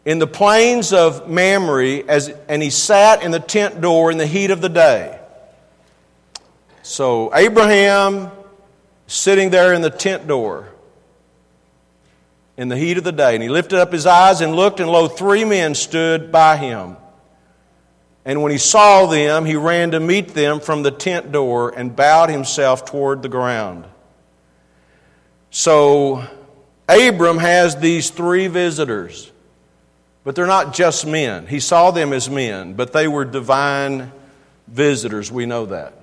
in 0.05 0.17
the 0.17 0.25
plains 0.25 0.91
of 0.91 1.29
Mamre, 1.29 2.03
as, 2.09 2.29
and 2.49 2.63
he 2.63 2.71
sat 2.71 3.21
in 3.21 3.29
the 3.29 3.39
tent 3.39 3.79
door 3.79 4.09
in 4.09 4.17
the 4.17 4.25
heat 4.25 4.49
of 4.49 4.59
the 4.59 4.69
day. 4.69 5.19
So 6.81 7.31
Abraham 7.35 8.31
sitting 9.05 9.51
there 9.51 9.71
in 9.71 9.83
the 9.83 9.91
tent 9.91 10.25
door 10.25 10.69
in 12.57 12.69
the 12.69 12.75
heat 12.75 12.97
of 12.97 13.03
the 13.03 13.11
day, 13.11 13.35
and 13.35 13.43
he 13.43 13.49
lifted 13.49 13.77
up 13.77 13.93
his 13.93 14.07
eyes 14.07 14.41
and 14.41 14.55
looked, 14.55 14.79
and 14.79 14.89
lo, 14.89 15.07
three 15.07 15.45
men 15.45 15.75
stood 15.75 16.31
by 16.31 16.57
him. 16.57 16.97
And 18.23 18.43
when 18.43 18.51
he 18.51 18.57
saw 18.57 19.07
them, 19.07 19.45
he 19.45 19.55
ran 19.55 19.91
to 19.91 19.99
meet 19.99 20.29
them 20.29 20.59
from 20.59 20.83
the 20.83 20.91
tent 20.91 21.31
door 21.31 21.69
and 21.75 21.95
bowed 21.95 22.29
himself 22.29 22.85
toward 22.85 23.23
the 23.23 23.29
ground. 23.29 23.85
So 25.49 26.23
Abram 26.87 27.39
has 27.39 27.75
these 27.77 28.09
three 28.09 28.47
visitors, 28.47 29.31
but 30.23 30.35
they're 30.35 30.45
not 30.45 30.73
just 30.73 31.05
men. 31.05 31.47
He 31.47 31.59
saw 31.59 31.91
them 31.91 32.13
as 32.13 32.29
men, 32.29 32.73
but 32.73 32.93
they 32.93 33.07
were 33.07 33.25
divine 33.25 34.11
visitors. 34.67 35.31
We 35.31 35.45
know 35.45 35.65
that. 35.67 35.93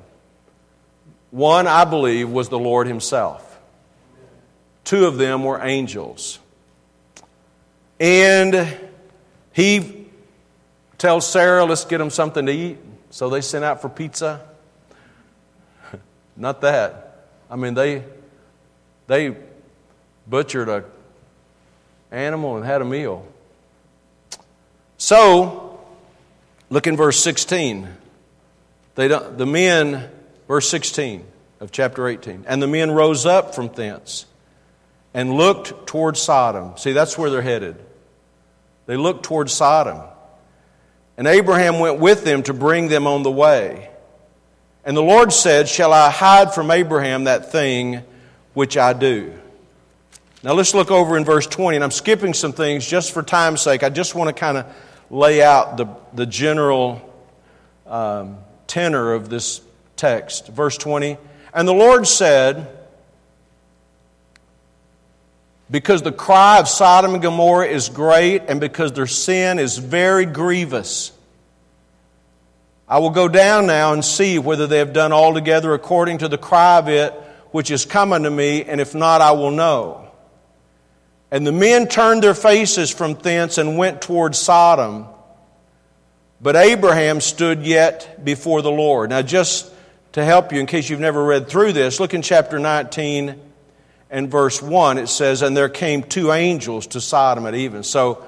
One, 1.30 1.66
I 1.66 1.84
believe, 1.84 2.28
was 2.30 2.48
the 2.48 2.58
Lord 2.58 2.86
Himself. 2.86 3.60
Two 4.84 5.06
of 5.06 5.18
them 5.18 5.44
were 5.44 5.62
angels. 5.62 6.38
And 8.00 8.76
He 9.52 9.97
Tell 10.98 11.20
Sarah, 11.20 11.64
let's 11.64 11.84
get 11.84 11.98
them 11.98 12.10
something 12.10 12.44
to 12.46 12.52
eat. 12.52 12.78
So 13.10 13.30
they 13.30 13.40
sent 13.40 13.64
out 13.64 13.80
for 13.80 13.88
pizza. 13.88 14.40
Not 16.36 16.60
that. 16.60 17.26
I 17.50 17.56
mean, 17.56 17.74
they, 17.74 18.04
they 19.06 19.34
butchered 20.26 20.68
a 20.68 20.84
animal 22.10 22.56
and 22.56 22.64
had 22.64 22.82
a 22.82 22.84
meal. 22.84 23.26
So, 24.96 25.80
look 26.70 26.86
in 26.86 26.96
verse 26.96 27.20
16. 27.20 27.88
They 28.96 29.08
the 29.08 29.46
men, 29.46 30.10
verse 30.48 30.68
16 30.68 31.24
of 31.60 31.70
chapter 31.70 32.08
18, 32.08 32.44
and 32.48 32.60
the 32.60 32.66
men 32.66 32.90
rose 32.90 33.26
up 33.26 33.54
from 33.54 33.68
thence 33.68 34.26
and 35.14 35.32
looked 35.34 35.86
toward 35.86 36.16
Sodom. 36.16 36.76
See, 36.76 36.92
that's 36.92 37.16
where 37.16 37.30
they're 37.30 37.42
headed. 37.42 37.76
They 38.86 38.96
looked 38.96 39.24
toward 39.24 39.50
Sodom. 39.50 40.00
And 41.18 41.26
Abraham 41.26 41.80
went 41.80 41.98
with 41.98 42.24
them 42.24 42.44
to 42.44 42.54
bring 42.54 42.86
them 42.86 43.08
on 43.08 43.24
the 43.24 43.30
way. 43.30 43.90
And 44.84 44.96
the 44.96 45.02
Lord 45.02 45.32
said, 45.32 45.68
Shall 45.68 45.92
I 45.92 46.10
hide 46.10 46.54
from 46.54 46.70
Abraham 46.70 47.24
that 47.24 47.50
thing 47.50 48.04
which 48.54 48.76
I 48.76 48.92
do? 48.92 49.34
Now 50.44 50.52
let's 50.52 50.74
look 50.74 50.92
over 50.92 51.16
in 51.16 51.24
verse 51.24 51.48
20, 51.48 51.76
and 51.76 51.82
I'm 51.82 51.90
skipping 51.90 52.32
some 52.34 52.52
things 52.52 52.86
just 52.86 53.12
for 53.12 53.24
time's 53.24 53.60
sake. 53.60 53.82
I 53.82 53.88
just 53.88 54.14
want 54.14 54.28
to 54.28 54.32
kind 54.32 54.58
of 54.58 54.66
lay 55.10 55.42
out 55.42 55.76
the, 55.76 55.88
the 56.14 56.24
general 56.24 57.02
um, 57.84 58.38
tenor 58.68 59.14
of 59.14 59.28
this 59.28 59.60
text. 59.96 60.46
Verse 60.46 60.78
20, 60.78 61.18
And 61.52 61.66
the 61.66 61.74
Lord 61.74 62.06
said, 62.06 62.77
because 65.70 66.02
the 66.02 66.12
cry 66.12 66.58
of 66.58 66.68
Sodom 66.68 67.14
and 67.14 67.22
Gomorrah 67.22 67.66
is 67.66 67.88
great 67.88 68.42
and 68.48 68.60
because 68.60 68.92
their 68.92 69.06
sin 69.06 69.58
is 69.58 69.78
very 69.78 70.24
grievous. 70.24 71.12
I 72.88 72.98
will 72.98 73.10
go 73.10 73.28
down 73.28 73.66
now 73.66 73.92
and 73.92 74.02
see 74.02 74.38
whether 74.38 74.66
they 74.66 74.78
have 74.78 74.94
done 74.94 75.12
altogether 75.12 75.74
according 75.74 76.18
to 76.18 76.28
the 76.28 76.38
cry 76.38 76.78
of 76.78 76.88
it 76.88 77.12
which 77.50 77.70
is 77.70 77.84
coming 77.84 78.24
to 78.24 78.30
me, 78.30 78.62
and 78.64 78.80
if 78.80 78.94
not, 78.94 79.20
I 79.20 79.32
will 79.32 79.50
know. 79.50 80.10
And 81.30 81.46
the 81.46 81.52
men 81.52 81.88
turned 81.88 82.22
their 82.22 82.34
faces 82.34 82.90
from 82.90 83.14
thence 83.14 83.58
and 83.58 83.76
went 83.76 84.02
toward 84.02 84.34
Sodom. 84.34 85.06
But 86.40 86.56
Abraham 86.56 87.20
stood 87.20 87.62
yet 87.62 88.24
before 88.24 88.62
the 88.62 88.70
Lord. 88.70 89.10
Now, 89.10 89.22
just 89.22 89.70
to 90.12 90.24
help 90.24 90.52
you, 90.52 90.60
in 90.60 90.66
case 90.66 90.88
you've 90.88 91.00
never 91.00 91.22
read 91.22 91.48
through 91.48 91.72
this, 91.72 92.00
look 92.00 92.14
in 92.14 92.22
chapter 92.22 92.58
19 92.58 93.40
and 94.10 94.30
verse 94.30 94.62
1, 94.62 94.98
it 94.98 95.08
says, 95.08 95.42
And 95.42 95.56
there 95.56 95.68
came 95.68 96.02
two 96.02 96.32
angels 96.32 96.86
to 96.88 97.00
Sodom 97.00 97.46
at 97.46 97.54
even. 97.54 97.82
So, 97.82 98.24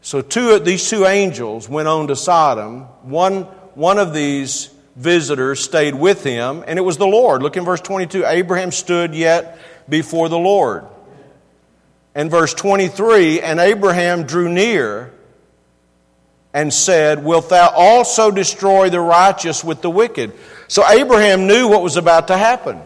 so 0.00 0.20
two, 0.20 0.50
of 0.50 0.64
these 0.64 0.88
two 0.88 1.06
angels 1.06 1.68
went 1.68 1.88
on 1.88 2.08
to 2.08 2.16
Sodom. 2.16 2.82
One, 3.02 3.42
one 3.74 3.98
of 3.98 4.12
these 4.12 4.70
visitors 4.96 5.60
stayed 5.60 5.94
with 5.94 6.24
him, 6.24 6.64
and 6.66 6.78
it 6.78 6.82
was 6.82 6.96
the 6.96 7.06
Lord. 7.06 7.42
Look 7.42 7.56
in 7.56 7.64
verse 7.64 7.80
22. 7.80 8.24
Abraham 8.24 8.72
stood 8.72 9.14
yet 9.14 9.58
before 9.88 10.28
the 10.28 10.38
Lord. 10.38 10.86
And 12.14 12.30
verse 12.30 12.54
23, 12.54 13.40
And 13.40 13.60
Abraham 13.60 14.24
drew 14.24 14.48
near 14.48 15.12
and 16.54 16.72
said, 16.72 17.22
Wilt 17.22 17.50
thou 17.50 17.68
also 17.68 18.30
destroy 18.30 18.88
the 18.88 19.00
righteous 19.00 19.62
with 19.62 19.82
the 19.82 19.90
wicked? 19.90 20.32
So 20.66 20.82
Abraham 20.88 21.46
knew 21.46 21.68
what 21.68 21.82
was 21.82 21.96
about 21.96 22.28
to 22.28 22.38
happen. 22.38 22.80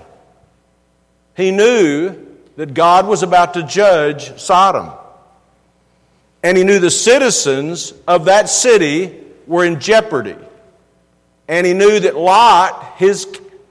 He 1.41 1.51
knew 1.51 2.17
that 2.57 2.75
God 2.75 3.07
was 3.07 3.23
about 3.23 3.55
to 3.55 3.63
judge 3.63 4.39
Sodom. 4.39 4.91
And 6.43 6.57
he 6.57 6.65
knew 6.65 6.79
the 6.79 6.91
citizens 6.91 7.93
of 8.07 8.27
that 8.27 8.49
city 8.49 9.19
were 9.47 9.65
in 9.65 9.81
jeopardy. 9.81 10.37
And 11.49 11.67
he 11.67 11.75
knew 11.75 12.01
that 12.01 12.17
Lot, 12.17 12.95
his 12.97 13.27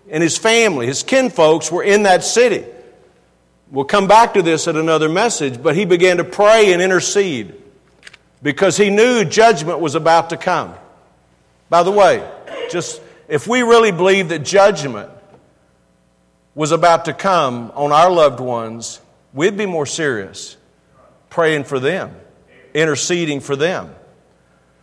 and 0.09 0.23
his 0.23 0.37
family, 0.37 0.87
his 0.87 1.03
kinfolks, 1.03 1.71
were 1.71 1.83
in 1.83 2.03
that 2.03 2.23
city. 2.23 2.65
We'll 3.71 3.85
come 3.85 4.07
back 4.07 4.33
to 4.33 4.41
this 4.41 4.67
at 4.67 4.75
another 4.75 5.07
message, 5.07 5.61
but 5.61 5.75
he 5.75 5.85
began 5.85 6.17
to 6.17 6.23
pray 6.23 6.73
and 6.73 6.81
intercede 6.81 7.53
because 8.41 8.75
he 8.75 8.89
knew 8.89 9.23
judgment 9.23 9.79
was 9.79 9.93
about 9.93 10.31
to 10.31 10.37
come. 10.37 10.73
By 11.69 11.83
the 11.83 11.91
way, 11.91 12.27
just 12.71 13.01
if 13.27 13.47
we 13.47 13.61
really 13.61 13.91
believe 13.91 14.29
that 14.29 14.39
judgment 14.39 15.11
was 16.59 16.73
about 16.73 17.05
to 17.05 17.13
come 17.13 17.71
on 17.73 17.93
our 17.93 18.11
loved 18.11 18.41
ones, 18.41 18.99
we'd 19.33 19.55
be 19.55 19.65
more 19.65 19.85
serious 19.85 20.57
praying 21.29 21.63
for 21.63 21.79
them, 21.79 22.13
interceding 22.73 23.39
for 23.39 23.55
them. 23.55 23.95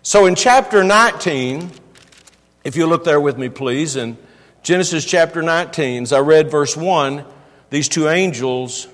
So 0.01 0.25
in 0.25 0.37
chapter 0.37 0.83
19, 0.83 1.71
if 2.65 2.77
you 2.77 2.87
look 2.87 3.05
there 3.05 3.21
with 3.21 3.37
me, 3.37 3.51
please, 3.51 3.97
in 3.97 4.17
Genesis 4.63 5.05
chapter 5.05 5.43
19, 5.43 6.05
as 6.05 6.15
I 6.15 6.21
read 6.21 6.51
verse 6.51 6.75
1, 6.75 7.23
these 7.69 7.91
two 7.91 8.09
angels 8.09 8.89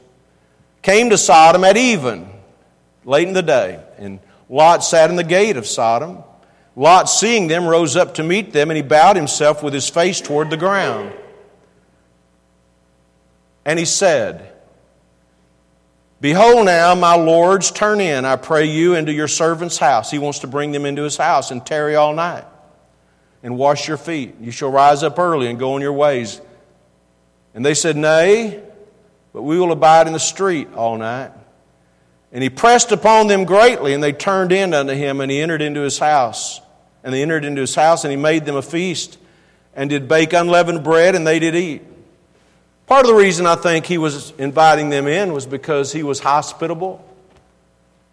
came 0.83 1.11
to 1.11 1.19
Sodom 1.19 1.63
at 1.63 1.77
even. 1.77 2.29
late 3.05 3.29
in 3.29 3.35
the 3.35 3.43
day. 3.43 3.81
And 3.97 4.19
Lot 4.49 4.83
sat 4.83 5.09
in 5.09 5.15
the 5.15 5.23
gate 5.23 5.57
of 5.57 5.69
Sodom. 5.69 6.25
Lot, 6.75 7.09
seeing 7.09 7.47
them, 7.47 7.65
rose 7.65 7.95
up 7.95 8.15
to 8.15 8.25
meet 8.25 8.53
them, 8.53 8.71
and 8.71 8.77
he 8.77 8.83
bowed 8.83 9.15
himself 9.15 9.63
with 9.63 9.73
his 9.73 9.89
face 9.89 10.21
toward 10.21 10.51
the 10.51 10.57
ground. 10.57 11.13
And 13.65 13.79
he 13.79 13.85
said, 13.85 14.53
Behold 16.21 16.67
now, 16.67 16.95
my 16.95 17.17
lords, 17.17 17.73
turn 17.73 18.01
in, 18.01 18.25
I 18.25 18.37
pray 18.37 18.67
you, 18.67 18.95
into 18.95 19.13
your 19.13 19.29
servant's 19.29 19.77
house. 19.77 20.11
He 20.11 20.19
wants 20.19 20.41
to 20.41 20.47
bring 20.47 20.71
them 20.71 20.87
into 20.87 21.03
his 21.03 21.17
house 21.17 21.51
and 21.51 21.67
tarry 21.67 21.97
all 21.97 22.15
night 22.15 22.45
and 23.43 23.57
wash 23.57 23.89
your 23.89 23.97
feet. 23.97 24.37
You 24.41 24.53
shall 24.53 24.71
rise 24.71 25.03
up 25.03 25.19
early 25.19 25.49
and 25.49 25.59
go 25.59 25.75
on 25.75 25.81
your 25.81 25.93
ways. 25.93 26.41
And 27.55 27.67
they 27.67 27.75
said, 27.75 27.97
Nay, 27.97 28.63
but 29.33 29.43
we 29.43 29.59
will 29.59 29.73
abide 29.73 30.07
in 30.07 30.13
the 30.13 30.21
street 30.21 30.69
all 30.75 30.97
night. 30.97 31.33
And 32.33 32.43
he 32.43 32.51
pressed 32.51 32.93
upon 32.93 33.27
them 33.27 33.45
greatly, 33.45 33.93
and 33.93 34.03
they 34.03 34.13
turned 34.13 34.53
in 34.53 34.73
unto 34.73 34.95
him, 34.95 35.21
and 35.21 35.31
he 35.31 35.41
entered 35.41 35.61
into 35.61 35.81
his 35.81 35.99
house. 35.99 36.61
And 37.05 37.13
they 37.13 37.21
entered 37.21 37.45
into 37.45 37.61
his 37.61 37.75
house, 37.75 38.05
and 38.05 38.11
he 38.11 38.17
made 38.17 38.45
them 38.47 38.57
a 38.57 38.63
feast, 38.63 39.19
and 39.75 39.91
did 39.91 40.09
bake 40.09 40.33
unleavened 40.33 40.85
bread, 40.85 41.15
and 41.15 41.27
they 41.27 41.39
did 41.41 41.55
eat. 41.55 41.83
Part 42.93 43.07
of 43.07 43.09
the 43.09 43.15
reason 43.15 43.47
I 43.47 43.55
think 43.55 43.87
he 43.87 43.97
was 43.97 44.33
inviting 44.33 44.91
them 44.91 45.07
in 45.07 45.33
was 45.33 45.47
because 45.47 45.95
he 45.95 46.03
was 46.03 46.21
hospitable. 46.21 47.03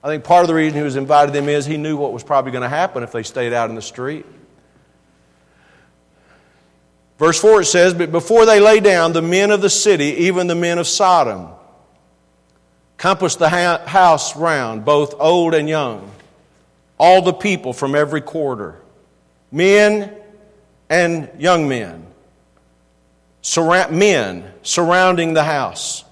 I 0.02 0.08
think 0.08 0.24
part 0.24 0.44
of 0.44 0.48
the 0.48 0.54
reason 0.54 0.78
he 0.78 0.86
was 0.86 0.96
inviting 0.96 1.34
them 1.34 1.50
is 1.50 1.66
he 1.66 1.76
knew 1.76 1.98
what 1.98 2.14
was 2.14 2.24
probably 2.24 2.54
going 2.54 2.62
to 2.62 2.70
happen 2.70 3.04
if 3.04 3.12
they 3.12 3.24
stayed 3.24 3.52
out 3.52 3.70
in 3.70 3.76
the 3.76 3.82
street. 3.82 4.26
Verse 7.18 7.38
4 7.42 7.60
it 7.60 7.66
says, 7.66 7.94
But 7.94 8.14
before 8.14 8.46
they 8.46 8.62
lay 8.62 8.80
down, 8.80 9.12
the 9.12 9.22
men 9.22 9.52
of 9.52 9.60
the 9.60 9.70
city, 9.70 10.06
even 10.06 10.48
the 10.48 10.56
men 10.56 10.78
of 10.78 10.88
Sodom, 10.88 11.50
compassed 12.96 13.40
the 13.40 13.50
house 13.50 14.38
round, 14.38 14.86
both 14.86 15.14
old 15.20 15.56
and 15.56 15.68
young, 15.68 16.10
all 16.98 17.22
the 17.22 17.34
people 17.34 17.74
from 17.74 17.96
every 17.96 18.22
quarter, 18.22 18.80
men 19.52 20.16
and 20.90 21.30
young 21.38 21.68
men, 21.68 22.09
surra- 23.42 23.92
men 23.92 24.52
surrounding 24.64 25.34
the 25.34 25.44
house 25.44 26.04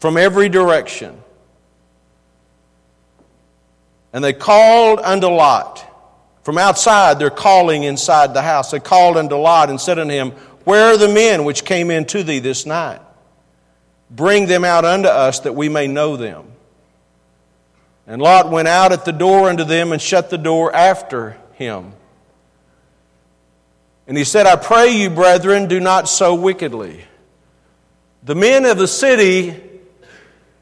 from 0.00 0.16
every 0.16 0.48
direction. 0.48 1.22
And 4.12 4.24
they 4.24 4.32
called 4.32 5.00
unto 5.00 5.26
Lot. 5.26 5.84
From 6.42 6.58
outside, 6.58 7.18
they're 7.18 7.28
calling 7.28 7.82
inside 7.82 8.32
the 8.32 8.42
house. 8.42 8.70
They 8.70 8.80
called 8.80 9.16
unto 9.16 9.34
Lot 9.34 9.68
and 9.68 9.80
said 9.80 9.98
unto 9.98 10.14
him, 10.14 10.30
Where 10.64 10.94
are 10.94 10.96
the 10.96 11.08
men 11.08 11.44
which 11.44 11.64
came 11.64 11.90
in 11.90 12.04
to 12.06 12.22
thee 12.22 12.38
this 12.38 12.66
night? 12.66 13.00
Bring 14.10 14.46
them 14.46 14.64
out 14.64 14.84
unto 14.84 15.08
us 15.08 15.40
that 15.40 15.54
we 15.54 15.68
may 15.68 15.88
know 15.88 16.16
them. 16.16 16.52
And 18.06 18.22
Lot 18.22 18.50
went 18.50 18.68
out 18.68 18.92
at 18.92 19.04
the 19.04 19.12
door 19.12 19.48
unto 19.48 19.64
them 19.64 19.90
and 19.90 20.00
shut 20.00 20.30
the 20.30 20.38
door 20.38 20.72
after 20.74 21.36
him. 21.54 21.92
And 24.06 24.16
he 24.16 24.24
said, 24.24 24.46
I 24.46 24.56
pray 24.56 24.90
you, 24.90 25.10
brethren, 25.10 25.66
do 25.66 25.80
not 25.80 26.08
so 26.08 26.34
wickedly. 26.34 27.04
The 28.22 28.34
men 28.34 28.64
of 28.64 28.78
the 28.78 28.86
city, 28.88 29.60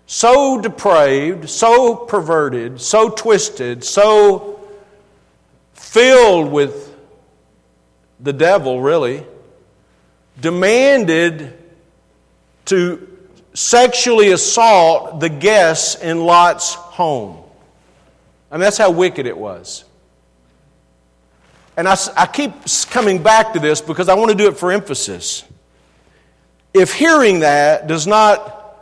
so 0.07 0.61
depraved, 0.61 1.49
so 1.49 1.95
perverted, 1.95 2.81
so 2.81 3.11
twisted, 3.11 3.85
so 3.85 4.67
filled 5.75 6.53
with 6.53 6.95
the 8.21 8.33
devil, 8.33 8.81
really, 8.81 9.25
demanded 10.41 11.59
to 12.67 13.09
sexually 13.53 14.33
assault 14.33 15.21
the 15.21 15.29
guests 15.29 16.03
in 16.03 16.25
Lot's 16.25 16.75
home. 16.75 17.43
I 18.51 18.57
mean, 18.57 18.63
that's 18.63 18.79
how 18.79 18.91
wicked 18.91 19.27
it 19.27 19.37
was. 19.37 19.85
And 21.77 21.89
I, 21.89 21.97
I 22.17 22.27
keep 22.27 22.53
coming 22.91 23.23
back 23.23 23.53
to 23.55 23.59
this 23.59 23.81
because 23.81 24.09
I 24.09 24.15
want 24.15 24.31
to 24.31 24.37
do 24.37 24.49
it 24.49 24.57
for 24.57 24.71
emphasis. 24.71 25.45
If 26.73 26.95
hearing 26.95 27.41
that 27.41 27.87
does 27.87 28.07
not 28.07 28.77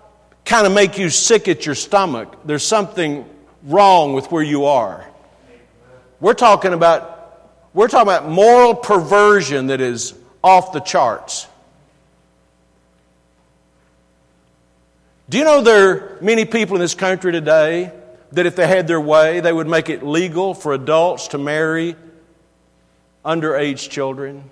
kind 0.44 0.66
of 0.66 0.72
make 0.72 0.98
you 0.98 1.09
sick 1.09 1.48
at 1.48 1.64
your 1.64 1.74
stomach, 1.74 2.38
there's 2.44 2.64
something 2.64 3.24
wrong 3.64 4.12
with 4.12 4.31
where 4.31 4.42
you 4.42 4.66
are. 4.66 5.07
We're 6.20 6.35
talking 6.35 6.72
about 6.72 7.11
we're 7.74 7.88
talking 7.88 8.09
about 8.09 8.28
moral 8.28 8.74
perversion 8.74 9.68
that 9.68 9.81
is 9.81 10.14
off 10.44 10.72
the 10.72 10.81
charts. 10.81 11.46
Do 15.31 15.38
you 15.38 15.44
know 15.44 15.62
there 15.62 15.88
are 15.88 16.18
many 16.20 16.44
people 16.44 16.76
in 16.76 16.83
this 16.83 16.94
country 16.94 17.33
today 17.33 17.90
that 18.33 18.44
if 18.44 18.57
they 18.57 18.66
had 18.66 18.87
their 18.87 19.00
way, 19.00 19.40
they 19.40 19.52
would 19.52 19.66
make 19.66 19.88
it 19.88 20.02
legal 20.02 20.52
for 20.52 20.74
adults 20.74 21.28
to 21.28 21.38
marry 21.38 21.96
underage 23.25 23.89
children? 23.89 24.51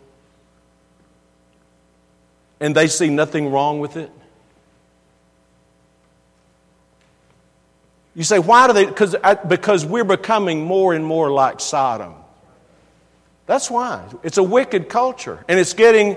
And 2.60 2.74
they 2.74 2.88
see 2.88 3.08
nothing 3.08 3.50
wrong 3.50 3.80
with 3.80 3.96
it? 3.96 4.10
You 8.14 8.24
say, 8.24 8.38
why 8.38 8.66
do 8.66 8.72
they? 8.72 8.86
Because, 8.86 9.16
because 9.48 9.86
we're 9.86 10.04
becoming 10.04 10.64
more 10.64 10.92
and 10.92 11.04
more 11.04 11.30
like 11.30 11.60
Sodom. 11.60 12.14
That's 13.46 13.70
why. 13.70 14.04
It's 14.22 14.36
a 14.36 14.42
wicked 14.42 14.88
culture. 14.88 15.44
And 15.48 15.58
it's 15.58 15.74
getting 15.74 16.16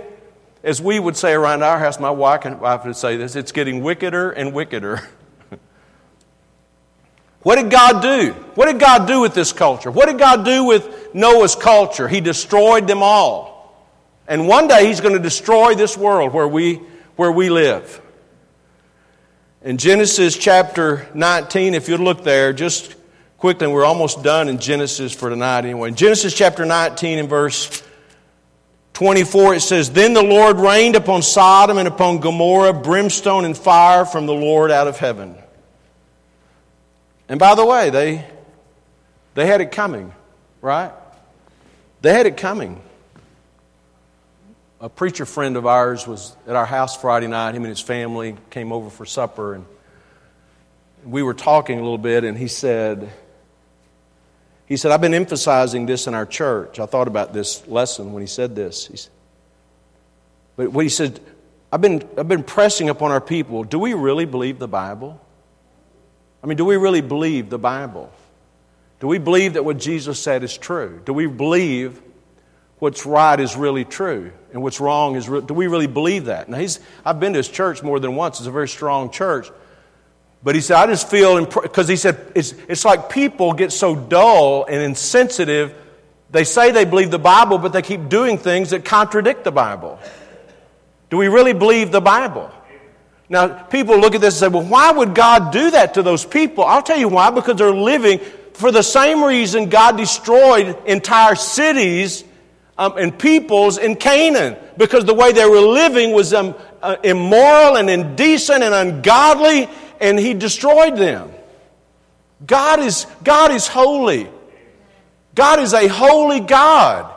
as 0.64 0.82
we 0.82 0.98
would 0.98 1.18
say 1.18 1.34
around 1.34 1.62
our 1.62 1.78
house, 1.78 2.00
my 2.00 2.10
wife 2.10 2.46
and 2.46 2.60
wife 2.60 2.86
would 2.86 2.96
say 2.96 3.18
this, 3.18 3.36
it's 3.36 3.52
getting 3.52 3.84
wickeder 3.84 4.32
and 4.32 4.54
wickeder. 4.54 5.02
what 7.44 7.58
did 7.58 7.70
God 7.70 8.02
do? 8.02 8.32
What 8.56 8.68
did 8.68 8.80
God 8.80 9.06
do 9.06 9.20
with 9.20 9.34
this 9.34 9.52
culture? 9.52 9.92
What 9.92 10.08
did 10.08 10.18
God 10.18 10.46
do 10.46 10.64
with 10.64 11.03
Noah's 11.14 11.56
culture? 11.56 12.08
He 12.08 12.22
destroyed 12.22 12.88
them 12.88 13.04
all. 13.04 13.54
And 14.28 14.48
one 14.48 14.68
day 14.68 14.88
he's 14.88 15.02
going 15.02 15.16
to 15.16 15.22
destroy 15.22 15.76
this 15.76 15.98
world 15.98 16.34
where 16.34 16.48
we, 16.48 16.76
where 17.16 17.32
we 17.32 17.50
live. 17.50 18.02
In 19.62 19.78
Genesis 19.78 20.38
chapter 20.38 21.08
19, 21.14 21.74
if 21.74 21.88
you 21.88 21.98
look 21.98 22.24
there, 22.24 22.54
just 22.54 22.96
quickly, 23.38 23.68
we're 23.68 23.86
almost 23.86 24.24
done 24.24 24.50
in 24.50 24.58
Genesis 24.58 25.14
for 25.14 25.30
tonight 25.30 25.66
anyway. 25.66 25.90
In 25.90 25.96
Genesis 25.96 26.34
chapter 26.34 26.66
19 26.66 27.20
and 27.20 27.30
verse 27.30 27.84
24, 28.94 29.56
it 29.56 29.62
says, 29.62 29.92
Then 29.92 30.14
the 30.14 30.24
Lord 30.24 30.58
rained 30.58 30.96
upon 30.96 31.22
Sodom 31.22 31.78
and 31.78 31.88
upon 31.88 32.20
Gomorrah 32.20 32.74
brimstone 32.74 33.46
and 33.46 33.58
fire 33.58 34.06
from 34.06 34.26
the 34.26 34.34
Lord 34.34 34.72
out 34.72 34.88
of 34.88 34.98
heaven. 34.98 35.36
And 37.28 37.40
by 37.40 37.56
the 37.56 37.66
way, 37.66 37.90
they, 37.90 38.26
they 39.34 39.46
had 39.48 39.62
it 39.62 39.72
coming, 39.72 40.14
right? 40.62 40.92
They 42.04 42.12
had 42.12 42.26
it 42.26 42.36
coming. 42.36 42.82
A 44.82 44.90
preacher 44.90 45.26
friend 45.26 45.56
of 45.56 45.66
ours 45.66 46.06
was 46.06 46.36
at 46.46 46.54
our 46.58 46.66
house 46.66 46.98
Friday 46.98 47.28
night. 47.28 47.56
Him 47.56 47.64
and 47.64 47.70
his 47.70 47.80
family 47.80 48.36
came 48.50 48.74
over 48.74 48.90
for 48.90 49.06
supper, 49.06 49.54
and 49.54 49.66
we 51.06 51.24
were 51.24 51.34
talking 51.34 51.80
a 51.80 51.82
little 51.82 51.98
bit, 51.98 52.26
and 52.26 52.38
he 52.38 52.50
said, 52.50 53.10
he 54.66 54.76
said, 54.76 54.92
I've 54.92 55.00
been 55.00 55.14
emphasizing 55.14 55.86
this 55.86 56.06
in 56.06 56.14
our 56.14 56.26
church. 56.26 56.78
I 56.78 56.88
thought 56.88 57.08
about 57.08 57.32
this 57.32 57.66
lesson 57.70 58.12
when 58.12 58.20
he 58.20 58.28
said 58.28 58.54
this. 58.54 58.86
He 58.88 58.98
said, 58.98 59.12
but 60.58 60.74
what 60.74 60.84
he 60.84 60.90
said, 60.90 61.22
I've 61.72 61.80
been, 61.80 62.06
I've 62.18 62.28
been 62.28 62.44
pressing 62.44 62.90
upon 62.90 63.12
our 63.12 63.22
people 63.22 63.64
do 63.64 63.80
we 63.80 63.94
really 63.94 64.26
believe 64.26 64.60
the 64.60 64.68
Bible? 64.68 65.22
I 66.44 66.48
mean, 66.48 66.58
do 66.58 66.66
we 66.66 66.76
really 66.76 67.00
believe 67.00 67.50
the 67.50 67.58
Bible? 67.58 68.12
Do 69.04 69.10
we 69.10 69.18
believe 69.18 69.56
that 69.56 69.66
what 69.66 69.80
Jesus 69.80 70.18
said 70.18 70.46
is 70.46 70.58
true? 70.58 71.02
Do 71.04 71.12
we 71.12 71.28
believe 71.28 72.02
what's 72.80 73.06
right 73.06 73.38
is 73.38 73.58
really 73.58 73.84
true 73.84 74.32
and 74.54 74.64
what's 74.64 74.80
wrong 74.80 75.18
is 75.18 75.28
real? 75.28 75.42
Do 75.42 75.54
we 75.54 75.68
really 75.68 75.88
believe 75.88 76.26
that? 76.28 76.48
Now, 76.48 76.58
he's, 76.58 76.80
I've 77.04 77.20
been 77.20 77.34
to 77.34 77.40
his 77.40 77.50
church 77.50 77.84
more 77.84 78.00
than 78.00 78.16
once. 78.16 78.40
It's 78.40 78.48
a 78.48 78.52
very 78.52 78.70
strong 78.70 79.12
church. 79.12 79.50
But 80.42 80.56
he 80.56 80.62
said, 80.62 80.78
I 80.78 80.88
just 80.88 81.10
feel, 81.10 81.46
because 81.46 81.90
he 81.90 81.98
said, 81.98 82.32
it's, 82.34 82.54
it's 82.70 82.86
like 82.86 83.10
people 83.10 83.52
get 83.52 83.74
so 83.74 83.94
dull 83.94 84.64
and 84.64 84.82
insensitive. 84.82 85.76
They 86.32 86.46
say 86.46 86.72
they 86.72 86.86
believe 86.86 87.12
the 87.12 87.20
Bible, 87.20 87.58
but 87.58 87.74
they 87.74 87.82
keep 87.82 88.08
doing 88.08 88.38
things 88.38 88.70
that 88.70 88.86
contradict 88.86 89.44
the 89.44 89.52
Bible. 89.52 90.00
Do 91.10 91.18
we 91.18 91.28
really 91.28 91.52
believe 91.52 91.92
the 91.92 92.00
Bible? 92.00 92.50
Now, 93.28 93.50
people 93.50 94.00
look 94.00 94.16
at 94.16 94.22
this 94.22 94.42
and 94.42 94.54
say, 94.54 94.58
well, 94.58 94.66
why 94.66 94.94
would 94.94 95.14
God 95.14 95.52
do 95.52 95.72
that 95.72 95.96
to 95.96 96.04
those 96.04 96.24
people? 96.24 96.64
I'll 96.64 96.82
tell 96.82 96.98
you 96.98 97.10
why. 97.10 97.32
Because 97.32 97.58
they're 97.58 97.70
living 97.70 98.22
for 98.54 98.72
the 98.72 98.84
same 98.84 99.24
reason 99.24 99.70
God 99.70 99.98
destroyed 99.98 100.78
entire 100.86 101.36
cities 101.36 102.24
um, 102.78 102.98
and 102.98 103.18
peoples 103.18 103.78
in 103.78 103.96
Canaan. 103.96 104.58
Because 104.78 105.06
the 105.06 105.14
way 105.14 105.32
they 105.32 105.46
were 105.46 105.60
living 105.60 106.14
was 106.14 106.34
um, 106.34 106.56
uh, 106.82 106.96
immoral 107.04 107.78
and 107.78 107.90
indecent 107.90 108.64
and 108.64 108.74
ungodly 108.74 109.70
and 110.04 110.20
he 110.20 110.34
destroyed 110.34 110.98
them. 110.98 111.32
God 112.46 112.82
is, 112.82 113.08
God 113.24 113.52
is 113.52 113.68
holy. 113.68 114.30
God 115.34 115.60
is 115.60 115.74
a 115.74 115.88
holy 115.88 116.42
God. 116.42 117.10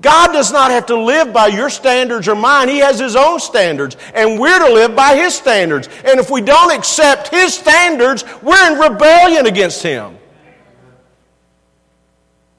God 0.00 0.32
does 0.32 0.50
not 0.50 0.70
have 0.70 0.86
to 0.86 0.96
live 0.96 1.32
by 1.32 1.48
your 1.48 1.68
standards 1.70 2.26
or 2.26 2.34
mine. 2.34 2.68
He 2.68 2.78
has 2.78 2.98
His 2.98 3.14
own 3.14 3.38
standards, 3.38 3.96
and 4.14 4.40
we're 4.40 4.58
to 4.58 4.72
live 4.72 4.96
by 4.96 5.14
His 5.14 5.34
standards. 5.34 5.88
And 6.04 6.18
if 6.18 6.28
we 6.28 6.40
don't 6.40 6.76
accept 6.76 7.28
His 7.28 7.54
standards, 7.54 8.24
we're 8.42 8.72
in 8.72 8.78
rebellion 8.80 9.46
against 9.46 9.82
Him. 9.82 10.18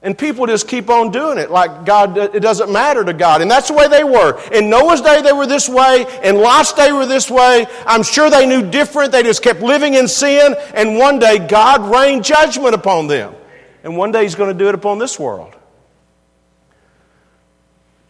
And 0.04 0.16
people 0.18 0.46
just 0.46 0.68
keep 0.68 0.90
on 0.90 1.10
doing 1.10 1.38
it 1.38 1.50
like 1.50 1.86
God, 1.86 2.18
it 2.18 2.40
doesn't 2.40 2.70
matter 2.70 3.02
to 3.02 3.14
God. 3.14 3.40
And 3.40 3.50
that's 3.50 3.68
the 3.68 3.74
way 3.74 3.88
they 3.88 4.04
were. 4.04 4.38
In 4.52 4.68
Noah's 4.68 5.00
day, 5.00 5.22
they 5.22 5.32
were 5.32 5.46
this 5.46 5.66
way. 5.66 6.04
In 6.22 6.36
Lot's 6.36 6.74
day, 6.74 6.92
were 6.92 7.06
this 7.06 7.30
way. 7.30 7.66
I'm 7.86 8.02
sure 8.02 8.28
they 8.28 8.44
knew 8.44 8.70
different. 8.70 9.12
They 9.12 9.22
just 9.22 9.42
kept 9.42 9.62
living 9.62 9.94
in 9.94 10.06
sin. 10.06 10.56
And 10.74 10.98
one 10.98 11.18
day, 11.18 11.38
God 11.38 11.90
rained 11.90 12.22
judgment 12.22 12.74
upon 12.74 13.06
them. 13.06 13.34
And 13.82 13.96
one 13.96 14.12
day, 14.12 14.24
He's 14.24 14.34
going 14.34 14.52
to 14.52 14.58
do 14.58 14.68
it 14.68 14.74
upon 14.74 14.98
this 14.98 15.18
world. 15.18 15.56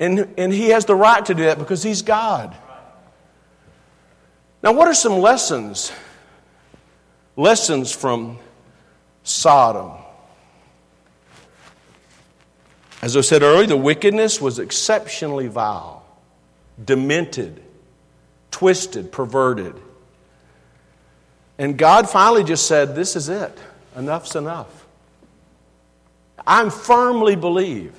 And, 0.01 0.35
and 0.37 0.53
He 0.53 0.71
has 0.71 0.87
the 0.87 0.97
right 0.97 1.25
to 1.27 1.33
do 1.33 1.45
that 1.45 1.61
because 1.61 1.85
He's 1.85 2.03
God. 2.03 2.57
Now, 4.65 4.73
what 4.73 4.89
are 4.89 4.95
some 4.95 5.21
lessons? 5.21 5.93
Lessons 7.37 7.93
from 7.93 8.41
Sodom. 9.23 10.04
As 13.05 13.19
I 13.19 13.21
said 13.21 13.43
earlier, 13.43 13.67
the 13.67 13.77
wickedness 13.77 14.41
was 14.41 14.59
exceptionally 14.59 15.47
vile, 15.47 16.07
demented, 16.83 17.63
twisted, 18.51 19.13
perverted. 19.13 19.75
And 21.59 21.77
God 21.77 22.09
finally 22.09 22.45
just 22.45 22.67
said, 22.67 22.97
This 22.97 23.15
is 23.15 23.29
it. 23.29 23.59
Enough's 23.95 24.37
enough. 24.37 24.87
I'm 26.47 26.71
firmly 26.71 27.37
believe. 27.37 27.93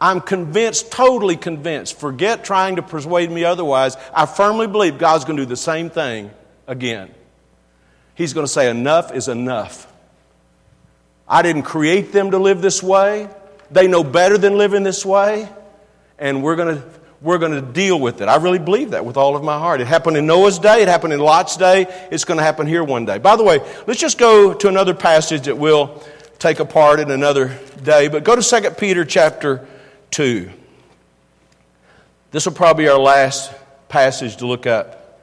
I'm 0.00 0.20
convinced, 0.20 0.92
totally 0.92 1.36
convinced. 1.36 1.98
Forget 1.98 2.44
trying 2.44 2.76
to 2.76 2.82
persuade 2.82 3.28
me 3.28 3.42
otherwise. 3.42 3.96
I 4.14 4.26
firmly 4.26 4.68
believe 4.68 4.98
God's 4.98 5.24
going 5.24 5.36
to 5.36 5.42
do 5.42 5.48
the 5.48 5.56
same 5.56 5.90
thing 5.90 6.30
again. 6.68 7.12
He's 8.14 8.34
going 8.34 8.46
to 8.46 8.52
say, 8.52 8.70
Enough 8.70 9.12
is 9.12 9.26
enough. 9.26 9.92
I 11.26 11.42
didn't 11.42 11.64
create 11.64 12.12
them 12.12 12.30
to 12.30 12.38
live 12.38 12.62
this 12.62 12.84
way. 12.84 13.28
They 13.70 13.88
know 13.88 14.04
better 14.04 14.38
than 14.38 14.58
living 14.58 14.82
this 14.82 15.04
way, 15.04 15.48
and 16.18 16.42
we're 16.42 16.56
going 16.56 16.76
to 16.76 16.82
we're 17.20 17.38
going 17.38 17.52
to 17.52 17.62
deal 17.62 17.98
with 17.98 18.20
it. 18.20 18.28
I 18.28 18.36
really 18.36 18.58
believe 18.58 18.90
that 18.90 19.04
with 19.04 19.16
all 19.16 19.36
of 19.36 19.42
my 19.42 19.58
heart. 19.58 19.80
It 19.80 19.86
happened 19.86 20.16
in 20.16 20.26
Noah's 20.26 20.58
day, 20.58 20.82
it 20.82 20.88
happened 20.88 21.12
in 21.12 21.20
Lot's 21.20 21.56
day, 21.56 21.86
it's 22.10 22.24
going 22.24 22.38
to 22.38 22.44
happen 22.44 22.66
here 22.66 22.84
one 22.84 23.04
day. 23.04 23.18
By 23.18 23.36
the 23.36 23.42
way, 23.42 23.60
let's 23.86 24.00
just 24.00 24.18
go 24.18 24.52
to 24.52 24.68
another 24.68 24.94
passage 24.94 25.46
that 25.46 25.56
we'll 25.56 26.02
take 26.38 26.60
apart 26.60 27.00
in 27.00 27.10
another 27.10 27.58
day, 27.82 28.08
but 28.08 28.22
go 28.22 28.36
to 28.36 28.42
2 28.42 28.70
Peter 28.72 29.04
chapter 29.04 29.66
2. 30.10 30.50
This 32.30 32.44
will 32.44 32.52
probably 32.52 32.84
be 32.84 32.88
our 32.88 32.98
last 32.98 33.52
passage 33.88 34.36
to 34.36 34.46
look 34.46 34.66
up. 34.66 35.22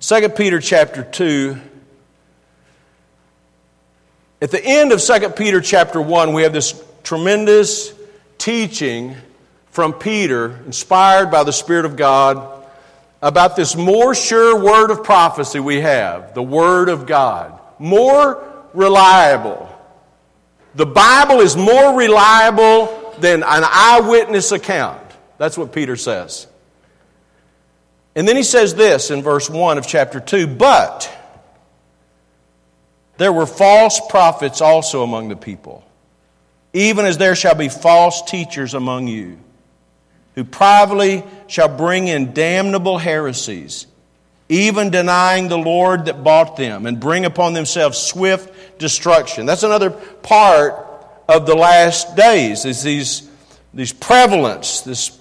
2 0.00 0.28
Peter 0.30 0.60
chapter 0.60 1.02
2. 1.02 1.56
At 4.40 4.50
the 4.50 4.64
end 4.64 4.92
of 4.92 5.00
2 5.00 5.30
Peter 5.30 5.60
chapter 5.60 6.00
1, 6.00 6.34
we 6.34 6.42
have 6.42 6.52
this 6.52 6.72
tremendous 7.06 7.94
teaching 8.36 9.14
from 9.70 9.92
Peter, 9.92 10.60
inspired 10.66 11.30
by 11.30 11.44
the 11.44 11.52
Spirit 11.52 11.84
of 11.84 11.94
God, 11.94 12.64
about 13.22 13.54
this 13.54 13.76
more 13.76 14.12
sure 14.12 14.60
word 14.60 14.90
of 14.90 15.04
prophecy 15.04 15.60
we 15.60 15.80
have 15.80 16.34
the 16.34 16.42
Word 16.42 16.88
of 16.88 17.06
God. 17.06 17.60
More 17.78 18.42
reliable. 18.74 19.72
The 20.74 20.84
Bible 20.84 21.40
is 21.40 21.56
more 21.56 21.96
reliable 21.96 23.14
than 23.20 23.44
an 23.44 23.62
eyewitness 23.64 24.50
account. 24.50 25.00
That's 25.38 25.56
what 25.56 25.72
Peter 25.72 25.94
says. 25.94 26.48
And 28.16 28.26
then 28.26 28.34
he 28.34 28.42
says 28.42 28.74
this 28.74 29.12
in 29.12 29.22
verse 29.22 29.48
1 29.48 29.78
of 29.78 29.86
chapter 29.86 30.18
2 30.18 30.48
But 30.48 31.08
there 33.16 33.32
were 33.32 33.46
false 33.46 34.00
prophets 34.08 34.60
also 34.60 35.04
among 35.04 35.28
the 35.28 35.36
people 35.36 35.85
even 36.76 37.06
as 37.06 37.16
there 37.16 37.34
shall 37.34 37.54
be 37.54 37.70
false 37.70 38.20
teachers 38.20 38.74
among 38.74 39.08
you, 39.08 39.38
who 40.34 40.44
privately 40.44 41.24
shall 41.46 41.74
bring 41.74 42.06
in 42.06 42.34
damnable 42.34 42.98
heresies, 42.98 43.86
even 44.50 44.90
denying 44.90 45.48
the 45.48 45.56
Lord 45.56 46.04
that 46.04 46.22
bought 46.22 46.58
them, 46.58 46.84
and 46.84 47.00
bring 47.00 47.24
upon 47.24 47.54
themselves 47.54 47.96
swift 47.96 48.78
destruction. 48.78 49.46
That's 49.46 49.62
another 49.62 49.88
part 49.88 50.86
of 51.26 51.46
the 51.46 51.54
last 51.54 52.14
days, 52.14 52.66
is 52.66 52.82
these, 52.82 53.26
these 53.72 53.94
prevalence, 53.94 54.82
this 54.82 55.18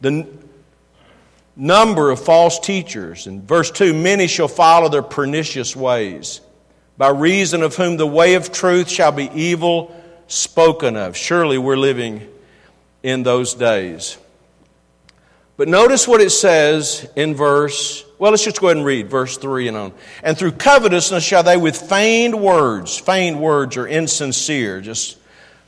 the 0.00 0.26
number 1.54 2.10
of 2.10 2.18
false 2.18 2.58
teachers. 2.58 3.26
In 3.26 3.46
verse 3.46 3.70
2, 3.70 3.92
many 3.92 4.26
shall 4.26 4.48
follow 4.48 4.88
their 4.88 5.02
pernicious 5.02 5.76
ways 5.76 6.40
by 6.96 7.08
reason 7.10 7.62
of 7.62 7.76
whom 7.76 7.96
the 7.96 8.06
way 8.06 8.34
of 8.34 8.52
truth 8.52 8.88
shall 8.88 9.12
be 9.12 9.30
evil 9.34 9.94
spoken 10.26 10.96
of. 10.96 11.16
Surely 11.16 11.58
we're 11.58 11.76
living 11.76 12.28
in 13.02 13.22
those 13.22 13.54
days. 13.54 14.18
But 15.56 15.68
notice 15.68 16.08
what 16.08 16.20
it 16.20 16.30
says 16.30 17.08
in 17.14 17.34
verse, 17.34 18.04
well, 18.18 18.30
let's 18.30 18.44
just 18.44 18.60
go 18.60 18.68
ahead 18.68 18.78
and 18.78 18.86
read 18.86 19.10
verse 19.10 19.36
3 19.36 19.68
and 19.68 19.76
on. 19.76 19.92
And 20.22 20.36
through 20.36 20.52
covetousness 20.52 21.22
shall 21.22 21.42
they 21.42 21.56
with 21.56 21.76
feigned 21.76 22.40
words, 22.40 22.96
feigned 22.98 23.40
words 23.40 23.76
are 23.76 23.86
insincere, 23.86 24.80
just 24.80 25.18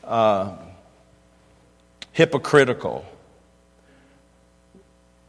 uh, 0.03 0.57
hypocritical. 2.12 3.05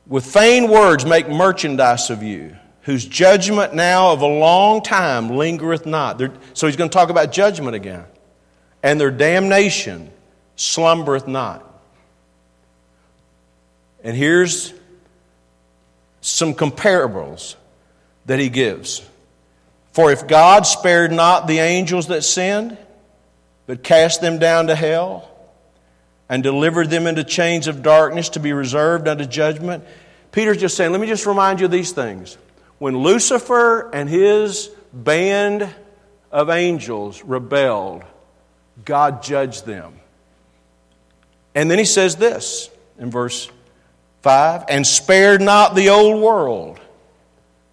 With 0.07 0.25
feigned 0.25 0.69
words 0.69 1.05
make 1.05 1.27
merchandise 1.27 2.09
of 2.09 2.23
you 2.23 2.55
whose 2.85 3.03
judgment 3.03 3.73
now 3.73 4.11
of 4.11 4.21
a 4.21 4.27
long 4.27 4.81
time 4.81 5.29
lingereth 5.29 5.87
not. 5.87 6.19
They're, 6.19 6.31
so 6.53 6.67
he's 6.67 6.75
going 6.75 6.89
to 6.89 6.93
talk 6.93 7.09
about 7.09 7.31
judgment 7.31 7.75
again. 7.75 8.05
And 8.83 9.01
their 9.01 9.09
damnation 9.09 10.11
slumbereth 10.55 11.27
not. 11.27 11.63
And 14.03 14.15
here's 14.15 14.71
some 16.21 16.53
comparables 16.53 17.55
that 18.27 18.37
he 18.37 18.49
gives. 18.49 19.03
For 19.93 20.11
if 20.11 20.27
God 20.27 20.67
spared 20.67 21.11
not 21.11 21.47
the 21.47 21.57
angels 21.57 22.07
that 22.07 22.21
sinned, 22.21 22.77
but 23.65 23.81
cast 23.81 24.21
them 24.21 24.37
down 24.37 24.67
to 24.67 24.75
hell, 24.75 25.27
and 26.29 26.43
delivered 26.43 26.91
them 26.91 27.07
into 27.07 27.23
chains 27.23 27.67
of 27.67 27.81
darkness 27.81 28.29
to 28.29 28.39
be 28.39 28.53
reserved 28.53 29.07
unto 29.07 29.25
judgment, 29.25 29.83
Peter's 30.31 30.57
just 30.57 30.77
saying, 30.77 30.91
let 30.91 31.01
me 31.01 31.07
just 31.07 31.25
remind 31.25 31.59
you 31.59 31.65
of 31.65 31.71
these 31.71 31.91
things 31.91 32.37
when 32.79 32.97
Lucifer 32.97 33.89
and 33.91 34.09
his 34.09 34.69
band 34.91 35.73
of 36.31 36.49
angels 36.49 37.23
rebelled, 37.23 38.03
God 38.83 39.23
judged 39.23 39.65
them. 39.65 39.93
And 41.53 41.71
then 41.71 41.79
he 41.79 41.85
says 41.85 42.17
this 42.17 42.69
in 42.99 43.09
verse 43.09 43.49
5 44.23 44.65
and 44.67 44.85
spared 44.85 45.41
not 45.41 45.75
the 45.75 45.89
old 45.89 46.21
world 46.21 46.79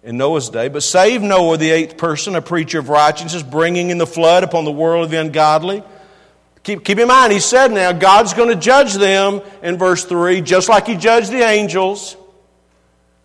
in 0.03 0.17
Noah's 0.17 0.49
day, 0.49 0.69
but 0.69 0.83
saved 0.83 1.23
Noah, 1.23 1.57
the 1.57 1.71
eighth 1.71 1.97
person, 1.97 2.35
a 2.35 2.41
preacher 2.41 2.79
of 2.79 2.89
righteousness, 2.89 3.43
bringing 3.43 3.89
in 3.89 3.97
the 3.97 4.07
flood 4.07 4.43
upon 4.43 4.65
the 4.65 4.71
world 4.71 5.05
of 5.05 5.11
the 5.11 5.19
ungodly. 5.19 5.83
Keep, 6.63 6.85
keep 6.85 6.97
in 6.97 7.07
mind, 7.07 7.33
he 7.33 7.39
said 7.39 7.71
now 7.71 7.91
God's 7.91 8.33
going 8.33 8.49
to 8.49 8.55
judge 8.55 8.93
them 8.93 9.41
in 9.61 9.77
verse 9.77 10.05
3, 10.05 10.41
just 10.41 10.69
like 10.69 10.87
he 10.87 10.95
judged 10.95 11.31
the 11.31 11.41
angels 11.41 12.15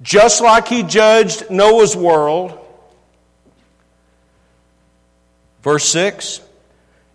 just 0.03 0.41
like 0.41 0.69
he 0.69 0.83
judged 0.83 1.51
Noah's 1.51 1.97
world. 1.97 2.59
Verse 5.63 5.85
6 5.89 6.41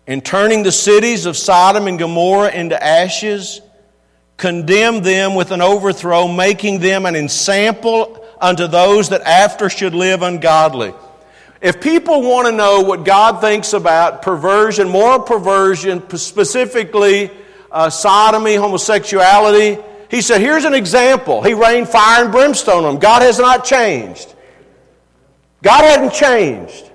In 0.06 0.20
turning 0.20 0.62
the 0.62 0.72
cities 0.72 1.26
of 1.26 1.36
Sodom 1.36 1.86
and 1.86 1.98
Gomorrah 1.98 2.50
into 2.50 2.82
ashes, 2.82 3.60
condemned 4.36 5.04
them 5.04 5.34
with 5.34 5.50
an 5.50 5.62
overthrow, 5.62 6.28
making 6.28 6.80
them 6.80 7.06
an 7.06 7.16
ensample 7.16 8.20
unto 8.40 8.66
those 8.66 9.08
that 9.10 9.22
after 9.22 9.70
should 9.70 9.94
live 9.94 10.22
ungodly. 10.22 10.92
If 11.60 11.80
people 11.80 12.20
want 12.20 12.46
to 12.46 12.52
know 12.52 12.80
what 12.80 13.06
God 13.06 13.40
thinks 13.40 13.72
about 13.72 14.20
perversion, 14.20 14.90
moral 14.90 15.20
perversion, 15.20 16.02
specifically 16.18 17.30
uh, 17.72 17.88
sodomy, 17.88 18.54
homosexuality, 18.54 19.78
he 20.10 20.20
said, 20.20 20.40
Here's 20.40 20.64
an 20.64 20.74
example. 20.74 21.42
He 21.42 21.54
rained 21.54 21.88
fire 21.88 22.24
and 22.24 22.32
brimstone 22.32 22.84
on 22.84 22.94
them. 22.94 23.00
God 23.00 23.22
has 23.22 23.38
not 23.38 23.64
changed. 23.64 24.34
God 25.62 25.82
hadn't 25.82 26.12
changed. 26.12 26.90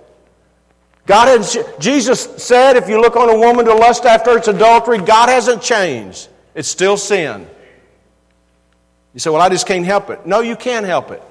God 1.10 1.28
had 1.28 1.82
Jesus 1.82 2.22
said, 2.38 2.78
if 2.78 2.88
you 2.88 3.02
look 3.02 3.16
on 3.16 3.30
a 3.30 3.40
woman 3.40 3.66
to 3.66 3.74
lust 3.74 4.06
after 4.06 4.38
it's 4.38 4.48
adultery, 4.48 5.00
God 5.00 5.28
hasn't 5.28 5.64
changed. 5.64 6.30
It's 6.54 6.68
still 6.68 6.98
sin. 6.98 7.48
You 9.16 9.20
say, 9.20 9.32
well, 9.32 9.42
I 9.42 9.50
just 9.50 9.66
can't 9.66 9.86
help 9.86 10.12
it. 10.12 10.28
No, 10.28 10.42
you 10.42 10.56
can 10.56 10.84
help 10.84 11.10
it. 11.10 11.24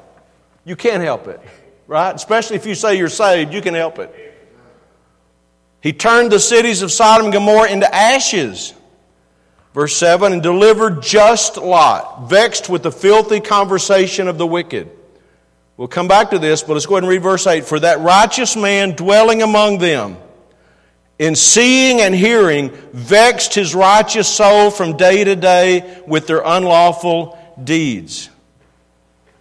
You 0.64 0.74
can 0.74 1.01
help 1.01 1.29
it, 1.29 1.41
right? 1.87 2.12
Especially 2.12 2.57
if 2.57 2.66
you 2.66 2.74
say 2.74 2.99
you're 2.99 3.09
saved, 3.09 3.55
you 3.55 3.62
can 3.62 3.74
help 3.74 4.01
it. 4.01 4.12
He 5.81 5.93
turned 5.93 6.33
the 6.33 6.41
cities 6.41 6.83
of 6.83 6.91
Sodom 6.91 7.26
and 7.26 7.33
Gomorrah 7.33 7.70
into 7.70 7.95
ashes 7.95 8.74
Verse 9.75 9.97
7 9.97 10.33
and 10.33 10.43
delivered 10.43 11.03
just 11.03 11.57
Lot, 11.57 12.29
vexed 12.29 12.69
with 12.69 12.83
the 12.83 12.93
filthy 12.93 13.41
conversation 13.41 14.29
of 14.29 14.39
the 14.39 14.47
wicked. 14.47 14.91
We'll 15.77 15.89
come 15.89 16.09
back 16.09 16.31
to 16.31 16.39
this, 16.39 16.62
but 16.62 16.75
let's 16.75 16.87
go 16.87 16.95
ahead 16.95 17.05
and 17.05 17.11
read 17.11 17.23
verse 17.23 17.47
8. 17.47 17.64
For 17.64 17.79
that 17.81 18.01
righteous 18.01 18.57
man 18.57 18.93
dwelling 18.93 19.43
among 19.43 19.79
them, 19.79 20.16
in 21.19 21.37
seeing 21.37 22.01
and 22.01 22.14
hearing, 22.14 22.71
vexed 22.93 23.55
his 23.55 23.75
righteous 23.75 24.29
soul 24.29 24.71
from 24.71 24.97
day 24.97 25.23
to 25.23 25.37
day 25.37 26.03
with 26.07 26.27
their 26.27 26.43
unlawful 26.45 27.39
deeds. 27.62 28.29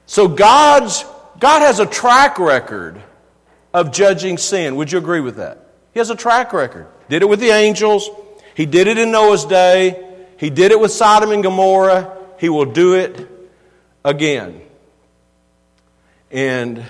So 0.05 0.28
God's, 0.28 1.03
God 1.39 1.61
has 1.61 1.80
a 1.80 1.86
track 1.86 2.38
record 2.38 3.01
of 3.73 3.91
judging 3.91 4.38
sin. 4.38 4.75
Would 4.75 4.91
you 4.91 4.97
agree 4.97 5.19
with 5.19 5.38
that? 5.38 5.67
He 5.93 5.99
has 5.99 6.09
a 6.09 6.15
track 6.15 6.53
record. 6.53 6.88
Did 7.09 7.23
it 7.23 7.30
with 7.30 7.39
the 7.39 7.49
angels. 7.49 8.09
He 8.53 8.65
did 8.65 8.88
it 8.88 8.97
in 8.97 9.11
Noah's 9.11 9.45
day. 9.45 10.07
He 10.38 10.49
did 10.49 10.71
it 10.71 10.79
with 10.79 10.91
Sodom 10.91 11.31
and 11.31 11.43
Gomorrah. 11.43 12.15
He 12.39 12.49
will 12.49 12.65
do 12.65 12.93
it 12.93 13.27
again. 14.05 14.61
And 16.31 16.83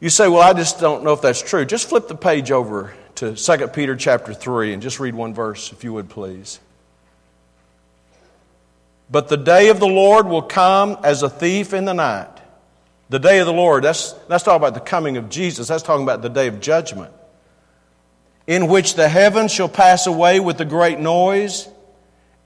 you 0.00 0.10
say, 0.10 0.28
well, 0.28 0.42
I 0.42 0.52
just 0.52 0.80
don't 0.80 1.04
know 1.04 1.12
if 1.12 1.22
that's 1.22 1.40
true. 1.40 1.64
Just 1.64 1.88
flip 1.88 2.08
the 2.08 2.14
page 2.14 2.50
over 2.50 2.94
to 3.16 3.34
2 3.34 3.68
Peter 3.68 3.96
chapter 3.96 4.34
3 4.34 4.72
and 4.72 4.82
just 4.82 5.00
read 5.00 5.14
one 5.14 5.32
verse, 5.32 5.72
if 5.72 5.84
you 5.84 5.92
would 5.92 6.08
please. 6.08 6.58
But 9.10 9.28
the 9.28 9.36
day 9.36 9.68
of 9.68 9.80
the 9.80 9.86
Lord 9.86 10.26
will 10.26 10.42
come 10.42 10.98
as 11.04 11.22
a 11.22 11.30
thief 11.30 11.72
in 11.72 11.84
the 11.84 11.94
night. 11.94 12.30
The 13.10 13.18
day 13.18 13.38
of 13.38 13.46
the 13.46 13.52
Lord, 13.52 13.84
that's, 13.84 14.12
that's 14.28 14.42
talking 14.42 14.56
about 14.56 14.74
the 14.74 14.80
coming 14.80 15.16
of 15.16 15.28
Jesus. 15.28 15.68
That's 15.68 15.82
talking 15.82 16.02
about 16.02 16.22
the 16.22 16.30
day 16.30 16.48
of 16.48 16.60
judgment. 16.60 17.12
In 18.46 18.68
which 18.68 18.94
the 18.94 19.08
heavens 19.08 19.52
shall 19.52 19.68
pass 19.68 20.06
away 20.06 20.38
with 20.40 20.60
a 20.60 20.64
great 20.64 20.98
noise, 20.98 21.68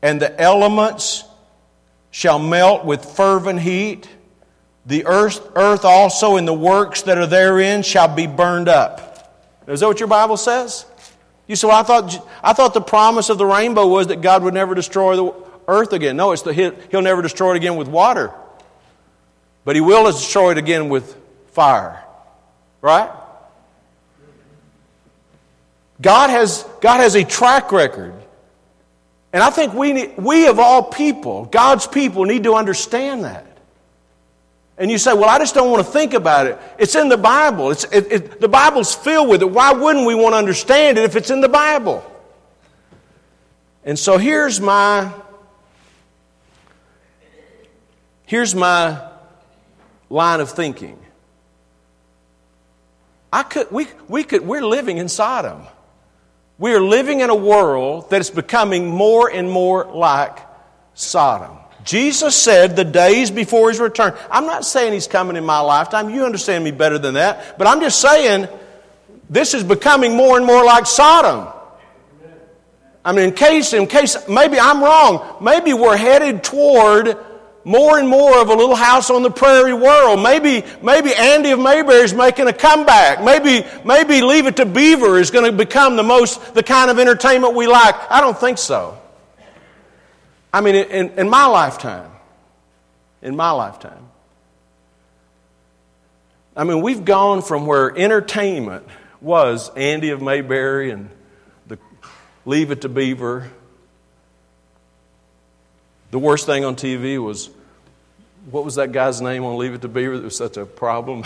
and 0.01 0.23
the 0.23 0.41
elements 0.41 1.25
shall 2.11 2.39
melt 2.39 2.85
with 2.85 3.05
fervent 3.05 3.61
heat 3.61 4.09
the 4.89 5.05
earth, 5.05 5.47
earth 5.55 5.85
also 5.85 6.37
and 6.37 6.49
the 6.49 6.55
works 6.55 7.03
that 7.03 7.19
are 7.19 7.27
therein 7.27 7.83
shall 7.83 8.09
be 8.09 8.27
burned 8.27 8.71
up. 8.71 9.35
Is 9.67 9.81
that 9.81 9.87
what 9.87 10.01
your 10.01 10.09
Bible 10.09 10.39
says? 10.39 10.87
You 11.47 11.57
say, 11.57 11.69
well, 11.69 11.79
I 11.79 11.83
thought, 11.83 12.29
I 12.43 12.55
thought 12.55 12.73
the 12.73 12.81
promise 12.81 13.29
of 13.29 13.37
the 13.37 13.45
rainbow 13.45 13.87
was 13.87 14.07
that 14.07 14.23
God 14.23 14.43
would 14.43 14.55
never 14.55 14.75
destroy 14.75 15.15
the 15.17 15.35
earth 15.69 15.93
again. 15.93 16.17
No, 16.17 16.33
it's 16.33 16.41
the, 16.41 16.55
he'll 16.55 17.03
never 17.03 17.21
destroy 17.21 17.51
it 17.51 17.59
again 17.59 17.77
with 17.77 17.87
water. 17.87 18.33
But 19.67 19.77
he 19.77 19.83
will 19.83 20.11
destroy 20.11 20.53
it 20.53 20.59
again 20.59 20.89
with 20.89 21.15
fire. 21.53 22.03
Right? 22.81 23.11
God 26.01 26.31
has, 26.31 26.65
God 26.81 27.01
has 27.01 27.15
a 27.15 27.25
track 27.25 27.73
record. 27.73 28.15
And 29.33 29.43
I 29.43 29.51
think 29.51 29.75
we, 29.75 29.93
need, 29.93 30.17
we 30.17 30.47
of 30.47 30.59
all 30.59 30.83
people, 30.83 31.45
God's 31.47 31.87
people, 31.87 32.25
need 32.25 32.45
to 32.45 32.55
understand 32.55 33.25
that. 33.25 33.47
And 34.79 34.91
you 34.91 34.99
say, 34.99 35.13
well, 35.13 35.29
I 35.29 35.39
just 35.39 35.55
don't 35.55 35.71
want 35.71 35.85
to 35.85 35.93
think 35.93 36.15
about 36.15 36.47
it. 36.47 36.59
It's 36.79 36.95
in 36.95 37.09
the 37.09 37.17
Bible. 37.17 37.73
It's, 37.73 37.85
it, 37.85 38.13
it, 38.13 38.41
the 38.41 38.49
Bible's 38.49 38.95
filled 38.95 39.29
with 39.29 39.43
it. 39.43 39.51
Why 39.51 39.73
wouldn't 39.73 40.07
we 40.07 40.15
want 40.15 40.35
to 40.35 40.39
understand 40.39 40.99
it 40.99 41.05
if 41.05 41.17
it's 41.17 41.31
in 41.31 41.41
the 41.41 41.49
Bible? 41.49 42.05
And 43.85 43.99
so 43.99 44.19
here's 44.19 44.61
my 44.61 45.13
here's 48.27 48.55
my 48.55 49.11
line 50.11 50.41
of 50.41 50.51
thinking. 50.51 50.99
I 53.33 53.43
could, 53.43 53.71
we, 53.71 53.89
we 54.09 54.25
could, 54.25 54.47
we're 54.47 54.65
living 54.65 54.99
in 54.99 55.09
Sodom. 55.09 55.67
We 56.59 56.75
are 56.75 56.81
living 56.81 57.21
in 57.21 57.31
a 57.31 57.35
world 57.35 58.11
that 58.11 58.21
is 58.21 58.31
becoming 58.31 58.89
more 58.89 59.31
and 59.31 59.51
more 59.51 59.85
like 59.85 60.39
Sodom. 60.95 61.57
Jesus 61.85 62.35
said 62.35 62.75
the 62.75 62.85
days 62.85 63.31
before 63.31 63.69
his 63.71 63.79
return. 63.79 64.15
I'm 64.31 64.45
not 64.45 64.65
saying 64.65 64.93
he's 64.93 65.07
coming 65.07 65.37
in 65.37 65.45
my 65.45 65.61
lifetime. 65.61 66.11
You 66.11 66.25
understand 66.25 66.65
me 66.65 66.73
better 66.73 66.99
than 66.99 67.15
that. 67.15 67.57
But 67.59 67.69
I'm 67.69 67.81
just 67.81 68.01
saying 68.01 68.49
this 69.31 69.55
is 69.55 69.63
becoming 69.63 70.17
more 70.17 70.37
and 70.37 70.45
more 70.45 70.65
like 70.65 70.87
Sodom. 70.87 71.47
I 73.05 73.13
mean, 73.13 73.29
in 73.29 73.35
case, 73.35 73.73
in 73.73 73.87
case 73.87 74.17
maybe 74.29 74.59
I'm 74.59 74.83
wrong, 74.83 75.37
maybe 75.41 75.73
we're 75.73 75.97
headed 75.97 76.43
toward 76.43 77.17
more 77.69 77.99
and 77.99 78.09
more 78.09 78.41
of 78.41 78.49
a 78.49 78.55
little 78.55 78.75
house 78.75 79.11
on 79.11 79.23
the 79.23 79.31
prairie 79.31 79.75
world. 79.75 80.23
Maybe, 80.23 80.65
maybe 80.83 81.15
Andy 81.15 81.51
of 81.51 81.61
Mayberry 81.61 82.01
is 82.01 82.15
making 82.15 82.49
a 82.49 82.53
comeback. 82.53 83.23
Maybe, 83.23 83.63
maybe 83.85 84.23
Leave 84.23 84.47
It 84.47 84.57
to 84.57 84.65
Beaver 84.65 85.19
is 85.19 85.31
going 85.31 85.45
to 85.45 85.53
become 85.53 85.97
the 85.97 86.03
most, 86.03 86.55
the 86.55 86.63
kind 86.63 86.91
of 86.91 86.99
entertainment 86.99 87.55
we 87.55 87.67
like. 87.67 87.95
I 88.11 88.23
don't 88.23 88.39
think 88.39 88.57
so. 88.57 88.99
I 90.51 90.63
mean, 90.63 90.77
in, 90.77 91.11
in 91.19 91.29
my 91.29 91.45
lifetime, 91.45 92.11
in 93.21 93.37
my 93.37 93.51
lifetime, 93.51 94.09
I 96.57 96.65
mean, 96.65 96.81
we've 96.81 97.05
gone 97.05 97.43
from 97.43 97.67
where 97.67 97.95
entertainment 97.95 98.87
was 99.21 99.71
Andy 99.77 100.09
of 100.09 100.23
Mayberry 100.23 100.91
and 100.91 101.11
the 101.67 101.79
Leave 102.47 102.71
It 102.71 102.81
to 102.81 102.89
Beaver. 102.89 103.51
The 106.13 106.19
worst 106.19 106.47
thing 106.47 106.65
on 106.65 106.75
TV 106.75 107.23
was 107.23 107.51
what 108.51 108.65
was 108.65 108.77
that 108.77 108.93
guy's 108.93 109.21
name 109.21 109.45
on 109.45 109.59
Leave 109.59 109.75
It 109.75 109.83
to 109.83 109.89
Beaver 109.89 110.17
that 110.17 110.25
was 110.25 110.37
such 110.37 110.57
a 110.57 110.65
problem? 110.65 111.25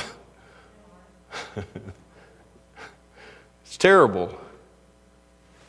it's 3.64 3.76
terrible. 3.78 4.38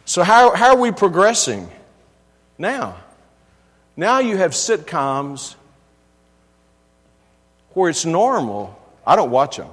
So, 0.06 0.24
how, 0.24 0.56
how 0.56 0.76
are 0.76 0.80
we 0.80 0.91
progressing 0.91 1.70
now? 2.58 2.97
Now 3.95 4.20
you 4.20 4.38
have 4.38 4.51
sitcoms 4.51 5.56
where 7.74 7.89
it's 7.89 8.06
normal, 8.06 8.80
I 9.06 9.16
don't 9.16 9.32
watch 9.32 9.58
them, 9.58 9.70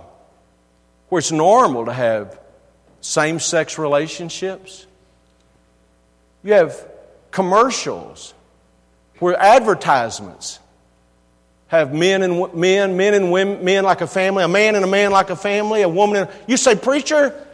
where 1.09 1.19
it's 1.19 1.33
normal 1.33 1.87
to 1.87 1.93
have 1.93 2.39
same 3.01 3.41
sex 3.41 3.79
relationships. 3.79 4.87
You 6.43 6.55
have 6.55 6.87
commercials 7.31 8.35
where 9.19 9.37
advertisements 9.39 10.59
have 11.71 11.95
men 11.95 12.23
and 12.23 12.53
men, 12.53 12.97
men 12.97 13.15
and 13.15 13.31
women, 13.31 13.65
men 13.65 13.85
like 13.85 14.01
a 14.01 14.07
family, 14.09 14.43
a 14.43 14.49
man 14.49 14.75
and 14.75 14.85
a 14.85 14.89
man 14.89 15.13
like 15.13 15.31
a 15.31 15.37
family, 15.37 15.83
a 15.83 15.89
woman. 15.89 16.23
And, 16.23 16.31
you 16.49 16.57
say, 16.57 16.75
preacher, 16.75 17.47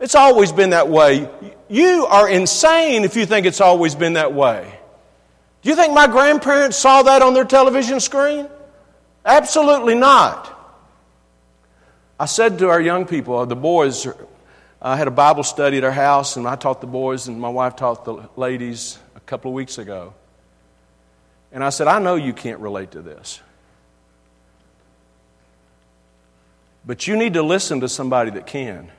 it's 0.00 0.14
always 0.14 0.50
been 0.50 0.70
that 0.70 0.88
way. 0.88 1.28
You 1.68 2.06
are 2.06 2.26
insane 2.26 3.04
if 3.04 3.16
you 3.16 3.26
think 3.26 3.44
it's 3.44 3.60
always 3.60 3.94
been 3.94 4.14
that 4.14 4.32
way. 4.32 4.72
Do 5.60 5.68
you 5.68 5.76
think 5.76 5.92
my 5.92 6.06
grandparents 6.06 6.78
saw 6.78 7.02
that 7.02 7.20
on 7.20 7.34
their 7.34 7.44
television 7.44 8.00
screen? 8.00 8.48
Absolutely 9.26 9.94
not. 9.94 10.50
I 12.18 12.24
said 12.24 12.58
to 12.60 12.70
our 12.70 12.80
young 12.80 13.04
people, 13.04 13.44
the 13.44 13.54
boys, 13.54 14.06
I 14.80 14.96
had 14.96 15.06
a 15.06 15.10
Bible 15.10 15.42
study 15.42 15.76
at 15.76 15.84
our 15.84 15.90
house, 15.90 16.36
and 16.36 16.48
I 16.48 16.56
taught 16.56 16.80
the 16.80 16.86
boys, 16.86 17.28
and 17.28 17.38
my 17.38 17.50
wife 17.50 17.76
taught 17.76 18.06
the 18.06 18.26
ladies 18.36 18.98
a 19.16 19.20
couple 19.20 19.50
of 19.50 19.54
weeks 19.54 19.76
ago. 19.76 20.14
And 21.54 21.62
I 21.62 21.70
said, 21.70 21.86
I 21.86 22.00
know 22.00 22.16
you 22.16 22.32
can't 22.32 22.58
relate 22.58 22.90
to 22.90 23.00
this. 23.00 23.40
But 26.84 27.06
you 27.06 27.16
need 27.16 27.34
to 27.34 27.44
listen 27.44 27.80
to 27.80 27.88
somebody 27.88 28.32
that 28.32 28.46
can. 28.46 28.90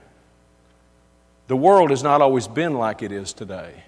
The 1.47 1.55
world 1.57 1.89
has 1.89 2.01
not 2.01 2.21
always 2.21 2.47
been 2.47 2.73
like 2.73 3.03
it 3.03 3.11
is 3.11 3.33
today. 3.33 3.83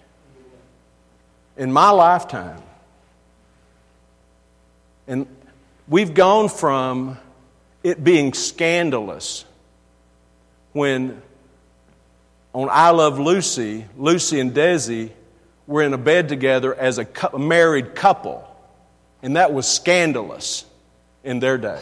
In 1.55 1.71
my 1.71 1.89
lifetime, 1.91 2.61
and 5.07 5.27
we've 5.87 6.13
gone 6.13 6.49
from 6.49 7.17
it 7.83 8.03
being 8.03 8.33
scandalous 8.33 9.45
when 10.73 11.21
on 12.53 12.67
I 12.69 12.89
Love 12.89 13.17
Lucy, 13.17 13.85
Lucy 13.97 14.41
and 14.41 14.53
Desi 14.53 15.11
were 15.67 15.83
in 15.83 15.93
a 15.93 15.97
bed 15.97 16.27
together 16.27 16.75
as 16.75 16.99
a 16.99 17.07
married 17.37 17.95
couple. 17.95 18.46
And 19.21 19.35
that 19.35 19.53
was 19.53 19.67
scandalous 19.67 20.65
in 21.23 21.39
their 21.39 21.57
day. 21.57 21.81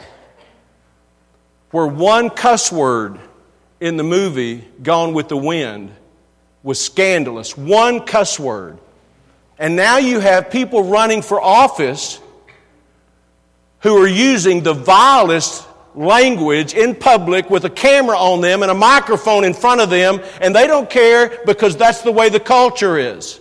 Where 1.72 1.88
one 1.88 2.30
cuss 2.30 2.72
word 2.72 3.20
in 3.80 3.98
the 3.98 4.04
movie, 4.04 4.66
Gone 4.82 5.14
with 5.14 5.28
the 5.28 5.38
Wind, 5.38 5.92
was 6.64 6.80
scandalous. 6.80 7.58
One 7.58 8.06
cuss 8.06 8.40
word. 8.40 8.80
And 9.60 9.76
now 9.76 9.98
you 9.98 10.20
have 10.20 10.50
people 10.50 10.84
running 10.84 11.22
for 11.22 11.42
office 11.42 12.20
who 13.80 14.02
are 14.02 14.08
using 14.08 14.64
the 14.64 14.74
vilest 14.74 15.66
language 15.94 16.74
in 16.74 16.96
public 16.96 17.50
with 17.50 17.66
a 17.66 17.70
camera 17.70 18.18
on 18.18 18.42
them 18.42 18.64
and 18.64 18.72
a 18.72 18.76
microphone 18.76 19.44
in 19.44 19.54
front 19.54 19.80
of 19.80 19.90
them, 19.90 20.20
and 20.42 20.56
they 20.56 20.68
don't 20.68 20.90
care 20.90 21.40
because 21.46 21.78
that's 21.78 22.02
the 22.02 22.12
way 22.12 22.30
the 22.30 22.40
culture 22.40 22.98
is. 22.98 23.40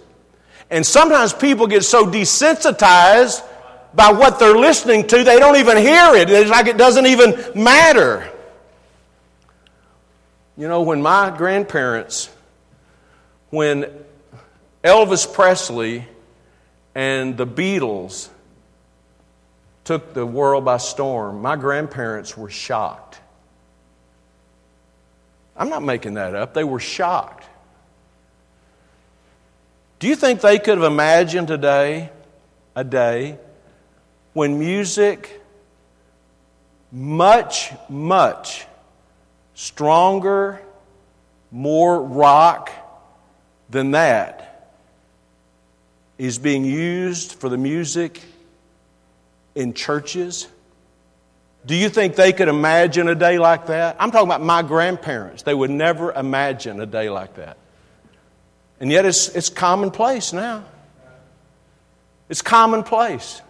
And 0.70 0.84
sometimes 0.84 1.32
people 1.32 1.66
get 1.66 1.84
so 1.84 2.06
desensitized 2.06 3.42
by 3.94 4.12
what 4.12 4.38
they're 4.38 4.56
listening 4.56 5.06
to, 5.06 5.22
they 5.22 5.38
don't 5.38 5.56
even 5.56 5.76
hear 5.76 6.14
it. 6.14 6.28
It's 6.30 6.50
like 6.50 6.66
it 6.66 6.76
doesn't 6.76 7.06
even 7.06 7.34
matter. 7.54 8.30
You 10.56 10.68
know, 10.68 10.82
when 10.82 11.02
my 11.02 11.36
grandparents, 11.36 12.28
when 13.50 13.86
Elvis 14.82 15.32
Presley 15.32 16.06
and 16.94 17.36
the 17.36 17.46
Beatles 17.46 18.28
took 19.84 20.14
the 20.14 20.26
world 20.26 20.64
by 20.64 20.78
storm, 20.78 21.42
my 21.42 21.56
grandparents 21.56 22.36
were 22.36 22.50
shocked. 22.50 23.20
I'm 25.56 25.68
not 25.68 25.82
making 25.82 26.14
that 26.14 26.34
up. 26.34 26.54
They 26.54 26.64
were 26.64 26.80
shocked. 26.80 27.44
Do 29.98 30.08
you 30.08 30.16
think 30.16 30.40
they 30.40 30.58
could 30.58 30.78
have 30.78 30.90
imagined 30.90 31.48
today, 31.48 32.10
a 32.74 32.82
day, 32.82 33.38
when 34.34 34.58
music 34.58 35.40
much, 36.92 37.72
much 37.88 38.66
stronger, 39.54 40.60
more 41.50 42.02
rock 42.02 42.70
than 43.70 43.92
that 43.92 44.70
is 46.18 46.38
being 46.38 46.64
used 46.64 47.32
for 47.32 47.48
the 47.48 47.56
music 47.56 48.20
in 49.54 49.72
churches? 49.72 50.48
Do 51.66 51.74
you 51.74 51.88
think 51.88 52.14
they 52.14 52.32
could 52.32 52.48
imagine 52.48 53.08
a 53.08 53.14
day 53.14 53.38
like 53.38 53.66
that? 53.66 53.96
I'm 53.98 54.10
talking 54.10 54.28
about 54.28 54.42
my 54.42 54.62
grandparents. 54.62 55.42
They 55.42 55.54
would 55.54 55.70
never 55.70 56.12
imagine 56.12 56.80
a 56.80 56.86
day 56.86 57.08
like 57.08 57.36
that. 57.36 57.56
And 58.80 58.92
yet 58.92 59.06
it's, 59.06 59.28
it's 59.28 59.48
commonplace 59.48 60.32
now. 60.32 60.64
It's 62.28 62.42
commonplace. 62.42 63.40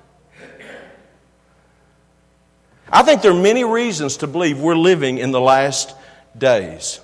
I 2.95 3.03
think 3.03 3.22
there 3.22 3.32
are 3.32 3.42
many 3.42 3.64
reasons 3.64 4.18
to 4.18 4.28
believe 4.28 4.61
we're 4.61 4.76
living 4.76 5.18
in 5.18 5.32
the 5.32 5.40
last 5.40 5.92
days. 6.38 7.01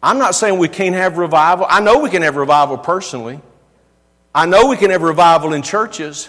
I'm 0.00 0.18
not 0.18 0.36
saying 0.36 0.60
we 0.60 0.68
can't 0.68 0.94
have 0.94 1.18
revival. 1.18 1.66
I 1.68 1.80
know 1.80 1.98
we 1.98 2.08
can 2.08 2.22
have 2.22 2.36
revival 2.36 2.78
personally. 2.78 3.40
I 4.32 4.46
know 4.46 4.68
we 4.68 4.76
can 4.76 4.90
have 4.90 5.02
revival 5.02 5.54
in 5.54 5.62
churches. 5.62 6.28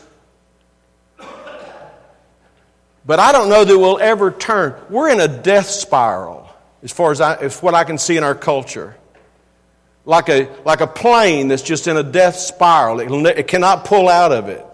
But 3.06 3.20
I 3.20 3.32
don't 3.32 3.50
know 3.50 3.64
that 3.64 3.78
we'll 3.78 4.00
ever 4.00 4.32
turn. 4.32 4.74
We're 4.90 5.10
in 5.10 5.20
a 5.20 5.28
death 5.28 5.68
spiral 5.68 6.50
as 6.82 6.92
far 6.92 7.12
as, 7.12 7.22
I, 7.22 7.36
as 7.36 7.62
what 7.62 7.76
I 7.76 7.84
can 7.84 8.00
see 8.00 8.18
in 8.18 8.24
our 8.24 8.34
culture. 8.34 8.98
Like 10.04 10.30
a, 10.30 10.50
like 10.66 10.82
a 10.82 10.88
plane 10.88 11.48
that's 11.48 11.62
just 11.62 11.88
in 11.88 11.96
a 11.96 12.04
death 12.04 12.38
spiral. 12.38 13.00
It, 13.02 13.38
it 13.38 13.48
cannot 13.48 13.86
pull 13.86 14.10
out 14.10 14.32
of 14.32 14.50
it. 14.50 14.66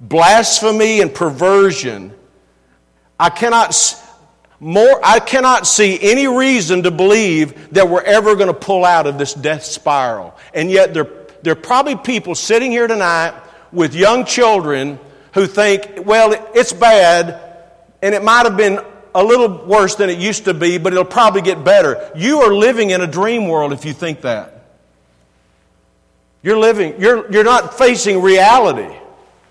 Blasphemy 0.00 1.00
and 1.00 1.14
perversion. 1.14 2.14
I 3.18 3.30
cannot, 3.30 3.74
more, 4.58 5.00
I 5.04 5.20
cannot 5.20 5.66
see 5.66 5.98
any 6.00 6.26
reason 6.26 6.84
to 6.84 6.90
believe 6.90 7.72
that 7.72 7.88
we're 7.88 8.02
ever 8.02 8.34
going 8.34 8.48
to 8.48 8.54
pull 8.54 8.84
out 8.84 9.06
of 9.06 9.18
this 9.18 9.34
death 9.34 9.64
spiral. 9.64 10.36
And 10.54 10.70
yet 10.70 10.94
there 10.94 11.20
there 11.42 11.52
are 11.52 11.56
probably 11.56 11.96
people 11.96 12.34
sitting 12.34 12.70
here 12.70 12.86
tonight 12.86 13.34
with 13.72 13.94
young 13.94 14.24
children 14.24 14.98
who 15.34 15.46
think, 15.46 16.04
well, 16.04 16.50
it's 16.54 16.72
bad 16.72 17.40
and 18.02 18.14
it 18.14 18.22
might 18.22 18.44
have 18.44 18.56
been 18.56 18.80
a 19.14 19.22
little 19.22 19.66
worse 19.66 19.96
than 19.96 20.10
it 20.10 20.18
used 20.18 20.44
to 20.44 20.54
be, 20.54 20.78
but 20.78 20.92
it'll 20.92 21.04
probably 21.04 21.42
get 21.42 21.64
better. 21.64 22.10
You 22.14 22.40
are 22.40 22.54
living 22.54 22.90
in 22.90 23.00
a 23.00 23.06
dream 23.06 23.48
world 23.48 23.72
if 23.72 23.84
you 23.84 23.92
think 23.92 24.22
that. 24.22 24.56
You're 26.42 26.58
living, 26.58 27.00
you're, 27.00 27.30
you're 27.30 27.44
not 27.44 27.76
facing 27.76 28.22
reality. 28.22 28.96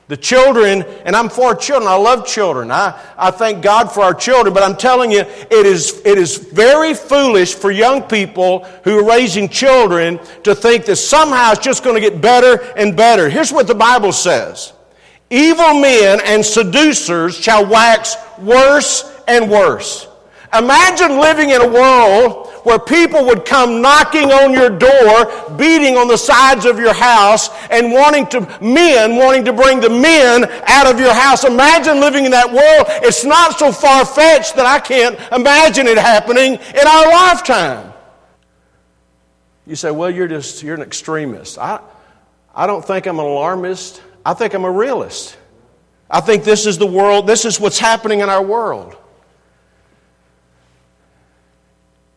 The 0.09 0.17
children, 0.17 0.81
and 1.05 1.15
I'm 1.15 1.29
for 1.29 1.53
children, 1.53 1.87
I 1.87 1.95
love 1.95 2.25
children. 2.25 2.71
I, 2.71 2.99
I 3.15 3.29
thank 3.29 3.61
God 3.61 3.91
for 3.91 4.01
our 4.01 4.15
children, 4.15 4.55
but 4.55 4.63
I'm 4.63 4.75
telling 4.75 5.11
you, 5.11 5.19
it 5.19 5.65
is, 5.67 6.01
it 6.03 6.17
is 6.17 6.35
very 6.37 6.95
foolish 6.95 7.53
for 7.53 7.69
young 7.69 8.01
people 8.01 8.63
who 8.83 8.97
are 8.97 9.07
raising 9.07 9.47
children 9.47 10.19
to 10.45 10.55
think 10.55 10.85
that 10.85 10.95
somehow 10.95 11.51
it's 11.51 11.63
just 11.63 11.83
going 11.83 11.93
to 11.93 12.01
get 12.01 12.21
better 12.21 12.59
and 12.75 12.97
better. 12.97 13.29
Here's 13.29 13.53
what 13.53 13.67
the 13.67 13.75
Bible 13.75 14.11
says 14.11 14.73
Evil 15.29 15.79
men 15.79 16.19
and 16.25 16.43
seducers 16.43 17.37
shall 17.37 17.67
wax 17.67 18.15
worse 18.39 19.15
and 19.27 19.47
worse. 19.47 20.07
Imagine 20.57 21.19
living 21.19 21.51
in 21.51 21.61
a 21.61 21.67
world 21.67 22.48
where 22.63 22.79
people 22.79 23.25
would 23.25 23.45
come 23.45 23.81
knocking 23.81 24.31
on 24.31 24.53
your 24.53 24.69
door, 24.69 25.55
beating 25.57 25.97
on 25.97 26.07
the 26.07 26.17
sides 26.17 26.65
of 26.65 26.79
your 26.79 26.93
house, 26.93 27.49
and 27.69 27.91
wanting 27.91 28.27
to, 28.27 28.41
men 28.61 29.15
wanting 29.15 29.45
to 29.45 29.53
bring 29.53 29.79
the 29.79 29.89
men 29.89 30.45
out 30.65 30.87
of 30.87 30.99
your 30.99 31.13
house. 31.13 31.43
Imagine 31.43 31.99
living 31.99 32.25
in 32.25 32.31
that 32.31 32.47
world. 32.47 32.85
It's 33.03 33.23
not 33.23 33.57
so 33.57 33.71
far 33.71 34.05
fetched 34.05 34.55
that 34.55 34.65
I 34.65 34.79
can't 34.79 35.17
imagine 35.31 35.87
it 35.87 35.97
happening 35.97 36.53
in 36.53 36.87
our 36.87 37.11
lifetime. 37.11 37.93
You 39.65 39.75
say, 39.75 39.91
well, 39.91 40.09
you're 40.09 40.27
just, 40.27 40.63
you're 40.63 40.75
an 40.75 40.81
extremist. 40.81 41.57
I, 41.57 41.79
I 42.55 42.65
don't 42.65 42.83
think 42.83 43.05
I'm 43.05 43.19
an 43.19 43.25
alarmist. 43.25 44.01
I 44.25 44.33
think 44.33 44.53
I'm 44.53 44.65
a 44.65 44.71
realist. 44.71 45.37
I 46.09 46.21
think 46.21 46.43
this 46.43 46.65
is 46.65 46.77
the 46.77 46.87
world, 46.87 47.27
this 47.27 47.45
is 47.45 47.59
what's 47.59 47.77
happening 47.77 48.21
in 48.21 48.29
our 48.29 48.43
world. 48.43 48.97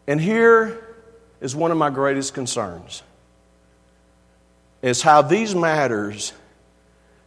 And 0.06 0.20
here 0.20 0.84
is 1.40 1.54
one 1.54 1.70
of 1.70 1.78
my 1.78 1.90
greatest 1.90 2.34
concerns 2.34 3.02
is 4.82 5.00
how 5.00 5.22
these 5.22 5.54
matters 5.54 6.32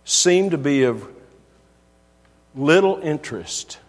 seem 0.04 0.50
to 0.50 0.58
be 0.58 0.84
of 0.84 1.08
little 2.54 3.00
interest 3.02 3.80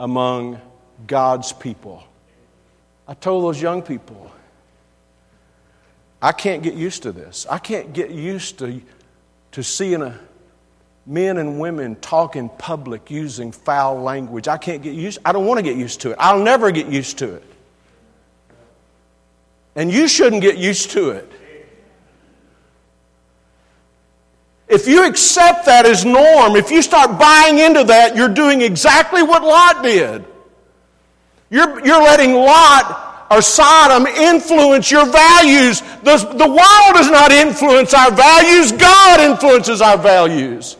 among 0.00 0.60
God's 1.06 1.52
people. 1.52 2.02
I 3.06 3.14
told 3.14 3.44
those 3.44 3.60
young 3.60 3.82
people, 3.82 4.32
I 6.20 6.32
can't 6.32 6.62
get 6.62 6.74
used 6.74 7.02
to 7.02 7.12
this. 7.12 7.46
I 7.50 7.58
can't 7.58 7.92
get 7.92 8.10
used 8.10 8.58
to, 8.60 8.80
to 9.52 9.62
seeing 9.62 10.00
a, 10.00 10.18
men 11.06 11.36
and 11.36 11.60
women 11.60 11.96
talk 11.96 12.36
in 12.36 12.48
public 12.48 13.10
using 13.10 13.52
foul 13.52 14.00
language. 14.00 14.48
I 14.48 14.56
can't 14.56 14.82
get 14.82 14.94
used 14.94 15.18
I 15.24 15.32
don't 15.32 15.46
want 15.46 15.58
to 15.58 15.62
get 15.62 15.76
used 15.76 16.00
to 16.02 16.12
it. 16.12 16.16
I'll 16.18 16.42
never 16.42 16.70
get 16.70 16.86
used 16.86 17.18
to 17.18 17.34
it. 17.34 17.44
And 19.76 19.92
you 19.92 20.06
shouldn't 20.08 20.42
get 20.42 20.56
used 20.56 20.90
to 20.92 21.10
it. 21.10 21.30
If 24.68 24.88
you 24.88 25.06
accept 25.06 25.66
that 25.66 25.84
as 25.84 26.04
norm, 26.04 26.56
if 26.56 26.70
you 26.70 26.80
start 26.82 27.18
buying 27.18 27.58
into 27.58 27.84
that, 27.84 28.16
you're 28.16 28.28
doing 28.28 28.62
exactly 28.62 29.22
what 29.22 29.42
Lot 29.42 29.82
did. 29.82 30.24
You're, 31.50 31.84
you're 31.84 32.02
letting 32.02 32.32
Lot 32.32 33.26
or 33.30 33.42
Sodom 33.42 34.06
influence 34.06 34.90
your 34.90 35.06
values. 35.06 35.80
The, 36.02 36.16
the 36.16 36.48
world 36.48 36.94
does 36.94 37.10
not 37.10 37.30
influence 37.30 37.92
our 37.94 38.10
values, 38.10 38.72
God 38.72 39.20
influences 39.20 39.82
our 39.82 39.98
values. 39.98 40.76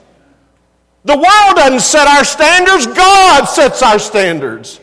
The 1.04 1.16
world 1.16 1.56
doesn't 1.56 1.80
set 1.80 2.08
our 2.08 2.24
standards, 2.24 2.86
God 2.86 3.44
sets 3.44 3.82
our 3.82 3.98
standards. 3.98 4.80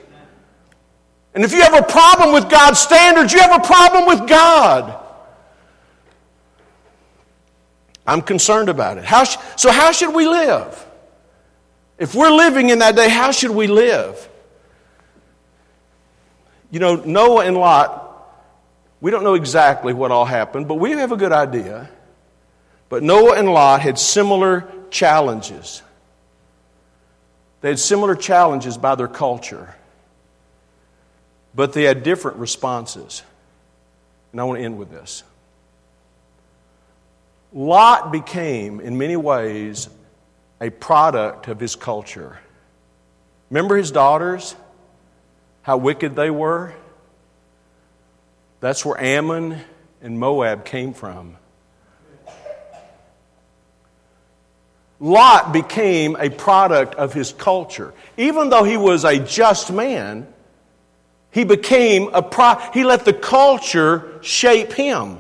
And 1.34 1.44
if 1.44 1.54
you 1.54 1.62
have 1.62 1.74
a 1.74 1.84
problem 1.84 2.34
with 2.34 2.50
God's 2.50 2.80
standards, 2.80 3.32
you 3.32 3.40
have 3.40 3.64
a 3.64 3.66
problem 3.66 4.06
with 4.06 4.28
God. 4.28 4.98
I'm 8.06 8.22
concerned 8.22 8.68
about 8.70 8.98
it. 8.98 9.06
How 9.06 9.24
sh- 9.24 9.38
so, 9.56 9.72
how 9.72 9.92
should 9.92 10.14
we 10.14 10.28
live? 10.28 10.88
If 11.98 12.16
we're 12.16 12.32
living 12.32 12.70
in 12.70 12.80
that 12.80 12.96
day, 12.96 13.08
how 13.08 13.32
should 13.32 13.52
we 13.52 13.68
live? 13.68 14.28
You 16.72 16.80
know, 16.80 16.96
Noah 16.96 17.46
and 17.46 17.56
Lot, 17.56 18.00
we 19.00 19.12
don't 19.12 19.24
know 19.24 19.36
exactly 19.36 19.94
what 19.94 20.12
all 20.12 20.26
happened, 20.26 20.68
but 20.68 20.76
we 20.76 20.92
have 20.92 21.12
a 21.12 21.18
good 21.18 21.32
idea. 21.32 21.90
But 22.90 23.04
Noah 23.04 23.38
and 23.38 23.48
Lot 23.48 23.82
had 23.82 23.98
similar 23.98 24.70
challenges. 24.90 25.82
They 27.62 27.70
had 27.70 27.80
similar 27.80 28.16
challenges 28.16 28.78
by 28.78 28.96
their 28.96 29.08
culture. 29.08 29.76
But 31.54 31.74
they 31.74 31.84
had 31.84 32.04
different 32.04 32.38
responses. 32.38 33.24
And 34.32 34.40
I 34.40 34.44
want 34.46 34.60
to 34.60 34.66
end 34.66 34.78
with 34.78 34.90
this. 34.90 35.24
Lot 37.54 38.12
became, 38.12 38.80
in 38.80 38.98
many 38.98 39.18
ways, 39.18 39.90
a 40.62 40.70
product 40.70 41.48
of 41.48 41.60
his 41.60 41.76
culture. 41.76 42.40
Remember 43.50 43.76
his 43.76 43.92
daughters? 43.92 44.56
How 45.64 45.78
wicked 45.78 46.16
they 46.16 46.30
were? 46.30 46.74
That's 48.62 48.86
where 48.86 49.00
Ammon 49.02 49.60
and 50.02 50.20
Moab 50.20 50.64
came 50.64 50.94
from. 50.94 51.38
Lot 55.02 55.52
became 55.52 56.16
a 56.20 56.30
product 56.30 56.94
of 56.96 57.12
his 57.12 57.34
culture. 57.34 57.94
Even 58.18 58.50
though 58.50 58.64
he 58.64 58.78
was 58.78 59.04
a 59.04 59.18
just 59.18 59.72
man, 59.72 60.32
he 61.32 61.44
became 61.44 62.10
a 62.14 62.22
pro, 62.22 62.56
he 62.74 62.84
let 62.84 63.06
the 63.06 63.14
culture 63.14 64.20
shape 64.22 64.74
him. 64.74 65.20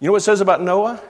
You 0.00 0.06
know 0.06 0.12
what 0.12 0.18
it 0.18 0.24
says 0.24 0.40
about 0.40 0.62
Noah? 0.62 1.00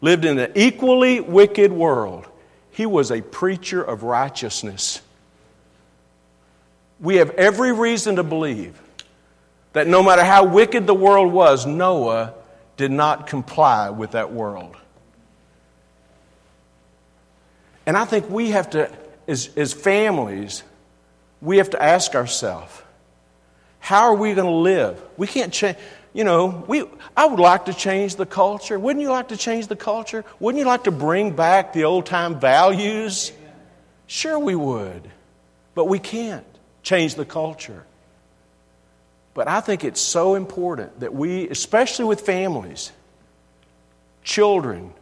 Lived 0.00 0.24
in 0.24 0.38
an 0.38 0.52
equally 0.54 1.20
wicked 1.20 1.72
world. 1.72 2.26
He 2.70 2.86
was 2.86 3.10
a 3.10 3.22
preacher 3.22 3.82
of 3.82 4.02
righteousness. 4.02 5.00
We 7.00 7.16
have 7.16 7.30
every 7.30 7.72
reason 7.72 8.16
to 8.16 8.22
believe 8.22 8.80
That 9.72 9.86
no 9.86 10.02
matter 10.02 10.24
how 10.24 10.44
wicked 10.44 10.86
the 10.86 10.94
world 10.94 11.32
was, 11.32 11.66
Noah 11.66 12.34
did 12.76 12.90
not 12.90 13.26
comply 13.26 13.90
with 13.90 14.12
that 14.12 14.32
world. 14.32 14.76
And 17.86 17.96
I 17.96 18.04
think 18.04 18.28
we 18.28 18.50
have 18.50 18.70
to, 18.70 18.90
as, 19.26 19.50
as 19.56 19.72
families, 19.72 20.62
we 21.40 21.58
have 21.58 21.70
to 21.70 21.82
ask 21.82 22.14
ourselves, 22.14 22.72
how 23.78 24.04
are 24.04 24.14
we 24.14 24.34
going 24.34 24.46
to 24.46 24.52
live? 24.52 25.00
We 25.16 25.26
can't 25.26 25.52
change. 25.52 25.76
You 26.12 26.24
know, 26.24 26.64
we, 26.66 26.84
I 27.16 27.26
would 27.26 27.38
like 27.38 27.66
to 27.66 27.74
change 27.74 28.16
the 28.16 28.26
culture. 28.26 28.78
Wouldn't 28.78 29.02
you 29.02 29.10
like 29.10 29.28
to 29.28 29.36
change 29.36 29.68
the 29.68 29.76
culture? 29.76 30.24
Wouldn't 30.40 30.58
you 30.58 30.66
like 30.66 30.84
to 30.84 30.90
bring 30.90 31.36
back 31.36 31.72
the 31.72 31.84
old 31.84 32.06
time 32.06 32.40
values? 32.40 33.32
Sure, 34.06 34.38
we 34.38 34.54
would. 34.54 35.08
But 35.74 35.84
we 35.84 35.98
can't 35.98 36.46
change 36.82 37.14
the 37.14 37.24
culture. 37.24 37.84
But 39.34 39.46
I 39.46 39.60
think 39.60 39.84
it's 39.84 40.00
so 40.00 40.34
important 40.34 41.00
that 41.00 41.14
we, 41.14 41.48
especially 41.48 42.06
with 42.06 42.22
families, 42.22 42.90
children, 44.24 44.92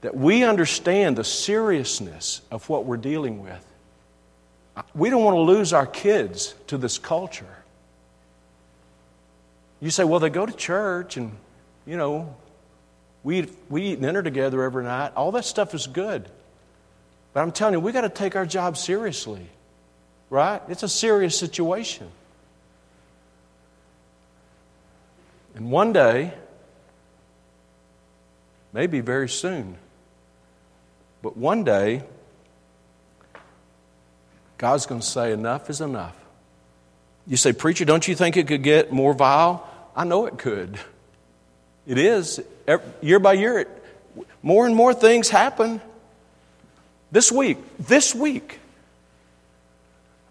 that 0.00 0.16
we 0.16 0.44
understand 0.44 1.16
the 1.16 1.24
seriousness 1.24 2.40
of 2.50 2.66
what 2.70 2.86
we're 2.86 2.96
dealing 2.96 3.42
with. 3.42 3.64
We 4.94 5.10
don't 5.10 5.24
want 5.24 5.36
to 5.36 5.40
lose 5.40 5.72
our 5.72 5.86
kids 5.86 6.54
to 6.68 6.78
this 6.78 6.98
culture. 6.98 7.46
You 9.80 9.90
say, 9.90 10.04
well, 10.04 10.20
they 10.20 10.30
go 10.30 10.44
to 10.44 10.52
church 10.52 11.16
and, 11.16 11.36
you 11.86 11.96
know, 11.96 12.36
we, 13.22 13.48
we 13.68 13.82
eat 13.92 14.00
dinner 14.00 14.22
together 14.22 14.62
every 14.62 14.84
night. 14.84 15.12
All 15.16 15.32
that 15.32 15.44
stuff 15.44 15.74
is 15.74 15.86
good. 15.86 16.28
But 17.32 17.40
I'm 17.40 17.52
telling 17.52 17.74
you, 17.74 17.80
we 17.80 17.92
got 17.92 18.02
to 18.02 18.08
take 18.08 18.36
our 18.36 18.46
job 18.46 18.76
seriously, 18.76 19.46
right? 20.28 20.60
It's 20.68 20.82
a 20.82 20.88
serious 20.88 21.38
situation. 21.38 22.08
And 25.54 25.70
one 25.70 25.92
day, 25.92 26.32
maybe 28.72 29.00
very 29.00 29.28
soon, 29.28 29.76
but 31.22 31.36
one 31.36 31.64
day, 31.64 32.02
God's 34.60 34.84
going 34.84 35.00
to 35.00 35.06
say, 35.06 35.32
enough 35.32 35.70
is 35.70 35.80
enough. 35.80 36.14
You 37.26 37.38
say, 37.38 37.54
Preacher, 37.54 37.86
don't 37.86 38.06
you 38.06 38.14
think 38.14 38.36
it 38.36 38.46
could 38.46 38.62
get 38.62 38.92
more 38.92 39.14
vile? 39.14 39.66
I 39.96 40.04
know 40.04 40.26
it 40.26 40.36
could. 40.36 40.78
It 41.86 41.96
is. 41.96 42.42
Year 43.00 43.18
by 43.18 43.32
year, 43.32 43.60
it, 43.60 43.68
more 44.42 44.66
and 44.66 44.76
more 44.76 44.92
things 44.92 45.30
happen. 45.30 45.80
This 47.10 47.32
week, 47.32 47.56
this 47.78 48.14
week, 48.14 48.60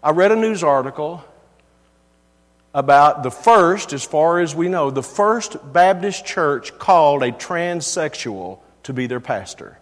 I 0.00 0.10
read 0.10 0.30
a 0.30 0.36
news 0.36 0.62
article 0.62 1.24
about 2.72 3.24
the 3.24 3.32
first, 3.32 3.92
as 3.92 4.04
far 4.04 4.38
as 4.38 4.54
we 4.54 4.68
know, 4.68 4.92
the 4.92 5.02
first 5.02 5.56
Baptist 5.72 6.24
church 6.24 6.78
called 6.78 7.24
a 7.24 7.32
transsexual 7.32 8.60
to 8.84 8.92
be 8.92 9.08
their 9.08 9.18
pastor. 9.18 9.76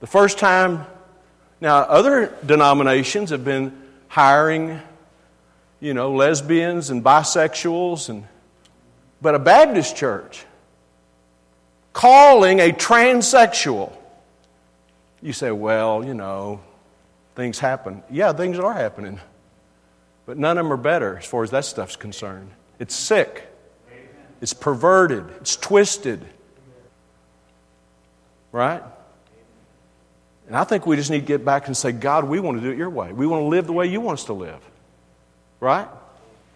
The 0.00 0.06
first 0.06 0.38
time, 0.38 0.86
now, 1.60 1.78
other 1.78 2.34
denominations 2.44 3.30
have 3.30 3.44
been 3.44 3.82
hiring, 4.08 4.80
you 5.80 5.94
know, 5.94 6.12
lesbians 6.12 6.90
and 6.90 7.02
bisexuals, 7.02 8.08
and, 8.08 8.24
but 9.22 9.34
a 9.34 9.38
Baptist 9.38 9.96
church 9.96 10.44
calling 11.92 12.60
a 12.60 12.72
transsexual. 12.72 13.90
You 15.22 15.32
say, 15.32 15.50
well, 15.50 16.04
you 16.04 16.12
know, 16.12 16.60
things 17.34 17.58
happen. 17.58 18.02
Yeah, 18.10 18.34
things 18.34 18.58
are 18.58 18.74
happening. 18.74 19.18
But 20.26 20.36
none 20.36 20.58
of 20.58 20.64
them 20.64 20.72
are 20.72 20.76
better 20.76 21.16
as 21.16 21.24
far 21.24 21.42
as 21.42 21.50
that 21.52 21.64
stuff's 21.64 21.96
concerned. 21.96 22.50
It's 22.78 22.94
sick, 22.94 23.48
it's 24.42 24.52
perverted, 24.52 25.24
it's 25.40 25.56
twisted. 25.56 26.22
Right? 28.52 28.82
And 30.46 30.56
I 30.56 30.64
think 30.64 30.86
we 30.86 30.96
just 30.96 31.10
need 31.10 31.20
to 31.20 31.26
get 31.26 31.44
back 31.44 31.66
and 31.66 31.76
say, 31.76 31.92
God, 31.92 32.24
we 32.24 32.38
want 32.38 32.58
to 32.58 32.62
do 32.64 32.70
it 32.70 32.78
your 32.78 32.90
way. 32.90 33.12
We 33.12 33.26
want 33.26 33.42
to 33.42 33.46
live 33.46 33.66
the 33.66 33.72
way 33.72 33.86
you 33.86 34.00
want 34.00 34.20
us 34.20 34.24
to 34.26 34.32
live. 34.32 34.60
Right? 35.58 35.88